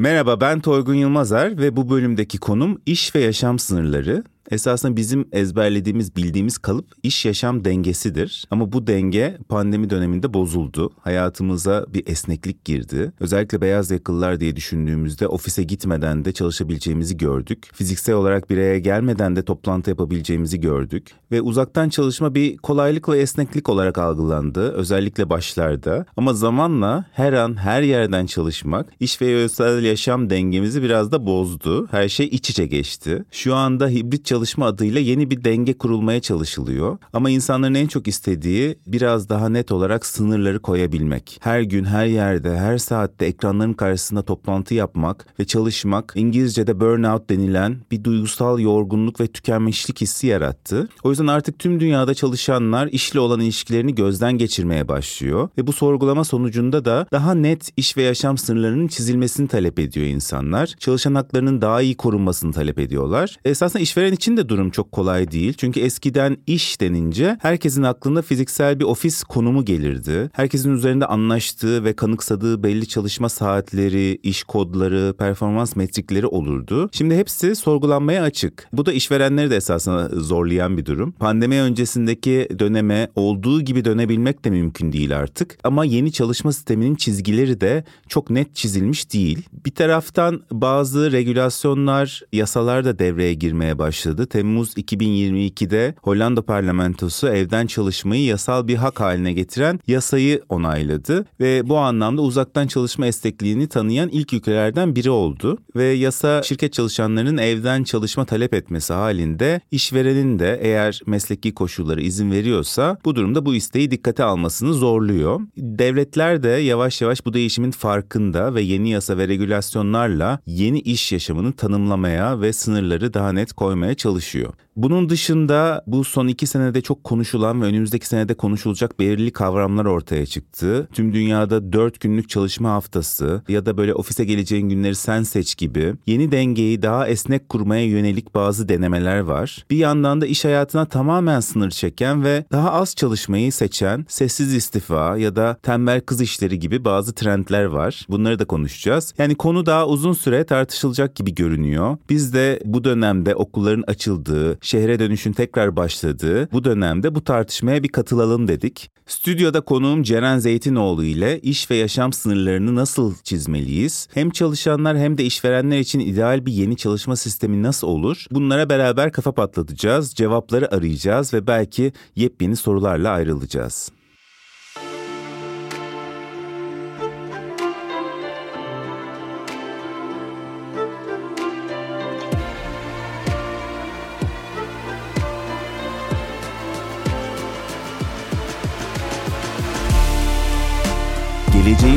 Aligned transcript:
Merhaba 0.00 0.40
ben 0.40 0.60
Toygun 0.60 0.94
Yılmazer 0.94 1.58
ve 1.58 1.76
bu 1.76 1.90
bölümdeki 1.90 2.38
konum 2.38 2.80
iş 2.86 3.14
ve 3.14 3.20
yaşam 3.20 3.58
sınırları. 3.58 4.24
Esasında 4.50 4.96
bizim 4.96 5.28
ezberlediğimiz, 5.32 6.16
bildiğimiz 6.16 6.58
kalıp 6.58 6.86
iş 7.02 7.24
yaşam 7.24 7.64
dengesidir. 7.64 8.44
Ama 8.50 8.72
bu 8.72 8.86
denge 8.86 9.38
pandemi 9.48 9.90
döneminde 9.90 10.34
bozuldu. 10.34 10.90
Hayatımıza 11.00 11.86
bir 11.88 12.06
esneklik 12.06 12.64
girdi. 12.64 13.12
Özellikle 13.20 13.60
beyaz 13.60 13.90
yakalılar 13.90 14.40
diye 14.40 14.56
düşündüğümüzde 14.56 15.28
ofise 15.28 15.62
gitmeden 15.62 16.24
de 16.24 16.32
çalışabileceğimizi 16.32 17.16
gördük. 17.16 17.70
Fiziksel 17.72 18.14
olarak 18.14 18.50
bir 18.50 18.56
araya 18.56 18.78
gelmeden 18.78 19.36
de 19.36 19.42
toplantı 19.42 19.90
yapabileceğimizi 19.90 20.60
gördük. 20.60 21.10
Ve 21.32 21.40
uzaktan 21.40 21.88
çalışma 21.88 22.34
bir 22.34 22.56
kolaylık 22.56 23.08
ve 23.08 23.18
esneklik 23.18 23.68
olarak 23.68 23.98
algılandı. 23.98 24.72
Özellikle 24.72 25.30
başlarda. 25.30 26.06
Ama 26.16 26.34
zamanla 26.34 27.04
her 27.12 27.32
an 27.32 27.56
her 27.56 27.82
yerden 27.82 28.26
çalışmak 28.26 28.86
iş 29.00 29.22
ve 29.22 29.34
özel 29.34 29.84
yaşam 29.84 30.30
dengemizi 30.30 30.82
biraz 30.82 31.12
da 31.12 31.26
bozdu. 31.26 31.86
Her 31.90 32.08
şey 32.08 32.26
iç 32.26 32.50
içe 32.50 32.66
geçti. 32.66 33.24
Şu 33.30 33.54
anda 33.54 33.88
hibrit 33.88 34.24
çalışma 34.24 34.39
adıyla 34.58 35.00
yeni 35.00 35.30
bir 35.30 35.44
denge 35.44 35.78
kurulmaya 35.78 36.20
çalışılıyor. 36.20 36.98
Ama 37.12 37.30
insanların 37.30 37.74
en 37.74 37.86
çok 37.86 38.08
istediği 38.08 38.78
biraz 38.86 39.28
daha 39.28 39.48
net 39.48 39.72
olarak 39.72 40.06
sınırları 40.06 40.58
koyabilmek. 40.62 41.38
Her 41.40 41.60
gün, 41.60 41.84
her 41.84 42.06
yerde, 42.06 42.58
her 42.58 42.78
saatte 42.78 43.26
ekranların 43.26 43.72
karşısında 43.72 44.22
toplantı 44.22 44.74
yapmak 44.74 45.26
ve 45.40 45.44
çalışmak 45.44 46.12
İngilizce'de 46.16 46.80
burnout 46.80 47.30
denilen 47.30 47.76
bir 47.90 48.04
duygusal 48.04 48.58
yorgunluk 48.58 49.20
ve 49.20 49.26
tükenmişlik 49.26 50.00
hissi 50.00 50.26
yarattı. 50.26 50.88
O 51.04 51.10
yüzden 51.10 51.26
artık 51.26 51.58
tüm 51.58 51.80
dünyada 51.80 52.14
çalışanlar 52.14 52.86
işle 52.86 53.20
olan 53.20 53.40
ilişkilerini 53.40 53.94
gözden 53.94 54.38
geçirmeye 54.38 54.88
başlıyor 54.88 55.48
ve 55.58 55.66
bu 55.66 55.72
sorgulama 55.72 56.24
sonucunda 56.24 56.84
da 56.84 57.06
daha 57.12 57.34
net 57.34 57.70
iş 57.76 57.96
ve 57.96 58.02
yaşam 58.02 58.38
sınırlarının 58.38 58.88
çizilmesini 58.88 59.48
talep 59.48 59.78
ediyor 59.78 60.06
insanlar. 60.06 60.74
Çalışan 60.78 61.14
haklarının 61.14 61.60
daha 61.60 61.82
iyi 61.82 61.96
korunmasını 61.96 62.52
talep 62.52 62.78
ediyorlar. 62.78 63.36
Esasında 63.44 63.82
işveren 63.82 64.12
için 64.12 64.29
de 64.36 64.48
durum 64.48 64.70
çok 64.70 64.92
kolay 64.92 65.30
değil. 65.30 65.52
Çünkü 65.52 65.80
eskiden 65.80 66.36
iş 66.46 66.80
denince 66.80 67.38
herkesin 67.42 67.82
aklında 67.82 68.22
fiziksel 68.22 68.80
bir 68.80 68.84
ofis 68.84 69.22
konumu 69.22 69.64
gelirdi. 69.64 70.30
Herkesin 70.32 70.74
üzerinde 70.74 71.06
anlaştığı 71.06 71.84
ve 71.84 71.92
kanıksadığı 71.92 72.62
belli 72.62 72.88
çalışma 72.88 73.28
saatleri, 73.28 74.18
iş 74.22 74.42
kodları, 74.42 75.14
performans 75.18 75.76
metrikleri 75.76 76.26
olurdu. 76.26 76.90
Şimdi 76.92 77.16
hepsi 77.16 77.56
sorgulanmaya 77.56 78.22
açık. 78.22 78.68
Bu 78.72 78.86
da 78.86 78.92
işverenleri 78.92 79.50
de 79.50 79.56
esasında 79.56 80.08
zorlayan 80.20 80.76
bir 80.76 80.86
durum. 80.86 81.12
Pandemi 81.12 81.60
öncesindeki 81.60 82.48
döneme 82.58 83.08
olduğu 83.14 83.60
gibi 83.60 83.84
dönebilmek 83.84 84.44
de 84.44 84.50
mümkün 84.50 84.92
değil 84.92 85.18
artık. 85.18 85.58
Ama 85.64 85.84
yeni 85.84 86.12
çalışma 86.12 86.52
sisteminin 86.52 86.94
çizgileri 86.94 87.60
de 87.60 87.84
çok 88.08 88.30
net 88.30 88.54
çizilmiş 88.54 89.12
değil. 89.12 89.48
Bir 89.66 89.70
taraftan 89.70 90.42
bazı 90.52 91.12
regülasyonlar, 91.12 92.22
yasalar 92.32 92.84
da 92.84 92.98
devreye 92.98 93.34
girmeye 93.34 93.78
başladı. 93.78 94.19
Temmuz 94.26 94.74
2022'de 94.74 95.94
Hollanda 96.02 96.42
parlamentosu 96.42 97.28
evden 97.28 97.66
çalışmayı 97.66 98.24
yasal 98.24 98.68
bir 98.68 98.76
hak 98.76 99.00
haline 99.00 99.32
getiren 99.32 99.80
yasayı 99.86 100.42
onayladı 100.48 101.26
ve 101.40 101.68
bu 101.68 101.78
anlamda 101.78 102.22
uzaktan 102.22 102.66
çalışma 102.66 103.06
esnekliğini 103.06 103.68
tanıyan 103.68 104.08
ilk 104.08 104.32
ülkelerden 104.32 104.96
biri 104.96 105.10
oldu 105.10 105.58
ve 105.76 105.84
yasa 105.84 106.42
şirket 106.42 106.72
çalışanlarının 106.72 107.38
evden 107.38 107.84
çalışma 107.84 108.24
talep 108.24 108.54
etmesi 108.54 108.92
halinde 108.92 109.60
işverenin 109.70 110.38
de 110.38 110.58
eğer 110.62 111.00
mesleki 111.06 111.54
koşulları 111.54 112.00
izin 112.00 112.30
veriyorsa 112.30 112.96
bu 113.04 113.16
durumda 113.16 113.46
bu 113.46 113.54
isteği 113.54 113.90
dikkate 113.90 114.24
almasını 114.24 114.74
zorluyor. 114.74 115.40
Devletler 115.56 116.42
de 116.42 116.48
yavaş 116.48 117.00
yavaş 117.02 117.26
bu 117.26 117.32
değişimin 117.32 117.70
farkında 117.70 118.54
ve 118.54 118.62
yeni 118.62 118.90
yasa 118.90 119.18
ve 119.18 119.28
regülasyonlarla 119.28 120.38
yeni 120.46 120.80
iş 120.80 121.12
yaşamını 121.12 121.52
tanımlamaya 121.52 122.40
ve 122.40 122.52
sınırları 122.52 123.14
daha 123.14 123.32
net 123.32 123.52
koymaya 123.52 123.94
çalışıyor. 124.00 124.52
Bunun 124.76 125.08
dışında 125.08 125.84
bu 125.86 126.04
son 126.04 126.28
iki 126.28 126.46
senede 126.46 126.80
çok 126.80 127.04
konuşulan 127.04 127.62
ve 127.62 127.64
önümüzdeki 127.64 128.06
senede 128.06 128.34
konuşulacak 128.34 128.98
belirli 128.98 129.30
kavramlar 129.30 129.84
ortaya 129.84 130.26
çıktı. 130.26 130.88
Tüm 130.92 131.14
dünyada 131.14 131.72
dört 131.72 132.00
günlük 132.00 132.28
çalışma 132.28 132.70
haftası 132.70 133.42
ya 133.48 133.66
da 133.66 133.76
böyle 133.76 133.94
ofise 133.94 134.24
geleceğin 134.24 134.68
günleri 134.68 134.94
sen 134.94 135.22
seç 135.22 135.56
gibi 135.56 135.94
yeni 136.06 136.32
dengeyi 136.32 136.82
daha 136.82 137.08
esnek 137.08 137.48
kurmaya 137.48 137.86
yönelik 137.86 138.34
bazı 138.34 138.68
denemeler 138.68 139.20
var. 139.20 139.64
Bir 139.70 139.76
yandan 139.76 140.20
da 140.20 140.26
iş 140.26 140.44
hayatına 140.44 140.84
tamamen 140.84 141.40
sınır 141.40 141.70
çeken 141.70 142.24
ve 142.24 142.44
daha 142.52 142.72
az 142.72 142.94
çalışmayı 142.94 143.52
seçen 143.52 144.06
sessiz 144.08 144.54
istifa 144.54 145.16
ya 145.16 145.36
da 145.36 145.56
tembel 145.62 146.00
kız 146.00 146.20
işleri 146.20 146.58
gibi 146.58 146.84
bazı 146.84 147.14
trendler 147.14 147.64
var. 147.64 148.06
Bunları 148.08 148.38
da 148.38 148.44
konuşacağız. 148.44 149.14
Yani 149.18 149.34
konu 149.34 149.66
daha 149.66 149.86
uzun 149.86 150.12
süre 150.12 150.44
tartışılacak 150.44 151.16
gibi 151.16 151.34
görünüyor. 151.34 151.96
Biz 152.10 152.34
de 152.34 152.60
bu 152.64 152.84
dönemde 152.84 153.34
okulların 153.34 153.89
açıldığı, 153.90 154.58
şehre 154.60 154.98
dönüşün 154.98 155.32
tekrar 155.32 155.76
başladığı 155.76 156.52
bu 156.52 156.64
dönemde 156.64 157.14
bu 157.14 157.24
tartışmaya 157.24 157.82
bir 157.82 157.88
katılalım 157.88 158.48
dedik. 158.48 158.90
Stüdyoda 159.06 159.60
konuğum 159.60 160.02
Ceren 160.02 160.38
Zeytinoğlu 160.38 161.04
ile 161.04 161.40
iş 161.40 161.70
ve 161.70 161.76
yaşam 161.76 162.12
sınırlarını 162.12 162.74
nasıl 162.74 163.14
çizmeliyiz? 163.24 164.08
Hem 164.14 164.30
çalışanlar 164.30 164.98
hem 164.98 165.18
de 165.18 165.24
işverenler 165.24 165.78
için 165.78 166.00
ideal 166.00 166.46
bir 166.46 166.52
yeni 166.52 166.76
çalışma 166.76 167.16
sistemi 167.16 167.62
nasıl 167.62 167.86
olur? 167.88 168.26
Bunlara 168.30 168.70
beraber 168.70 169.12
kafa 169.12 169.32
patlatacağız, 169.32 170.14
cevapları 170.14 170.74
arayacağız 170.74 171.34
ve 171.34 171.46
belki 171.46 171.92
yepyeni 172.16 172.56
sorularla 172.56 173.10
ayrılacağız. 173.10 173.90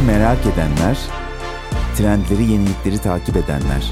Merak 0.08 0.38
edenler, 0.46 0.98
trendleri, 1.98 2.52
yenilikleri 2.52 2.98
takip 2.98 3.36
edenler, 3.36 3.92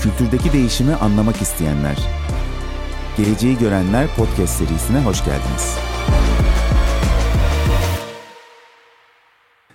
kültürdeki 0.00 0.52
değişimi 0.52 0.94
anlamak 0.94 1.42
isteyenler, 1.42 1.96
Geleceği 3.16 3.58
Görenler 3.58 4.06
podcast 4.16 4.54
serisine 4.58 5.00
hoş 5.00 5.24
geldiniz. 5.24 5.76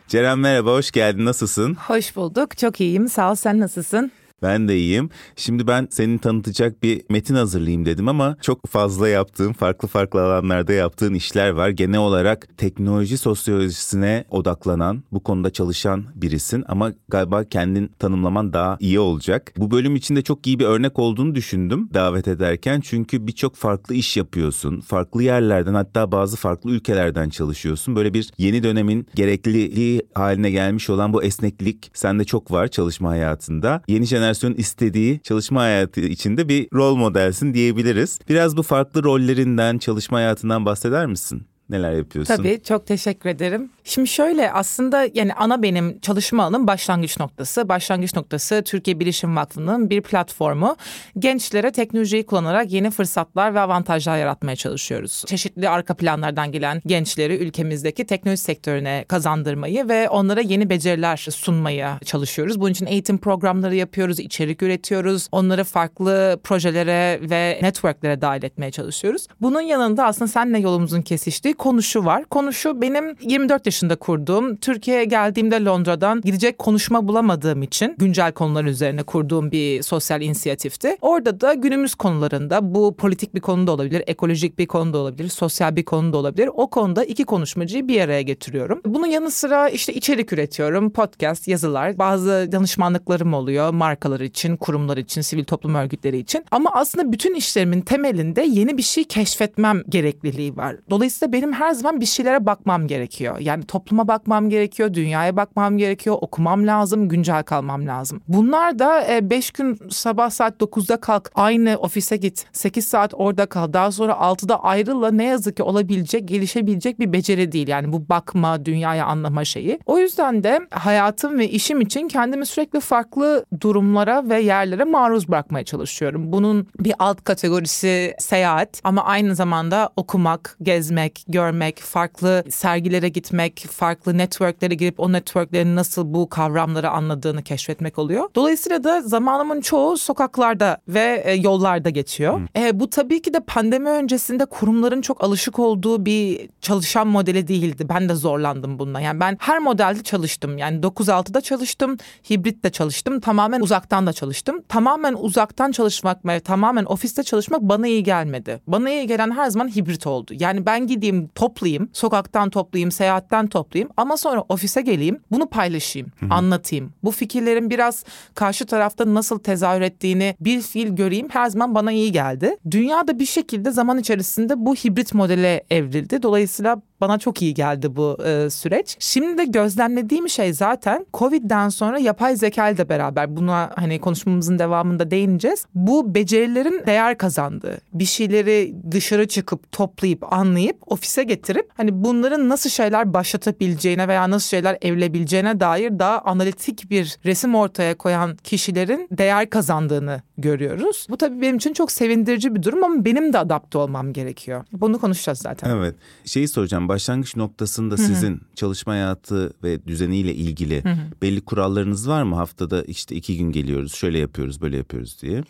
Ceren 0.08 0.40
merhaba, 0.40 0.72
hoş 0.72 0.92
geldin. 0.92 1.26
Nasılsın? 1.26 1.76
Hoş 1.76 2.16
bulduk. 2.16 2.58
Çok 2.58 2.82
iyiyim. 2.82 3.08
Sağ 3.10 3.32
ol. 3.32 3.36
Sen 3.36 3.60
nasılsın? 3.60 4.12
Ben 4.42 4.68
de 4.68 4.78
iyiyim. 4.78 5.10
Şimdi 5.36 5.68
ben 5.68 5.88
seni 5.92 6.20
tanıtacak 6.20 6.84
bir 6.84 7.02
metin 7.10 7.36
hazırlayayım 7.36 7.86
dedim 7.86 8.08
ama 8.08 8.38
çok 8.42 8.68
fazla 8.68 9.10
yaptığım, 9.10 9.54
farklı 9.54 9.88
farklı 9.88 10.24
alanlarda 10.24 10.74
yaptığın 10.74 11.14
işler 11.14 11.50
var. 11.50 11.70
Genel 11.70 12.00
olarak 12.00 12.48
teknoloji 12.58 13.18
sosyolojisine 13.18 14.26
odaklanan, 14.30 15.04
bu 15.12 15.24
konuda 15.24 15.50
çalışan 15.50 16.06
birisin 16.16 16.64
ama 16.68 16.94
galiba 17.08 17.44
kendin 17.44 17.92
tanımlaman 18.00 18.54
daha 18.54 18.78
iyi 18.80 19.00
olacak. 19.00 19.54
Bu 19.58 19.72
bölüm 19.72 19.96
içinde 19.96 20.22
çok 20.22 20.48
iyi 20.48 20.60
bir 20.60 20.66
örnek 20.66 21.00
olduğunu 21.00 21.36
düşündüm 21.36 21.90
davet 21.94 22.28
ederken. 22.28 22.82
Çünkü 22.82 23.28
birçok 23.28 23.56
farklı 23.56 23.96
iş 23.96 24.18
yapıyorsun. 24.18 24.82
Farklı 24.82 25.24
yerlerden 25.24 25.74
hatta 25.74 26.12
bazı 26.12 26.38
farklı 26.38 26.72
ülkelerden 26.72 27.30
çalışıyorsun. 27.30 27.96
Böyle 27.96 28.14
bir 28.14 28.32
yeni 28.38 28.64
dönemin 28.64 29.08
gerekliliği 29.16 30.02
haline 30.14 30.52
gelmiş 30.52 30.90
olan 30.90 31.14
bu 31.14 31.24
esneklik 31.24 31.92
sende 31.94 32.24
çok 32.24 32.52
var 32.52 32.68
çalışma 32.68 33.10
hayatında. 33.10 33.82
Yeni 33.88 34.06
jenerasyon 34.06 34.27
jenerasyon 34.28 34.54
istediği 34.54 35.20
çalışma 35.24 35.62
hayatı 35.62 36.02
içinde 36.02 36.50
bir 36.50 36.68
rol 36.74 36.96
modelsin 36.96 37.54
diyebiliriz. 37.54 38.20
Biraz 38.30 38.58
bu 38.58 38.64
farklı 38.64 39.04
rollerinden, 39.04 39.78
çalışma 39.78 40.18
hayatından 40.18 40.66
bahseder 40.66 41.06
misin? 41.06 41.48
Neler 41.70 41.92
yapıyorsun? 41.92 42.36
Tabii 42.36 42.62
çok 42.64 42.86
teşekkür 42.86 43.30
ederim. 43.30 43.70
Şimdi 43.84 44.08
şöyle 44.08 44.52
aslında 44.52 45.08
yani 45.14 45.34
ana 45.34 45.64
benim 45.64 46.00
çalışma 46.00 46.44
alanım 46.44 46.68
başlangıç 46.68 47.20
noktası. 47.20 47.70
Başlangıç 47.70 48.16
noktası 48.16 48.64
Türkiye 48.66 49.00
Bilişim 49.00 49.36
Vakfı'nın 49.36 49.90
bir 49.90 50.02
platformu. 50.02 50.76
Gençlere 51.20 51.72
teknolojiyi 51.72 52.26
kullanarak 52.26 52.72
yeni 52.72 52.92
fırsatlar 52.92 53.56
ve 53.56 53.60
avantajlar 53.60 54.18
yaratmaya 54.18 54.56
çalışıyoruz. 54.56 55.24
Çeşitli 55.28 55.70
arka 55.70 55.94
planlardan 55.94 56.52
gelen 56.52 56.82
gençleri 56.86 57.36
ülkemizdeki 57.38 58.06
teknoloji 58.06 58.42
sektörüne 58.42 59.06
kazandırmayı 59.08 59.90
ve 59.90 60.10
onlara 60.10 60.42
yeni 60.42 60.70
beceriler 60.70 61.18
sunmaya 61.18 62.00
çalışıyoruz. 62.06 62.60
Bunun 62.60 62.72
için 62.72 62.86
eğitim 62.86 63.18
programları 63.18 63.76
yapıyoruz, 63.76 64.20
içerik 64.20 64.64
üretiyoruz. 64.64 65.28
Onları 65.32 65.64
farklı 65.64 66.40
projelere 66.44 67.20
ve 67.30 67.60
networklere 67.62 68.22
dahil 68.22 68.44
etmeye 68.44 68.72
çalışıyoruz. 68.72 69.28
Bunun 69.42 69.62
yanında 69.62 70.06
aslında 70.06 70.28
senle 70.28 70.60
yolumuzun 70.60 71.02
kesiştiği 71.02 71.57
konu 71.58 71.82
şu 71.82 72.06
var. 72.06 72.26
Konu 72.26 72.54
şu 72.54 72.82
benim 72.82 73.16
24 73.22 73.66
başında 73.66 73.96
kurduğum, 73.96 74.56
Türkiye'ye 74.56 75.06
geldiğimde 75.06 75.66
Londra'dan 75.66 76.22
gidecek 76.22 76.58
konuşma 76.58 77.08
bulamadığım 77.08 77.64
için 77.64 77.96
güncel 77.98 78.32
konular 78.32 78.66
üzerine 78.66 79.04
kurduğum 79.04 79.52
bir 79.52 79.82
sosyal 79.82 80.22
inisiyatifti. 80.22 80.98
Orada 81.02 81.42
da 81.42 81.54
günümüz 81.54 81.96
konularında 81.96 82.76
bu 82.76 82.96
politik 82.96 83.36
bir 83.36 83.42
konu 83.42 83.68
da 83.68 83.72
olabilir, 83.72 84.04
ekolojik 84.08 84.60
bir 84.60 84.66
konu 84.66 84.94
da 84.94 84.98
olabilir, 84.98 85.30
sosyal 85.30 85.76
bir 85.76 85.86
konu 85.86 86.14
da 86.14 86.18
olabilir. 86.18 86.50
O 86.54 86.70
konuda 86.70 87.04
iki 87.04 87.24
konuşmacıyı 87.24 87.88
bir 87.88 88.02
araya 88.02 88.22
getiriyorum. 88.22 88.82
Bunun 88.86 89.08
yanı 89.08 89.32
sıra 89.32 89.70
işte 89.70 89.94
içerik 89.94 90.34
üretiyorum, 90.34 90.90
podcast, 90.90 91.48
yazılar, 91.48 91.98
bazı 91.98 92.50
danışmanlıklarım 92.52 93.34
oluyor 93.34 93.74
markalar 93.74 94.20
için, 94.20 94.58
kurumlar 94.58 94.98
için, 94.98 95.22
sivil 95.22 95.44
toplum 95.44 95.76
örgütleri 95.76 96.18
için. 96.18 96.46
Ama 96.52 96.70
aslında 96.74 97.12
bütün 97.12 97.36
işlerimin 97.36 97.82
temelinde 97.82 98.42
yeni 98.42 98.78
bir 98.78 98.84
şey 98.84 99.04
keşfetmem 99.04 99.82
gerekliliği 99.90 100.58
var. 100.58 100.76
Dolayısıyla 100.90 101.34
benim 101.34 101.47
her 101.52 101.72
zaman 101.72 102.02
bir 102.02 102.06
şeylere 102.06 102.46
bakmam 102.46 102.88
gerekiyor. 102.88 103.40
Yani 103.40 103.64
topluma 103.64 104.08
bakmam 104.08 104.50
gerekiyor, 104.50 104.94
dünyaya 104.94 105.36
bakmam 105.36 105.78
gerekiyor, 105.78 106.18
okumam 106.22 106.68
lazım, 106.68 107.10
güncel 107.10 107.44
kalmam 107.44 107.88
lazım. 107.88 108.22
Bunlar 108.28 108.80
da 108.80 109.06
5 109.22 109.50
e, 109.50 109.52
gün 109.58 109.80
sabah 109.90 110.30
saat 110.30 110.62
9'da 110.62 110.98
kalk, 110.98 111.32
aynı 111.36 111.78
ofise 111.78 112.18
git, 112.18 112.46
8 112.54 112.88
saat 112.88 113.14
orada 113.14 113.46
kal, 113.46 113.74
daha 113.74 113.92
sonra 113.92 114.12
6'da 114.12 114.64
ayrıla 114.64 115.12
ne 115.12 115.24
yazık 115.24 115.58
ki 115.58 115.64
olabilecek, 115.64 116.28
gelişebilecek 116.28 117.00
bir 117.00 117.14
beceri 117.14 117.52
değil. 117.52 117.68
Yani 117.68 117.94
bu 117.94 118.10
bakma, 118.10 118.66
dünyaya 118.66 119.06
anlama 119.06 119.46
şeyi. 119.46 119.80
O 119.86 120.00
yüzden 120.00 120.44
de 120.44 120.60
hayatım 120.72 121.40
ve 121.40 121.50
işim 121.50 121.82
için 121.82 122.08
kendimi 122.08 122.46
sürekli 122.46 122.80
farklı 122.80 123.46
durumlara 123.62 124.30
ve 124.30 124.42
yerlere 124.42 124.84
maruz 124.84 125.30
bırakmaya 125.30 125.66
çalışıyorum. 125.66 126.32
Bunun 126.32 126.68
bir 126.80 126.94
alt 127.00 127.24
kategorisi 127.24 128.14
seyahat 128.20 128.82
ama 128.84 129.04
aynı 129.04 129.36
zamanda 129.36 129.90
okumak, 129.96 130.58
gezmek, 130.62 131.26
görmek, 131.38 131.80
farklı 131.80 132.44
sergilere 132.50 133.10
gitmek, 133.10 133.66
farklı 133.72 134.18
networklere 134.18 134.76
girip 134.76 135.00
o 135.00 135.14
networklerin 135.14 135.76
nasıl 135.76 136.14
bu 136.14 136.30
kavramları 136.30 136.90
anladığını 136.90 137.44
keşfetmek 137.44 138.00
oluyor. 138.00 138.30
Dolayısıyla 138.36 138.84
da 138.84 139.02
zamanımın 139.02 139.62
çoğu 139.62 139.98
sokaklarda 139.98 140.78
ve 140.88 141.24
e, 141.26 141.34
yollarda 141.34 141.90
geçiyor. 141.90 142.42
E, 142.56 142.80
bu 142.80 142.90
tabii 142.90 143.22
ki 143.22 143.34
de 143.34 143.40
pandemi 143.40 143.90
öncesinde 143.90 144.46
kurumların 144.46 145.02
çok 145.02 145.24
alışık 145.24 145.60
olduğu 145.60 146.06
bir 146.06 146.50
çalışan 146.62 147.08
modeli 147.08 147.48
değildi. 147.48 147.86
Ben 147.90 148.10
de 148.10 148.16
zorlandım 148.16 148.80
bununla. 148.80 149.00
Yani 149.00 149.20
ben 149.20 149.38
her 149.40 149.60
modelde 149.60 150.04
çalıştım. 150.04 150.58
Yani 150.58 150.80
9-6'da 150.80 151.42
çalıştım, 151.42 151.98
hibrit 152.30 152.64
de 152.64 152.70
çalıştım, 152.70 153.20
tamamen 153.20 153.62
uzaktan 153.62 154.08
da 154.08 154.14
çalıştım. 154.14 154.62
Tamamen 154.70 155.14
uzaktan 155.14 155.72
çalışmak 155.72 156.26
ve 156.26 156.40
tamamen 156.40 156.86
ofiste 156.86 157.24
çalışmak 157.24 157.62
bana 157.62 157.88
iyi 157.88 158.04
gelmedi. 158.04 158.62
Bana 158.68 158.90
iyi 158.90 159.08
gelen 159.08 159.32
her 159.32 159.50
zaman 159.50 159.76
hibrit 159.76 160.08
oldu. 160.08 160.34
Yani 160.40 160.66
ben 160.66 160.88
gideyim 160.88 161.27
toplayayım, 161.36 161.90
sokaktan 161.94 162.50
toplayayım, 162.50 162.92
seyahatten 162.92 163.48
toplayayım 163.48 163.90
ama 163.98 164.18
sonra 164.18 164.44
ofise 164.50 164.82
geleyim, 164.82 165.20
bunu 165.32 165.50
paylaşayım, 165.50 166.08
Hı-hı. 166.20 166.34
anlatayım. 166.34 166.94
Bu 167.04 167.12
fikirlerin 167.12 167.70
biraz 167.70 168.04
karşı 168.36 168.66
tarafta 168.66 169.14
nasıl 169.14 169.40
tezahür 169.40 169.82
ettiğini 169.82 170.36
bir 170.40 170.62
fiil 170.62 170.96
göreyim 170.96 171.28
her 171.30 171.50
zaman 171.50 171.76
bana 171.76 171.92
iyi 171.92 172.12
geldi. 172.12 172.58
Dünyada 172.72 173.20
bir 173.20 173.26
şekilde 173.26 173.72
zaman 173.72 173.98
içerisinde 173.98 174.66
bu 174.66 174.76
hibrit 174.76 175.14
modele 175.14 175.64
evrildi. 175.70 176.24
Dolayısıyla 176.24 176.82
bana 177.02 177.18
çok 177.18 177.42
iyi 177.42 177.54
geldi 177.54 177.96
bu 177.96 178.18
e, 178.26 178.50
süreç. 178.50 178.96
Şimdi 179.00 179.38
de 179.38 179.46
gözlemlediğim 179.46 180.30
şey 180.30 180.54
zaten 180.54 181.06
Covid'den 181.14 181.70
sonra 181.70 182.00
yapay 182.00 182.36
zeka 182.36 182.70
ile 182.70 182.90
beraber 182.90 183.36
buna 183.36 183.72
hani 183.76 184.00
konuşmamızın 184.00 184.60
devamında 184.60 185.12
değineceğiz. 185.12 185.66
Bu 185.76 186.16
becerilerin 186.16 186.84
değer 186.86 187.18
kazandığı, 187.18 187.78
bir 187.94 188.06
şeyleri 188.06 188.76
dışarı 188.92 189.28
çıkıp 189.28 189.72
toplayıp 189.72 190.34
anlayıp 190.34 190.78
ofise 190.86 191.24
getirip 191.24 191.70
hani 191.78 192.04
bunların 192.04 192.50
nasıl 192.50 192.70
şeyler 192.70 193.14
başlatabileceğine 193.14 194.08
veya 194.08 194.30
nasıl 194.30 194.48
şeyler 194.48 194.78
evlebileceğine 194.82 195.60
dair 195.60 196.00
daha 196.00 196.20
analitik 196.20 196.90
bir 196.90 197.18
resim 197.26 197.56
ortaya 197.56 197.98
koyan 197.98 198.36
kişilerin 198.36 199.08
değer 199.12 199.50
kazandığını 199.50 200.22
görüyoruz. 200.38 201.08
Bu 201.10 201.18
tabii 201.18 201.42
benim 201.42 201.56
için 201.56 201.74
çok 201.74 201.92
sevindirici 201.92 202.56
bir 202.56 202.64
durum 202.64 202.84
ama 202.84 203.06
benim 203.06 203.34
de 203.34 203.38
adapte 203.38 203.78
olmam 203.78 204.14
gerekiyor. 204.14 204.66
Bunu 204.72 205.00
konuşacağız 205.00 205.40
zaten. 205.40 205.70
Evet. 205.70 205.96
Şeyi 206.26 206.48
soracağım 206.48 206.87
başlangıç 206.88 207.36
noktasında 207.36 207.96
Hı-hı. 207.96 208.06
sizin 208.06 208.42
çalışma 208.56 208.94
hayatı 208.94 209.54
ve 209.64 209.88
düzeniyle 209.88 210.36
ilgili 210.36 210.84
Hı-hı. 210.84 210.98
belli 211.22 211.42
kurallarınız 211.42 212.10
var 212.10 212.24
mı? 212.24 212.36
Haftada 212.36 212.84
işte 212.84 213.16
iki 213.16 213.38
gün 213.38 213.52
geliyoruz, 213.52 213.96
şöyle 213.96 214.20
yapıyoruz, 214.20 214.62
böyle 214.62 214.78
yapıyoruz 214.78 215.22
diye. 215.22 215.44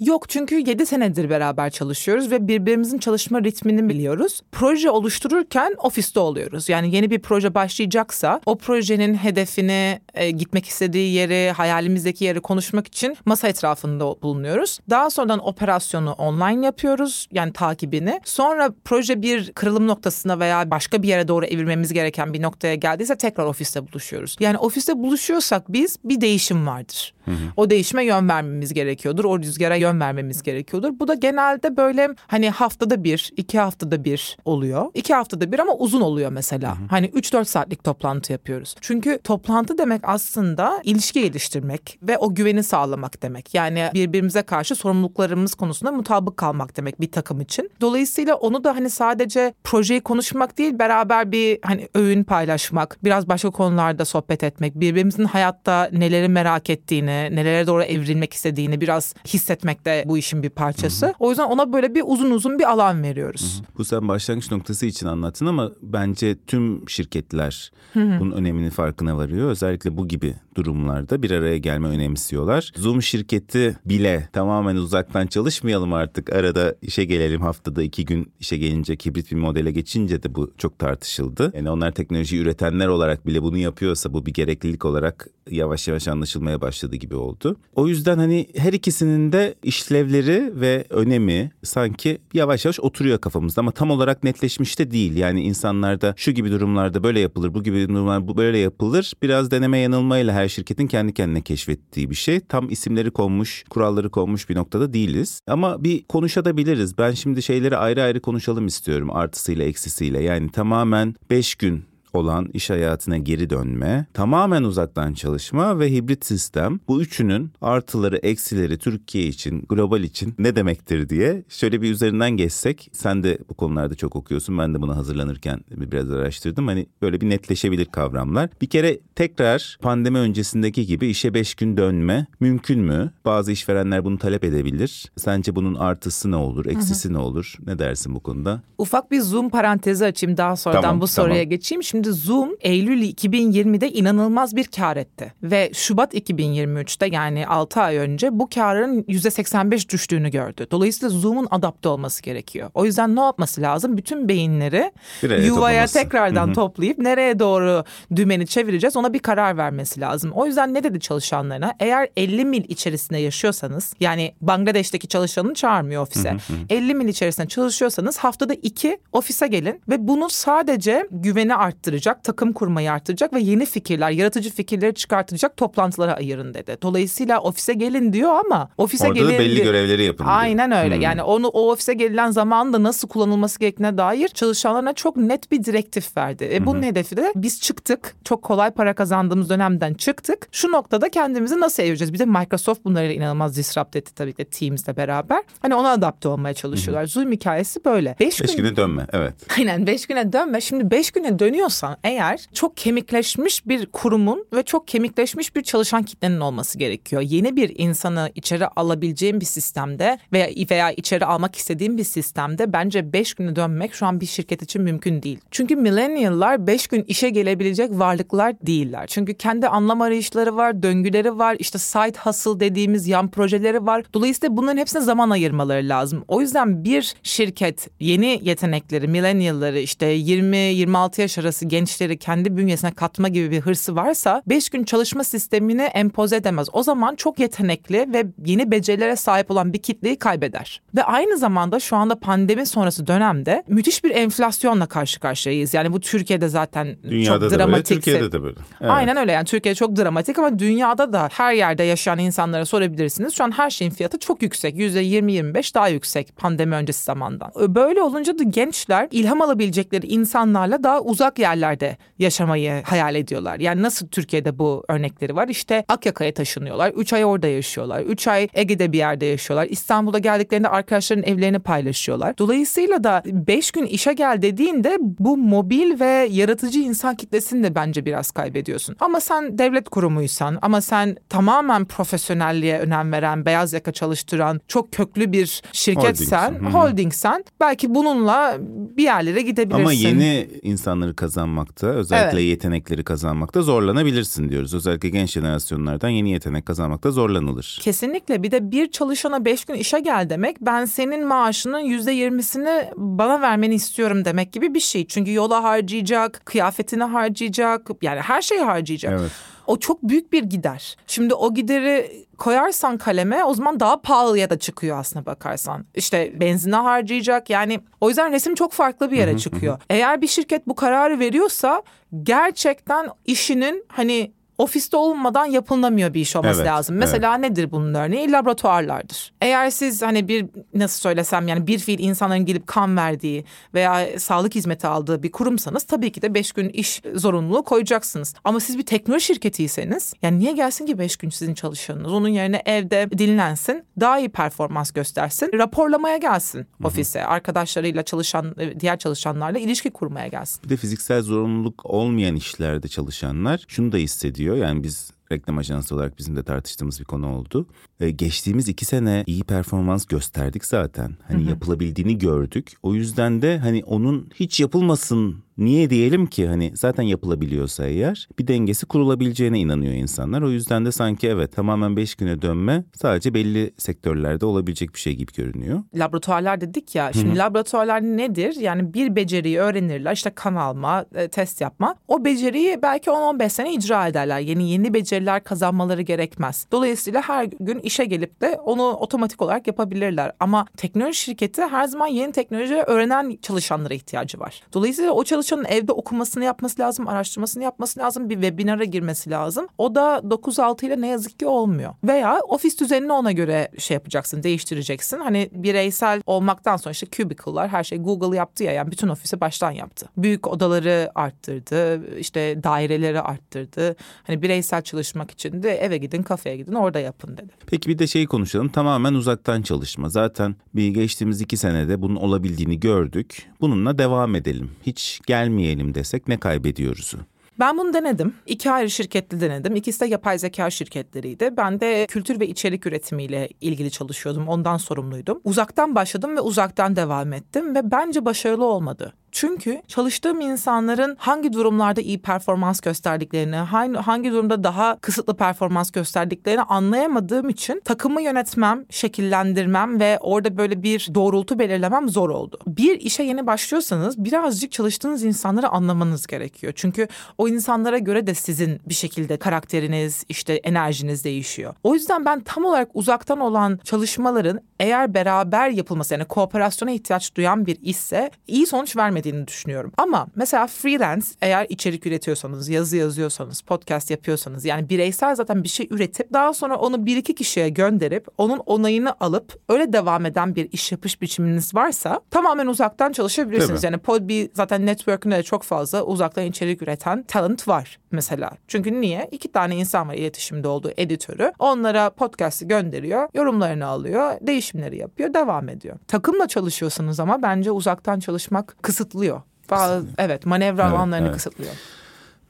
Yok 0.00 0.28
çünkü 0.28 0.54
7 0.68 0.86
senedir 0.86 1.30
beraber 1.30 1.70
çalışıyoruz 1.70 2.30
ve 2.30 2.48
birbirimizin 2.48 2.98
çalışma 2.98 3.42
ritmini 3.42 3.88
biliyoruz. 3.88 4.40
Proje 4.52 4.90
oluştururken 4.90 5.74
ofiste 5.78 6.20
oluyoruz. 6.20 6.68
Yani 6.68 6.94
yeni 6.94 7.10
bir 7.10 7.18
proje 7.18 7.54
başlayacaksa 7.54 8.40
o 8.46 8.58
projenin 8.58 9.14
hedefini, 9.14 10.00
e, 10.14 10.30
gitmek 10.30 10.66
istediği 10.66 11.14
yeri, 11.14 11.52
hayalimizdeki 11.52 12.24
yeri 12.24 12.40
konuşmak 12.40 12.86
için 12.86 13.16
masa 13.24 13.48
etrafında 13.48 14.22
bulunuyoruz. 14.22 14.78
Daha 14.90 15.10
sonradan 15.10 15.48
operasyonu 15.48 16.12
online 16.12 16.66
yapıyoruz. 16.66 17.28
Yani 17.32 17.52
takibini. 17.52 18.20
Sonra 18.24 18.70
proje 18.84 19.22
bir 19.22 19.52
kırılım 19.52 19.86
noktasına 19.86 20.40
veya 20.40 20.70
başka 20.70 21.02
bir 21.02 21.08
yere 21.08 21.28
doğru 21.28 21.46
evirmemiz 21.46 21.92
gereken 21.92 22.32
bir 22.32 22.42
noktaya 22.42 22.74
geldiyse 22.74 23.16
tekrar 23.16 23.46
ofiste 23.46 23.88
buluşuyoruz. 23.88 24.36
Yani 24.40 24.58
ofiste 24.58 24.98
buluşuyorsak 24.98 25.72
biz 25.72 25.96
bir 26.04 26.20
değişim 26.20 26.66
vardır. 26.66 27.14
Hı 27.24 27.30
hı. 27.30 27.44
O 27.56 27.70
değişime 27.70 28.04
yön 28.04 28.28
vermemiz 28.28 28.74
gerekiyordur. 28.74 29.24
O 29.24 29.38
rüzgara 29.38 29.76
yön 29.76 29.89
vermemiz 29.98 30.42
gerekiyordur. 30.42 30.90
Bu 31.00 31.08
da 31.08 31.14
genelde 31.14 31.76
böyle 31.76 32.08
hani 32.26 32.50
haftada 32.50 33.04
bir, 33.04 33.32
iki 33.36 33.58
haftada 33.58 34.04
bir 34.04 34.36
oluyor. 34.44 34.86
İki 34.94 35.14
haftada 35.14 35.52
bir 35.52 35.58
ama 35.58 35.74
uzun 35.74 36.00
oluyor 36.00 36.32
mesela. 36.32 36.78
Hı 36.78 36.82
hı. 36.82 36.86
Hani 36.90 37.06
3-4 37.06 37.44
saatlik 37.44 37.84
toplantı 37.84 38.32
yapıyoruz. 38.32 38.74
Çünkü 38.80 39.18
toplantı 39.24 39.78
demek 39.78 40.00
aslında 40.04 40.80
ilişki 40.84 41.22
geliştirmek 41.22 41.98
ve 42.02 42.18
o 42.18 42.34
güveni 42.34 42.62
sağlamak 42.62 43.22
demek. 43.22 43.54
Yani 43.54 43.90
birbirimize 43.94 44.42
karşı 44.42 44.74
sorumluluklarımız 44.74 45.54
konusunda 45.54 45.92
mutabık 45.92 46.36
kalmak 46.36 46.76
demek 46.76 47.00
bir 47.00 47.12
takım 47.12 47.40
için. 47.40 47.70
Dolayısıyla 47.80 48.34
onu 48.34 48.64
da 48.64 48.76
hani 48.76 48.90
sadece 48.90 49.54
projeyi 49.64 50.00
konuşmak 50.00 50.58
değil 50.58 50.78
beraber 50.78 51.32
bir 51.32 51.58
hani 51.62 51.88
öğün 51.94 52.24
paylaşmak, 52.24 52.98
biraz 53.04 53.28
başka 53.28 53.50
konularda 53.50 54.04
sohbet 54.04 54.44
etmek, 54.44 54.74
birbirimizin 54.74 55.24
hayatta 55.24 55.88
neleri 55.92 56.28
merak 56.28 56.70
ettiğini, 56.70 57.36
nelere 57.36 57.66
doğru 57.66 57.82
evrilmek 57.82 58.34
istediğini 58.34 58.80
biraz 58.80 59.14
hissetmek 59.26 59.79
de 59.84 60.04
bu 60.06 60.18
işin 60.18 60.42
bir 60.42 60.50
parçası. 60.50 61.06
Hı 61.06 61.10
hı. 61.10 61.14
O 61.18 61.28
yüzden 61.30 61.44
ona 61.44 61.72
böyle 61.72 61.94
bir 61.94 62.02
uzun 62.06 62.30
uzun 62.30 62.58
bir 62.58 62.70
alan 62.70 63.02
veriyoruz. 63.02 63.58
Hı 63.58 63.62
hı. 63.62 63.78
Bu 63.78 63.84
sen 63.84 64.08
başlangıç 64.08 64.50
noktası 64.50 64.86
için 64.86 65.06
anlattın 65.06 65.46
ama 65.46 65.70
bence 65.82 66.36
tüm 66.46 66.88
şirketler 66.88 67.72
hı 67.92 68.00
hı. 68.00 68.20
bunun 68.20 68.32
öneminin 68.32 68.70
farkına 68.70 69.16
varıyor. 69.16 69.50
Özellikle 69.50 69.96
bu 69.96 70.08
gibi 70.08 70.34
durumlarda 70.54 71.22
bir 71.22 71.30
araya 71.30 71.58
gelme 71.58 71.88
önemsiyorlar. 71.88 72.72
Zoom 72.76 73.02
şirketi 73.02 73.76
bile 73.84 74.28
tamamen 74.32 74.76
uzaktan 74.76 75.26
çalışmayalım 75.26 75.92
artık. 75.92 76.32
Arada 76.32 76.74
işe 76.82 77.04
gelelim 77.04 77.40
haftada 77.40 77.82
iki 77.82 78.04
gün 78.04 78.32
işe 78.40 78.56
gelince 78.56 78.94
hibrit 78.94 79.30
bir 79.30 79.36
modele 79.36 79.70
geçince 79.70 80.22
de 80.22 80.34
bu 80.34 80.52
çok 80.58 80.78
tartışıldı. 80.78 81.52
Yani 81.56 81.70
onlar 81.70 81.92
teknoloji 81.92 82.38
üretenler 82.38 82.86
olarak 82.86 83.26
bile 83.26 83.42
bunu 83.42 83.58
yapıyorsa 83.58 84.12
bu 84.12 84.26
bir 84.26 84.32
gereklilik 84.32 84.84
olarak 84.84 85.28
yavaş 85.50 85.88
yavaş 85.88 86.08
anlaşılmaya 86.08 86.60
başladı 86.60 86.96
gibi 86.96 87.14
oldu. 87.14 87.56
O 87.74 87.88
yüzden 87.88 88.18
hani 88.18 88.46
her 88.56 88.72
ikisinin 88.72 89.32
de 89.32 89.54
işlevleri 89.62 90.60
ve 90.60 90.84
önemi 90.90 91.50
sanki 91.62 92.18
yavaş 92.34 92.64
yavaş 92.64 92.80
oturuyor 92.80 93.18
kafamızda 93.18 93.60
ama 93.60 93.70
tam 93.70 93.90
olarak 93.90 94.24
netleşmiş 94.24 94.78
de 94.78 94.90
değil. 94.90 95.16
Yani 95.16 95.42
insanlarda 95.42 96.14
şu 96.16 96.32
gibi 96.32 96.50
durumlarda 96.50 97.02
böyle 97.02 97.20
yapılır, 97.20 97.54
bu 97.54 97.62
gibi 97.62 97.88
durumlar 97.88 98.36
böyle 98.36 98.58
yapılır. 98.58 99.12
Biraz 99.22 99.50
deneme 99.50 99.78
yanılmayla 99.78 100.34
her 100.40 100.48
şirketin 100.48 100.86
kendi 100.86 101.14
kendine 101.14 101.42
keşfettiği 101.42 102.10
bir 102.10 102.14
şey. 102.14 102.40
Tam 102.40 102.70
isimleri 102.70 103.10
konmuş, 103.10 103.64
kuralları 103.70 104.10
konmuş 104.10 104.50
bir 104.50 104.56
noktada 104.56 104.92
değiliz. 104.92 105.40
Ama 105.46 105.84
bir 105.84 106.04
konuşabiliriz. 106.04 106.98
Ben 106.98 107.12
şimdi 107.12 107.42
şeyleri 107.42 107.76
ayrı 107.76 108.02
ayrı 108.02 108.20
konuşalım 108.20 108.66
istiyorum 108.66 109.10
artısıyla 109.10 109.64
eksisiyle. 109.64 110.22
Yani 110.22 110.50
tamamen 110.50 111.14
5 111.30 111.54
gün 111.54 111.89
olan 112.14 112.48
iş 112.52 112.70
hayatına 112.70 113.18
geri 113.18 113.50
dönme, 113.50 114.06
tamamen 114.14 114.62
uzaktan 114.62 115.14
çalışma 115.14 115.78
ve 115.78 115.92
hibrit 115.92 116.24
sistem 116.24 116.80
bu 116.88 117.02
üçünün 117.02 117.52
artıları 117.60 118.16
eksileri 118.16 118.78
Türkiye 118.78 119.24
için, 119.24 119.64
global 119.68 120.02
için 120.02 120.34
ne 120.38 120.56
demektir 120.56 121.08
diye 121.08 121.44
şöyle 121.48 121.82
bir 121.82 121.90
üzerinden 121.90 122.30
geçsek. 122.30 122.90
Sen 122.92 123.22
de 123.22 123.38
bu 123.48 123.54
konularda 123.54 123.94
çok 123.94 124.16
okuyorsun. 124.16 124.58
Ben 124.58 124.74
de 124.74 124.82
buna 124.82 124.96
hazırlanırken 124.96 125.60
biraz 125.70 126.10
araştırdım. 126.10 126.66
Hani 126.66 126.86
böyle 127.02 127.20
bir 127.20 127.28
netleşebilir 127.30 127.84
kavramlar. 127.84 128.50
Bir 128.62 128.66
kere 128.66 129.00
tekrar 129.14 129.78
pandemi 129.82 130.18
öncesindeki 130.18 130.86
gibi 130.86 131.06
işe 131.06 131.34
beş 131.34 131.54
gün 131.54 131.76
dönme 131.76 132.26
mümkün 132.40 132.80
mü? 132.80 133.12
Bazı 133.24 133.52
işverenler 133.52 134.04
bunu 134.04 134.18
talep 134.18 134.44
edebilir. 134.44 135.12
Sence 135.16 135.56
bunun 135.56 135.74
artısı 135.74 136.30
ne 136.30 136.36
olur, 136.36 136.66
eksisi 136.66 137.08
hı 137.08 137.12
hı. 137.12 137.14
ne 137.14 137.18
olur? 137.18 137.56
Ne 137.66 137.78
dersin 137.78 138.14
bu 138.14 138.20
konuda? 138.20 138.62
Ufak 138.78 139.10
bir 139.10 139.20
zoom 139.20 139.50
parantezi 139.50 140.04
açayım 140.04 140.36
daha 140.36 140.56
sonradan 140.56 140.82
tamam, 140.82 141.00
bu 141.00 141.06
soruya 141.06 141.34
tamam. 141.34 141.48
geçeyim. 141.48 141.82
Şimdi 141.82 141.99
Şimdi 142.00 142.16
Zoom 142.16 142.56
Eylül 142.60 143.02
2020'de 143.02 143.90
inanılmaz 143.90 144.56
bir 144.56 144.64
kar 144.64 144.96
etti. 144.96 145.32
Ve 145.42 145.70
Şubat 145.74 146.14
2023'te 146.14 147.06
yani 147.06 147.46
6 147.46 147.80
ay 147.80 147.96
önce 147.96 148.38
bu 148.38 148.48
karın 148.54 149.02
%85 149.02 149.88
düştüğünü 149.88 150.30
gördü. 150.30 150.66
Dolayısıyla 150.70 151.08
Zoom'un 151.08 151.48
adapte 151.50 151.88
olması 151.88 152.22
gerekiyor. 152.22 152.70
O 152.74 152.84
yüzden 152.84 153.16
ne 153.16 153.20
yapması 153.20 153.60
lazım? 153.62 153.96
Bütün 153.96 154.28
beyinleri 154.28 154.92
yuvaya 155.22 155.86
tekrardan 155.86 156.52
toplayıp 156.52 156.98
nereye 156.98 157.38
doğru 157.38 157.84
dümeni 158.16 158.46
çevireceğiz 158.46 158.96
ona 158.96 159.12
bir 159.12 159.18
karar 159.18 159.56
vermesi 159.56 160.00
lazım. 160.00 160.30
O 160.34 160.46
yüzden 160.46 160.74
ne 160.74 160.84
dedi 160.84 161.00
çalışanlarına? 161.00 161.74
Eğer 161.80 162.08
50 162.16 162.44
mil 162.44 162.64
içerisinde 162.68 163.18
yaşıyorsanız 163.18 163.94
yani 164.00 164.34
Bangladeş'teki 164.40 165.08
çalışanını 165.08 165.54
çağırmıyor 165.54 166.02
ofise. 166.02 166.36
50 166.70 166.94
mil 166.94 167.08
içerisinde 167.08 167.48
çalışıyorsanız 167.48 168.18
haftada 168.18 168.54
iki 168.54 168.98
ofise 169.12 169.46
gelin 169.46 169.80
ve 169.88 170.08
bunu 170.08 170.30
sadece 170.30 171.08
güveni 171.10 171.56
arttıracak, 171.90 172.24
takım 172.24 172.52
kurmayı 172.52 172.92
arttıracak 172.92 173.32
ve 173.32 173.40
yeni 173.40 173.66
fikirler, 173.66 174.10
yaratıcı 174.10 174.50
fikirleri 174.50 174.94
çıkartacak 174.94 175.56
toplantılara 175.56 176.14
ayırın 176.14 176.54
dedi. 176.54 176.76
Dolayısıyla 176.82 177.40
ofise 177.40 177.72
gelin 177.72 178.12
diyor 178.12 178.30
ama 178.44 178.68
ofise 178.78 179.06
Orada 179.08 179.18
gelin 179.18 179.34
da 179.34 179.38
belli 179.38 179.62
görevleri 179.62 180.02
yapın. 180.02 180.24
Diyor. 180.24 180.36
Aynen 180.36 180.72
öyle. 180.72 180.94
Hmm. 180.94 181.02
Yani 181.02 181.22
onu 181.22 181.48
o 181.48 181.70
ofise 181.72 181.94
gelilen 181.94 182.30
zaman 182.30 182.72
da 182.72 182.82
nasıl 182.82 183.08
kullanılması 183.08 183.58
gerektiğine 183.58 183.98
dair 183.98 184.28
çalışanlarına 184.28 184.92
çok 184.92 185.16
net 185.16 185.52
bir 185.52 185.64
direktif 185.64 186.16
verdi. 186.16 186.50
E, 186.52 186.66
bunun 186.66 186.82
hedefi 186.82 187.16
de 187.16 187.32
biz 187.36 187.60
çıktık. 187.60 188.16
Çok 188.24 188.42
kolay 188.42 188.70
para 188.70 188.94
kazandığımız 188.94 189.50
dönemden 189.50 189.94
çıktık. 189.94 190.48
Şu 190.52 190.72
noktada 190.72 191.08
kendimizi 191.08 191.60
nasıl 191.60 191.82
evireceğiz? 191.82 192.12
Bir 192.12 192.18
de 192.18 192.24
Microsoft 192.24 192.84
bunları 192.84 193.12
inanılmaz 193.12 193.56
disrupt 193.56 193.96
etti 193.96 194.14
tabii 194.14 194.32
ki 194.32 194.44
Teams'le 194.44 194.96
beraber. 194.96 195.42
Hani 195.62 195.74
ona 195.74 195.90
adapte 195.90 196.28
olmaya 196.28 196.54
çalışıyorlar. 196.54 197.04
Hı. 197.04 197.08
Zoom 197.08 197.32
hikayesi 197.32 197.84
böyle. 197.84 198.16
Beş, 198.20 198.42
beş 198.42 198.56
gün... 198.56 198.64
güne 198.64 198.76
dönme 198.76 199.06
evet. 199.12 199.34
Aynen 199.58 199.86
beş 199.86 200.06
güne 200.06 200.32
dönme. 200.32 200.60
Şimdi 200.60 200.90
beş 200.90 201.10
güne 201.10 201.38
dönüyorsan 201.80 201.96
eğer 202.04 202.46
çok 202.54 202.76
kemikleşmiş 202.76 203.66
bir 203.66 203.86
kurumun 203.86 204.46
ve 204.52 204.62
çok 204.62 204.88
kemikleşmiş 204.88 205.56
bir 205.56 205.62
çalışan 205.62 206.02
kitlenin 206.02 206.40
olması 206.40 206.78
gerekiyor. 206.78 207.22
Yeni 207.22 207.56
bir 207.56 207.72
insanı 207.78 208.30
içeri 208.34 208.66
alabileceğim 208.66 209.40
bir 209.40 209.46
sistemde 209.46 210.18
veya 210.32 210.48
veya 210.70 210.92
içeri 210.92 211.24
almak 211.24 211.56
istediğim 211.56 211.98
bir 211.98 212.04
sistemde 212.04 212.72
bence 212.72 213.12
beş 213.12 213.34
güne 213.34 213.56
dönmek 213.56 213.94
şu 213.94 214.06
an 214.06 214.20
bir 214.20 214.26
şirket 214.26 214.62
için 214.62 214.82
mümkün 214.82 215.22
değil. 215.22 215.38
Çünkü 215.50 215.76
millennial'lar 215.76 216.66
beş 216.66 216.86
gün 216.86 217.04
işe 217.08 217.30
gelebilecek 217.30 217.90
varlıklar 217.90 218.54
değiller. 218.66 219.06
Çünkü 219.06 219.34
kendi 219.34 219.68
anlam 219.68 220.00
arayışları 220.00 220.56
var, 220.56 220.82
döngüleri 220.82 221.38
var, 221.38 221.56
işte 221.58 221.78
side 221.78 222.18
hustle 222.18 222.60
dediğimiz 222.60 223.06
yan 223.06 223.30
projeleri 223.30 223.86
var. 223.86 224.04
Dolayısıyla 224.14 224.56
bunların 224.56 224.78
hepsine 224.78 225.02
zaman 225.02 225.30
ayırmaları 225.30 225.88
lazım. 225.88 226.24
O 226.28 226.40
yüzden 226.40 226.84
bir 226.84 227.14
şirket 227.22 227.88
yeni 228.00 228.40
yetenekleri, 228.42 229.08
millennial'ları 229.08 229.78
işte 229.78 230.16
20-26 230.16 231.20
yaş 231.20 231.38
arası 231.38 231.69
gençleri 231.70 232.18
kendi 232.18 232.56
bünyesine 232.56 232.90
katma 232.90 233.28
gibi 233.28 233.50
bir 233.50 233.60
hırsı 233.60 233.96
varsa 233.96 234.42
5 234.46 234.68
gün 234.68 234.84
çalışma 234.84 235.24
sistemini 235.24 235.82
empoze 235.82 236.36
edemez. 236.36 236.68
O 236.72 236.82
zaman 236.82 237.14
çok 237.16 237.38
yetenekli 237.38 238.12
ve 238.12 238.26
yeni 238.44 238.70
becerilere 238.70 239.16
sahip 239.16 239.50
olan 239.50 239.72
bir 239.72 239.78
kitleyi 239.78 240.16
kaybeder. 240.18 240.82
Ve 240.96 241.04
aynı 241.04 241.38
zamanda 241.38 241.80
şu 241.80 241.96
anda 241.96 242.14
pandemi 242.14 242.66
sonrası 242.66 243.06
dönemde 243.06 243.64
müthiş 243.68 244.04
bir 244.04 244.10
enflasyonla 244.10 244.86
karşı 244.86 245.20
karşıyayız. 245.20 245.74
Yani 245.74 245.92
bu 245.92 246.00
Türkiye'de 246.00 246.48
zaten 246.48 246.96
Dünyada 247.02 247.50
çok 247.50 247.58
dramatik. 247.58 247.86
Türkiye'de 247.86 248.32
de 248.32 248.42
böyle. 248.42 248.56
Evet. 248.80 248.90
Aynen 248.90 249.16
öyle 249.16 249.32
yani 249.32 249.44
Türkiye 249.44 249.74
çok 249.74 249.96
dramatik 249.96 250.38
ama 250.38 250.58
dünyada 250.58 251.12
da 251.12 251.28
her 251.32 251.54
yerde 251.54 251.82
yaşayan 251.82 252.18
insanlara 252.18 252.64
sorabilirsiniz. 252.64 253.34
Şu 253.34 253.44
an 253.44 253.50
her 253.50 253.70
şeyin 253.70 253.90
fiyatı 253.90 254.18
çok 254.18 254.42
yüksek. 254.42 254.74
%20-25 254.74 255.74
daha 255.74 255.88
yüksek 255.88 256.36
pandemi 256.36 256.74
öncesi 256.74 257.04
zamandan. 257.04 257.50
Böyle 257.56 258.02
olunca 258.02 258.38
da 258.38 258.42
gençler 258.42 259.08
ilham 259.10 259.42
alabilecekleri 259.42 260.06
insanlarla 260.06 260.82
daha 260.82 261.00
uzak 261.00 261.38
yerlerde 261.60 261.96
yaşamayı 262.18 262.82
hayal 262.84 263.14
ediyorlar. 263.14 263.60
Yani 263.60 263.82
nasıl 263.82 264.08
Türkiye'de 264.08 264.58
bu 264.58 264.84
örnekleri 264.88 265.36
var? 265.36 265.48
İşte 265.48 265.84
Akyaka'ya 265.88 266.34
taşınıyorlar. 266.34 266.90
3 266.90 267.12
ay 267.12 267.24
orada 267.24 267.46
yaşıyorlar. 267.46 268.00
3 268.00 268.28
ay 268.28 268.48
Ege'de 268.54 268.92
bir 268.92 268.98
yerde 268.98 269.26
yaşıyorlar. 269.26 269.66
İstanbul'a 269.66 270.18
geldiklerinde 270.18 270.68
arkadaşların 270.68 271.24
evlerini 271.24 271.58
paylaşıyorlar. 271.58 272.38
Dolayısıyla 272.38 273.04
da 273.04 273.22
5 273.26 273.70
gün 273.70 273.86
işe 273.86 274.12
gel 274.12 274.42
dediğinde 274.42 274.98
bu 275.00 275.36
mobil 275.36 276.00
ve 276.00 276.28
yaratıcı 276.30 276.78
insan 276.78 277.14
kitlesini 277.14 277.62
de 277.62 277.74
bence 277.74 278.04
biraz 278.04 278.30
kaybediyorsun. 278.30 278.96
Ama 279.00 279.20
sen 279.20 279.58
devlet 279.58 279.88
kurumuysan 279.88 280.58
ama 280.62 280.80
sen 280.80 281.16
tamamen 281.28 281.84
profesyonelliğe 281.84 282.78
önem 282.78 283.12
veren, 283.12 283.44
beyaz 283.44 283.72
yaka 283.72 283.92
çalıştıran 283.92 284.60
çok 284.68 284.92
köklü 284.92 285.32
bir 285.32 285.62
şirketsen, 285.72 286.54
holdingsen, 286.54 286.70
holdingsen 286.70 287.44
belki 287.60 287.94
bununla 287.94 288.56
bir 288.96 289.02
yerlere 289.02 289.42
gidebilirsin. 289.42 289.80
Ama 289.80 289.92
yeni 289.92 290.48
insanları 290.62 291.14
kazanmakta, 291.50 291.86
özellikle 291.86 292.38
evet. 292.38 292.50
yetenekleri 292.50 293.04
kazanmakta 293.04 293.62
zorlanabilirsin 293.62 294.48
diyoruz. 294.48 294.74
Özellikle 294.74 295.08
genç 295.08 295.30
jenerasyonlardan 295.30 296.08
yeni 296.08 296.30
yetenek 296.30 296.66
kazanmakta 296.66 297.10
zorlanılır. 297.10 297.78
Kesinlikle. 297.82 298.42
Bir 298.42 298.50
de 298.50 298.70
bir 298.70 298.90
çalışana 298.90 299.44
beş 299.44 299.64
gün 299.64 299.74
işe 299.74 300.00
gel 300.00 300.30
demek 300.30 300.56
ben 300.60 300.84
senin 300.84 301.26
maaşının 301.26 301.80
yüzde 301.80 302.12
yirmisini 302.12 302.84
bana 302.96 303.40
vermeni 303.40 303.74
istiyorum 303.74 304.24
demek 304.24 304.52
gibi 304.52 304.74
bir 304.74 304.80
şey. 304.80 305.06
Çünkü 305.06 305.32
yola 305.32 305.62
harcayacak, 305.62 306.42
kıyafetini 306.44 307.04
harcayacak, 307.04 307.90
yani 308.02 308.20
her 308.20 308.42
şeyi 308.42 308.60
harcayacak. 308.60 309.20
Evet. 309.20 309.30
O 309.70 309.78
çok 309.78 310.02
büyük 310.02 310.32
bir 310.32 310.42
gider. 310.42 310.96
Şimdi 311.06 311.34
o 311.34 311.54
gideri 311.54 312.26
koyarsan 312.38 312.98
kaleme 312.98 313.44
o 313.44 313.54
zaman 313.54 313.80
daha 313.80 314.00
pahalıya 314.00 314.50
da 314.50 314.58
çıkıyor 314.58 314.98
aslına 314.98 315.26
bakarsan. 315.26 315.84
İşte 315.94 316.40
benzine 316.40 316.76
harcayacak 316.76 317.50
yani 317.50 317.80
o 318.00 318.08
yüzden 318.08 318.32
resim 318.32 318.54
çok 318.54 318.72
farklı 318.72 319.10
bir 319.10 319.16
yere 319.16 319.38
çıkıyor. 319.38 319.78
Eğer 319.90 320.20
bir 320.20 320.26
şirket 320.26 320.66
bu 320.66 320.74
kararı 320.74 321.18
veriyorsa 321.18 321.82
gerçekten 322.22 323.08
işinin 323.24 323.84
hani 323.88 324.32
ofiste 324.60 324.96
olmadan 324.96 325.46
yapılamıyor 325.46 326.14
bir 326.14 326.20
iş 326.20 326.36
olması 326.36 326.60
evet, 326.60 326.70
lazım. 326.70 326.96
Mesela 326.96 327.36
evet. 327.38 327.50
nedir 327.50 327.70
bunun 327.70 327.94
örneği? 327.94 328.32
Laboratuvarlardır. 328.32 329.32
Eğer 329.40 329.70
siz 329.70 330.02
hani 330.02 330.28
bir 330.28 330.46
nasıl 330.74 331.00
söylesem 331.00 331.48
yani 331.48 331.66
bir 331.66 331.78
fiil 331.78 331.98
insanların 331.98 332.44
gelip 332.46 332.66
kan 332.66 332.96
verdiği 332.96 333.44
veya 333.74 334.18
sağlık 334.18 334.54
hizmeti 334.54 334.86
aldığı 334.86 335.22
bir 335.22 335.32
kurumsanız 335.32 335.84
tabii 335.84 336.12
ki 336.12 336.22
de 336.22 336.34
beş 336.34 336.52
gün 336.52 336.68
iş 336.68 337.02
zorunluluğu 337.14 337.62
koyacaksınız. 337.62 338.34
Ama 338.44 338.60
siz 338.60 338.78
bir 338.78 338.86
teknoloji 338.86 339.24
şirketiyseniz 339.24 340.14
yani 340.22 340.38
niye 340.38 340.52
gelsin 340.52 340.86
ki 340.86 340.98
beş 340.98 341.16
gün 341.16 341.30
sizin 341.30 341.54
çalışanınız? 341.54 342.12
Onun 342.12 342.28
yerine 342.28 342.62
evde 342.66 343.08
dinlensin, 343.18 343.84
daha 344.00 344.18
iyi 344.18 344.28
performans 344.28 344.90
göstersin, 344.90 345.50
raporlamaya 345.52 346.16
gelsin 346.16 346.66
ofise. 346.84 347.20
Hı 347.20 347.24
hı. 347.24 347.28
Arkadaşlarıyla 347.28 348.02
çalışan, 348.02 348.54
diğer 348.80 348.98
çalışanlarla 348.98 349.58
ilişki 349.58 349.90
kurmaya 349.90 350.28
gelsin. 350.28 350.64
Bir 350.64 350.68
de 350.68 350.76
fiziksel 350.76 351.22
zorunluluk 351.22 351.86
olmayan 351.86 352.36
işlerde 352.36 352.88
çalışanlar 352.88 353.64
şunu 353.68 353.92
da 353.92 353.96
hissediyor. 353.96 354.49
Yani 354.56 354.82
biz 354.82 355.10
reklam 355.32 355.58
ajansı 355.58 355.94
olarak 355.94 356.18
bizim 356.18 356.36
de 356.36 356.42
tartıştığımız 356.42 357.00
bir 357.00 357.04
konu 357.04 357.36
oldu. 357.36 357.66
Ee, 358.00 358.10
geçtiğimiz 358.10 358.68
iki 358.68 358.84
sene 358.84 359.24
iyi 359.26 359.44
performans 359.44 360.06
gösterdik 360.06 360.64
zaten. 360.64 361.16
Hani 361.28 361.42
hı 361.42 361.46
hı. 361.46 361.50
yapılabildiğini 361.50 362.18
gördük. 362.18 362.72
O 362.82 362.94
yüzden 362.94 363.42
de 363.42 363.58
hani 363.58 363.84
onun 363.84 364.30
hiç 364.34 364.60
yapılmasın 364.60 365.44
Niye 365.60 365.90
diyelim 365.90 366.26
ki 366.26 366.46
hani 366.46 366.72
zaten 366.74 367.02
yapılabiliyorsa 367.02 367.86
eğer 367.86 368.28
bir 368.38 368.46
dengesi 368.46 368.86
kurulabileceğine 368.86 369.58
inanıyor 369.58 369.92
insanlar. 369.92 370.42
O 370.42 370.50
yüzden 370.50 370.86
de 370.86 370.92
sanki 370.92 371.28
evet 371.28 371.52
tamamen 371.52 371.96
beş 371.96 372.14
güne 372.14 372.42
dönme 372.42 372.84
sadece 372.94 373.34
belli 373.34 373.74
sektörlerde 373.78 374.46
olabilecek 374.46 374.94
bir 374.94 374.98
şey 374.98 375.16
gibi 375.16 375.32
görünüyor. 375.32 375.82
Laboratuvarlar 375.94 376.60
dedik 376.60 376.94
ya 376.94 377.12
şimdi 377.12 377.28
Hı-hı. 377.28 377.38
laboratuvarlar 377.38 378.02
nedir? 378.02 378.56
Yani 378.60 378.94
bir 378.94 379.16
beceriyi 379.16 379.58
öğrenirler 379.58 380.12
işte 380.12 380.30
kan 380.30 380.54
alma, 380.54 381.04
e, 381.14 381.28
test 381.28 381.60
yapma. 381.60 381.94
O 382.08 382.24
beceriyi 382.24 382.82
belki 382.82 383.10
10-15 383.10 383.48
sene 383.48 383.74
icra 383.74 384.08
ederler. 384.08 384.40
Yeni 384.40 384.70
yeni 384.70 384.94
beceriler 385.20 385.44
kazanmaları 385.44 386.02
gerekmez. 386.02 386.66
Dolayısıyla 386.72 387.22
her 387.22 387.44
gün 387.44 387.78
işe 387.78 388.04
gelip 388.04 388.40
de 388.40 388.60
onu 388.64 388.92
otomatik 388.92 389.42
olarak 389.42 389.66
yapabilirler. 389.66 390.32
Ama 390.40 390.66
teknoloji 390.76 391.18
şirketi 391.18 391.62
her 391.62 391.84
zaman 391.84 392.06
yeni 392.06 392.32
teknoloji 392.32 392.74
öğrenen 392.74 393.38
çalışanlara 393.42 393.94
ihtiyacı 393.94 394.40
var. 394.40 394.62
Dolayısıyla 394.72 395.12
o 395.12 395.24
çalışan 395.24 395.50
çalışanın 395.50 395.64
evde 395.64 395.92
okumasını 395.92 396.44
yapması 396.44 396.82
lazım, 396.82 397.08
araştırmasını 397.08 397.62
yapması 397.62 398.00
lazım, 398.00 398.30
bir 398.30 398.34
webinara 398.34 398.84
girmesi 398.84 399.30
lazım. 399.30 399.66
O 399.78 399.94
da 399.94 400.20
9-6 400.24 400.86
ile 400.86 401.00
ne 401.00 401.06
yazık 401.06 401.38
ki 401.38 401.46
olmuyor. 401.46 401.94
Veya 402.04 402.40
ofis 402.40 402.80
düzenini 402.80 403.12
ona 403.12 403.32
göre 403.32 403.68
şey 403.78 403.94
yapacaksın, 403.94 404.42
değiştireceksin. 404.42 405.18
Hani 405.18 405.50
bireysel 405.52 406.22
olmaktan 406.26 406.76
sonra 406.76 406.92
işte 406.92 407.06
cubicle'lar 407.10 407.68
her 407.68 407.84
şey 407.84 407.98
Google 407.98 408.36
yaptı 408.36 408.64
ya 408.64 408.72
yani 408.72 408.90
bütün 408.90 409.08
ofisi 409.08 409.40
baştan 409.40 409.70
yaptı. 409.70 410.08
Büyük 410.16 410.46
odaları 410.46 411.10
arttırdı, 411.14 412.16
işte 412.18 412.62
daireleri 412.62 413.20
arttırdı. 413.20 413.96
Hani 414.22 414.42
bireysel 414.42 414.82
çalışmak 415.10 415.30
için 415.30 415.62
de 415.62 415.70
eve 415.70 415.98
gidin, 415.98 416.22
kafeye 416.22 416.56
gidin, 416.56 416.74
orada 416.74 417.00
yapın 417.00 417.36
dedi. 417.36 417.52
Peki 417.66 417.88
bir 417.88 417.98
de 417.98 418.06
şeyi 418.06 418.26
konuşalım. 418.26 418.68
Tamamen 418.68 419.14
uzaktan 419.14 419.62
çalışma. 419.62 420.08
Zaten 420.08 420.54
bir 420.74 420.88
geçtiğimiz 420.88 421.40
iki 421.40 421.56
senede 421.56 422.02
bunun 422.02 422.16
olabildiğini 422.16 422.80
gördük. 422.80 423.48
Bununla 423.60 423.98
devam 423.98 424.34
edelim. 424.34 424.70
Hiç 424.82 425.20
gelmeyelim 425.26 425.94
desek 425.94 426.28
ne 426.28 426.36
kaybediyoruz? 426.36 427.14
Ben 427.58 427.78
bunu 427.78 427.94
denedim. 427.94 428.34
İki 428.46 428.70
ayrı 428.70 428.90
şirketli 428.90 429.40
denedim. 429.40 429.76
İkisi 429.76 430.00
de 430.00 430.06
yapay 430.06 430.38
zeka 430.38 430.70
şirketleriydi. 430.70 431.50
Ben 431.56 431.80
de 431.80 432.06
kültür 432.06 432.40
ve 432.40 432.48
içerik 432.48 432.86
üretimiyle 432.86 433.48
ilgili 433.60 433.90
çalışıyordum. 433.90 434.48
Ondan 434.48 434.76
sorumluydum. 434.76 435.40
Uzaktan 435.44 435.94
başladım 435.94 436.36
ve 436.36 436.40
uzaktan 436.40 436.96
devam 436.96 437.32
ettim 437.32 437.74
ve 437.74 437.90
bence 437.90 438.24
başarılı 438.24 438.64
olmadı. 438.64 439.12
Çünkü 439.32 439.82
çalıştığım 439.88 440.40
insanların 440.40 441.16
hangi 441.18 441.52
durumlarda 441.52 442.00
iyi 442.00 442.22
performans 442.22 442.80
gösterdiklerini, 442.80 443.56
hangi, 443.56 443.98
hangi 443.98 444.32
durumda 444.32 444.64
daha 444.64 444.98
kısıtlı 445.00 445.36
performans 445.36 445.90
gösterdiklerini 445.90 446.62
anlayamadığım 446.62 447.48
için 447.48 447.80
takımı 447.84 448.22
yönetmem, 448.22 448.84
şekillendirmem 448.90 450.00
ve 450.00 450.18
orada 450.20 450.56
böyle 450.56 450.82
bir 450.82 451.08
doğrultu 451.14 451.58
belirlemem 451.58 452.08
zor 452.08 452.30
oldu. 452.30 452.58
Bir 452.66 453.00
işe 453.00 453.22
yeni 453.22 453.46
başlıyorsanız 453.46 454.24
birazcık 454.24 454.72
çalıştığınız 454.72 455.24
insanları 455.24 455.68
anlamanız 455.68 456.26
gerekiyor. 456.26 456.72
Çünkü 456.76 457.08
o 457.38 457.48
insanlara 457.48 457.98
göre 457.98 458.26
de 458.26 458.34
sizin 458.34 458.80
bir 458.88 458.94
şekilde 458.94 459.36
karakteriniz, 459.36 460.24
işte 460.28 460.54
enerjiniz 460.54 461.24
değişiyor. 461.24 461.74
O 461.82 461.94
yüzden 461.94 462.24
ben 462.24 462.40
tam 462.40 462.64
olarak 462.64 462.88
uzaktan 462.94 463.40
olan 463.40 463.80
çalışmaların 463.84 464.60
eğer 464.80 465.14
beraber 465.14 465.70
yapılması 465.70 466.14
yani 466.14 466.24
kooperasyona 466.24 466.90
ihtiyaç 466.90 467.34
duyan 467.34 467.66
bir 467.66 467.78
işse 467.82 468.30
iyi 468.46 468.66
sonuç 468.66 468.96
vermediğini 469.20 469.46
düşünüyorum. 469.46 469.92
Ama 469.96 470.26
mesela 470.36 470.66
freelance 470.66 471.26
eğer 471.42 471.66
içerik 471.68 472.06
üretiyorsanız, 472.06 472.68
yazı 472.68 472.96
yazıyorsanız, 472.96 473.60
podcast 473.60 474.10
yapıyorsanız 474.10 474.64
yani 474.64 474.88
bireysel 474.88 475.34
zaten 475.34 475.62
bir 475.64 475.68
şey 475.68 475.88
üretip 475.90 476.32
daha 476.32 476.54
sonra 476.54 476.76
onu 476.76 477.06
bir 477.06 477.16
iki 477.16 477.34
kişiye 477.34 477.68
gönderip 477.68 478.26
onun 478.38 478.58
onayını 478.58 479.14
alıp 479.20 479.58
öyle 479.68 479.92
devam 479.92 480.26
eden 480.26 480.56
bir 480.56 480.68
iş 480.72 480.92
yapış 480.92 481.22
biçiminiz 481.22 481.74
varsa 481.74 482.20
tamamen 482.30 482.66
uzaktan 482.66 483.12
çalışabilirsiniz. 483.12 483.80
Tabii. 483.80 483.92
Yani 483.92 484.02
Podbi 484.02 484.50
zaten 484.54 484.86
network'ünde 484.86 485.36
de 485.36 485.42
çok 485.42 485.62
fazla 485.62 486.02
uzaktan 486.02 486.44
içerik 486.44 486.82
üreten 486.82 487.22
talent 487.22 487.68
var 487.68 487.98
mesela. 488.10 488.50
Çünkü 488.68 489.00
niye? 489.00 489.28
İki 489.30 489.52
tane 489.52 489.76
insan 489.76 490.08
var 490.08 490.14
iletişimde 490.14 490.68
olduğu 490.68 490.92
editörü. 490.96 491.52
Onlara 491.58 492.10
podcast'ı 492.10 492.64
gönderiyor, 492.64 493.28
yorumlarını 493.34 493.86
alıyor, 493.86 494.32
değişimleri 494.40 494.98
yapıyor, 494.98 495.34
devam 495.34 495.68
ediyor. 495.68 495.98
Takımla 496.08 496.48
çalışıyorsunuz 496.48 497.20
ama 497.20 497.42
bence 497.42 497.70
uzaktan 497.70 498.20
çalışmak 498.20 498.76
kısıtlıyor. 499.10 499.42
Bazı, 499.70 500.06
evet 500.18 500.46
manevra 500.46 500.82
Evet, 500.82 500.92
alanlarını 500.92 501.26
evet. 501.26 501.36
kısıtlıyor. 501.36 501.72